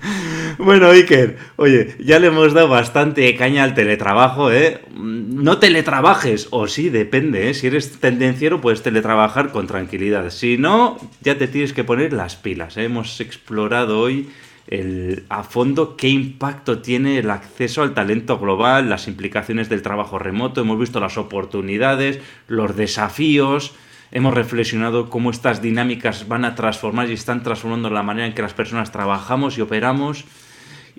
Bueno, 0.58 0.88
Iker, 0.90 1.38
oye, 1.56 1.96
ya 2.00 2.18
le 2.18 2.28
hemos 2.28 2.52
dado 2.52 2.68
bastante 2.68 3.34
caña 3.36 3.64
al 3.64 3.74
teletrabajo, 3.74 4.52
¿eh? 4.52 4.82
No 4.94 5.58
teletrabajes, 5.58 6.48
o 6.50 6.66
sí, 6.66 6.90
depende, 6.90 7.48
¿eh? 7.48 7.54
Si 7.54 7.66
eres 7.66 7.98
tendenciero, 7.98 8.60
puedes 8.60 8.82
teletrabajar 8.82 9.52
con 9.52 9.66
tranquilidad. 9.66 10.30
Si 10.30 10.58
no, 10.58 10.98
ya 11.22 11.38
te 11.38 11.48
tienes 11.48 11.72
que 11.72 11.84
poner 11.84 12.12
las 12.12 12.36
pilas. 12.36 12.76
¿eh? 12.76 12.84
Hemos 12.84 13.20
explorado 13.20 14.00
hoy 14.00 14.28
el, 14.66 15.24
a 15.28 15.42
fondo 15.42 15.96
qué 15.96 16.08
impacto 16.08 16.80
tiene 16.80 17.18
el 17.18 17.30
acceso 17.30 17.82
al 17.82 17.94
talento 17.94 18.38
global, 18.38 18.90
las 18.90 19.08
implicaciones 19.08 19.68
del 19.68 19.82
trabajo 19.82 20.18
remoto, 20.18 20.60
hemos 20.60 20.78
visto 20.78 21.00
las 21.00 21.18
oportunidades, 21.18 22.20
los 22.48 22.76
desafíos 22.76 23.74
hemos 24.12 24.34
reflexionado 24.34 25.10
cómo 25.10 25.30
estas 25.30 25.62
dinámicas 25.62 26.28
van 26.28 26.44
a 26.44 26.54
transformar 26.54 27.08
y 27.10 27.14
están 27.14 27.42
transformando 27.42 27.90
la 27.90 28.02
manera 28.02 28.26
en 28.26 28.34
que 28.34 28.42
las 28.42 28.54
personas 28.54 28.92
trabajamos 28.92 29.58
y 29.58 29.60
operamos. 29.60 30.24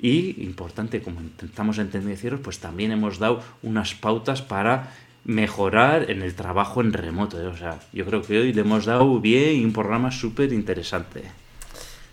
Y, 0.01 0.41
importante, 0.43 1.01
como 1.01 1.21
intentamos 1.21 1.77
entender, 1.77 2.41
pues 2.41 2.59
también 2.59 2.91
hemos 2.91 3.19
dado 3.19 3.43
unas 3.61 3.93
pautas 3.93 4.41
para 4.41 4.93
mejorar 5.25 6.09
en 6.09 6.21
el 6.21 6.33
trabajo 6.33 6.81
en 6.81 6.93
remoto. 6.93 7.39
¿eh? 7.39 7.47
O 7.47 7.57
sea, 7.57 7.79
yo 7.93 8.05
creo 8.05 8.21
que 8.21 8.39
hoy 8.39 8.53
le 8.53 8.61
hemos 8.61 8.85
dado 8.85 9.19
bien 9.19 9.63
un 9.63 9.73
programa 9.73 10.11
súper 10.11 10.53
interesante. 10.53 11.40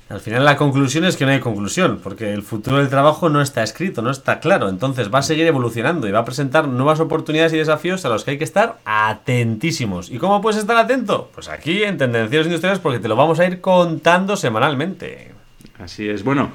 Al 0.08 0.20
final 0.20 0.42
la 0.42 0.56
conclusión 0.56 1.04
es 1.04 1.16
que 1.16 1.26
no 1.26 1.32
hay 1.32 1.40
conclusión, 1.40 2.00
porque 2.02 2.32
el 2.32 2.42
futuro 2.42 2.78
del 2.78 2.88
trabajo 2.88 3.28
no 3.28 3.42
está 3.42 3.62
escrito, 3.62 4.00
no 4.00 4.10
está 4.10 4.40
claro. 4.40 4.70
Entonces 4.70 5.12
va 5.12 5.18
a 5.18 5.22
seguir 5.22 5.46
evolucionando 5.46 6.08
y 6.08 6.12
va 6.12 6.20
a 6.20 6.24
presentar 6.24 6.66
nuevas 6.66 6.98
oportunidades 6.98 7.52
y 7.52 7.58
desafíos 7.58 8.04
a 8.06 8.08
los 8.08 8.24
que 8.24 8.32
hay 8.32 8.38
que 8.38 8.44
estar 8.44 8.78
atentísimos. 8.86 10.10
¿Y 10.10 10.16
cómo 10.16 10.40
puedes 10.40 10.58
estar 10.58 10.78
atento? 10.78 11.30
Pues 11.34 11.48
aquí 11.48 11.82
en 11.82 11.98
Tendencias 11.98 12.46
Industriales 12.46 12.78
porque 12.78 13.00
te 13.00 13.08
lo 13.08 13.16
vamos 13.16 13.38
a 13.38 13.46
ir 13.46 13.60
contando 13.60 14.36
semanalmente. 14.36 15.32
Así 15.78 16.08
es. 16.08 16.24
Bueno, 16.24 16.52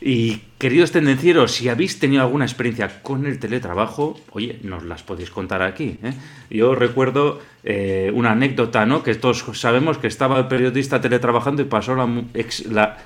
y 0.00 0.40
queridos 0.58 0.92
tendencieros, 0.92 1.52
si 1.52 1.68
habéis 1.68 1.98
tenido 1.98 2.22
alguna 2.22 2.44
experiencia 2.44 3.02
con 3.02 3.26
el 3.26 3.38
teletrabajo, 3.38 4.18
oye, 4.30 4.58
nos 4.62 4.84
las 4.84 5.02
podéis 5.02 5.30
contar 5.30 5.62
aquí. 5.62 5.98
¿eh? 6.02 6.12
Yo 6.48 6.74
recuerdo 6.74 7.40
eh, 7.64 8.10
una 8.14 8.32
anécdota, 8.32 8.86
¿no? 8.86 9.02
Que 9.02 9.14
todos 9.14 9.44
sabemos 9.52 9.98
que 9.98 10.06
estaba 10.06 10.38
el 10.38 10.48
periodista 10.48 11.00
teletrabajando 11.00 11.60
y 11.60 11.66
pasó 11.66 11.94
la, 11.94 12.98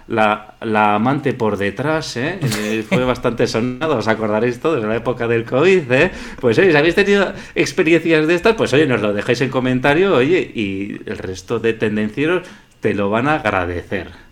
la, 0.60 0.94
amante 0.94 1.32
por 1.32 1.56
detrás, 1.56 2.16
¿eh? 2.16 2.38
¿eh? 2.40 2.84
Fue 2.88 3.04
bastante 3.04 3.48
sonado, 3.48 3.96
os 3.96 4.06
acordaréis 4.06 4.60
todos 4.60 4.80
de 4.80 4.88
la 4.88 4.96
época 4.96 5.26
del 5.26 5.44
COVID, 5.44 5.90
¿eh? 5.90 6.10
Pues 6.40 6.58
oye, 6.58 6.70
si 6.70 6.76
habéis 6.76 6.94
tenido 6.94 7.32
experiencias 7.56 8.26
de 8.28 8.34
estas, 8.36 8.54
pues 8.54 8.72
oye, 8.72 8.86
nos 8.86 9.02
lo 9.02 9.12
dejáis 9.12 9.40
en 9.40 9.50
comentario, 9.50 10.14
oye, 10.14 10.40
y 10.54 11.00
el 11.06 11.18
resto 11.18 11.58
de 11.58 11.72
tendencieros 11.72 12.46
te 12.78 12.94
lo 12.94 13.10
van 13.10 13.28
a 13.28 13.36
agradecer. 13.36 14.23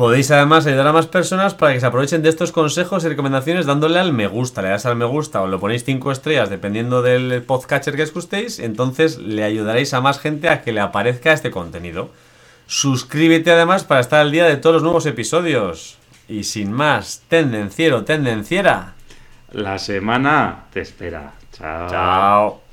Podéis 0.00 0.30
además 0.30 0.66
ayudar 0.66 0.86
a 0.86 0.92
más 0.94 1.06
personas 1.06 1.52
para 1.52 1.74
que 1.74 1.80
se 1.80 1.84
aprovechen 1.84 2.22
de 2.22 2.30
estos 2.30 2.52
consejos 2.52 3.04
y 3.04 3.08
recomendaciones 3.08 3.66
dándole 3.66 3.98
al 3.98 4.14
me 4.14 4.28
gusta. 4.28 4.62
Le 4.62 4.70
das 4.70 4.86
al 4.86 4.96
me 4.96 5.04
gusta 5.04 5.42
o 5.42 5.46
lo 5.46 5.60
ponéis 5.60 5.84
5 5.84 6.10
estrellas 6.10 6.48
dependiendo 6.48 7.02
del 7.02 7.42
podcatcher 7.42 7.96
que 7.96 8.04
escuchéis. 8.04 8.60
Entonces 8.60 9.18
le 9.18 9.44
ayudaréis 9.44 9.92
a 9.92 10.00
más 10.00 10.18
gente 10.18 10.48
a 10.48 10.62
que 10.62 10.72
le 10.72 10.80
aparezca 10.80 11.34
este 11.34 11.50
contenido. 11.50 12.08
Suscríbete 12.66 13.50
además 13.50 13.84
para 13.84 14.00
estar 14.00 14.20
al 14.20 14.32
día 14.32 14.46
de 14.46 14.56
todos 14.56 14.76
los 14.76 14.82
nuevos 14.82 15.04
episodios. 15.04 15.98
Y 16.30 16.44
sin 16.44 16.72
más, 16.72 17.20
tendenciero, 17.28 18.02
tendenciera. 18.02 18.94
La 19.52 19.78
semana 19.78 20.64
te 20.72 20.80
espera. 20.80 21.34
Chao. 21.52 21.90
Chao. 21.90 22.69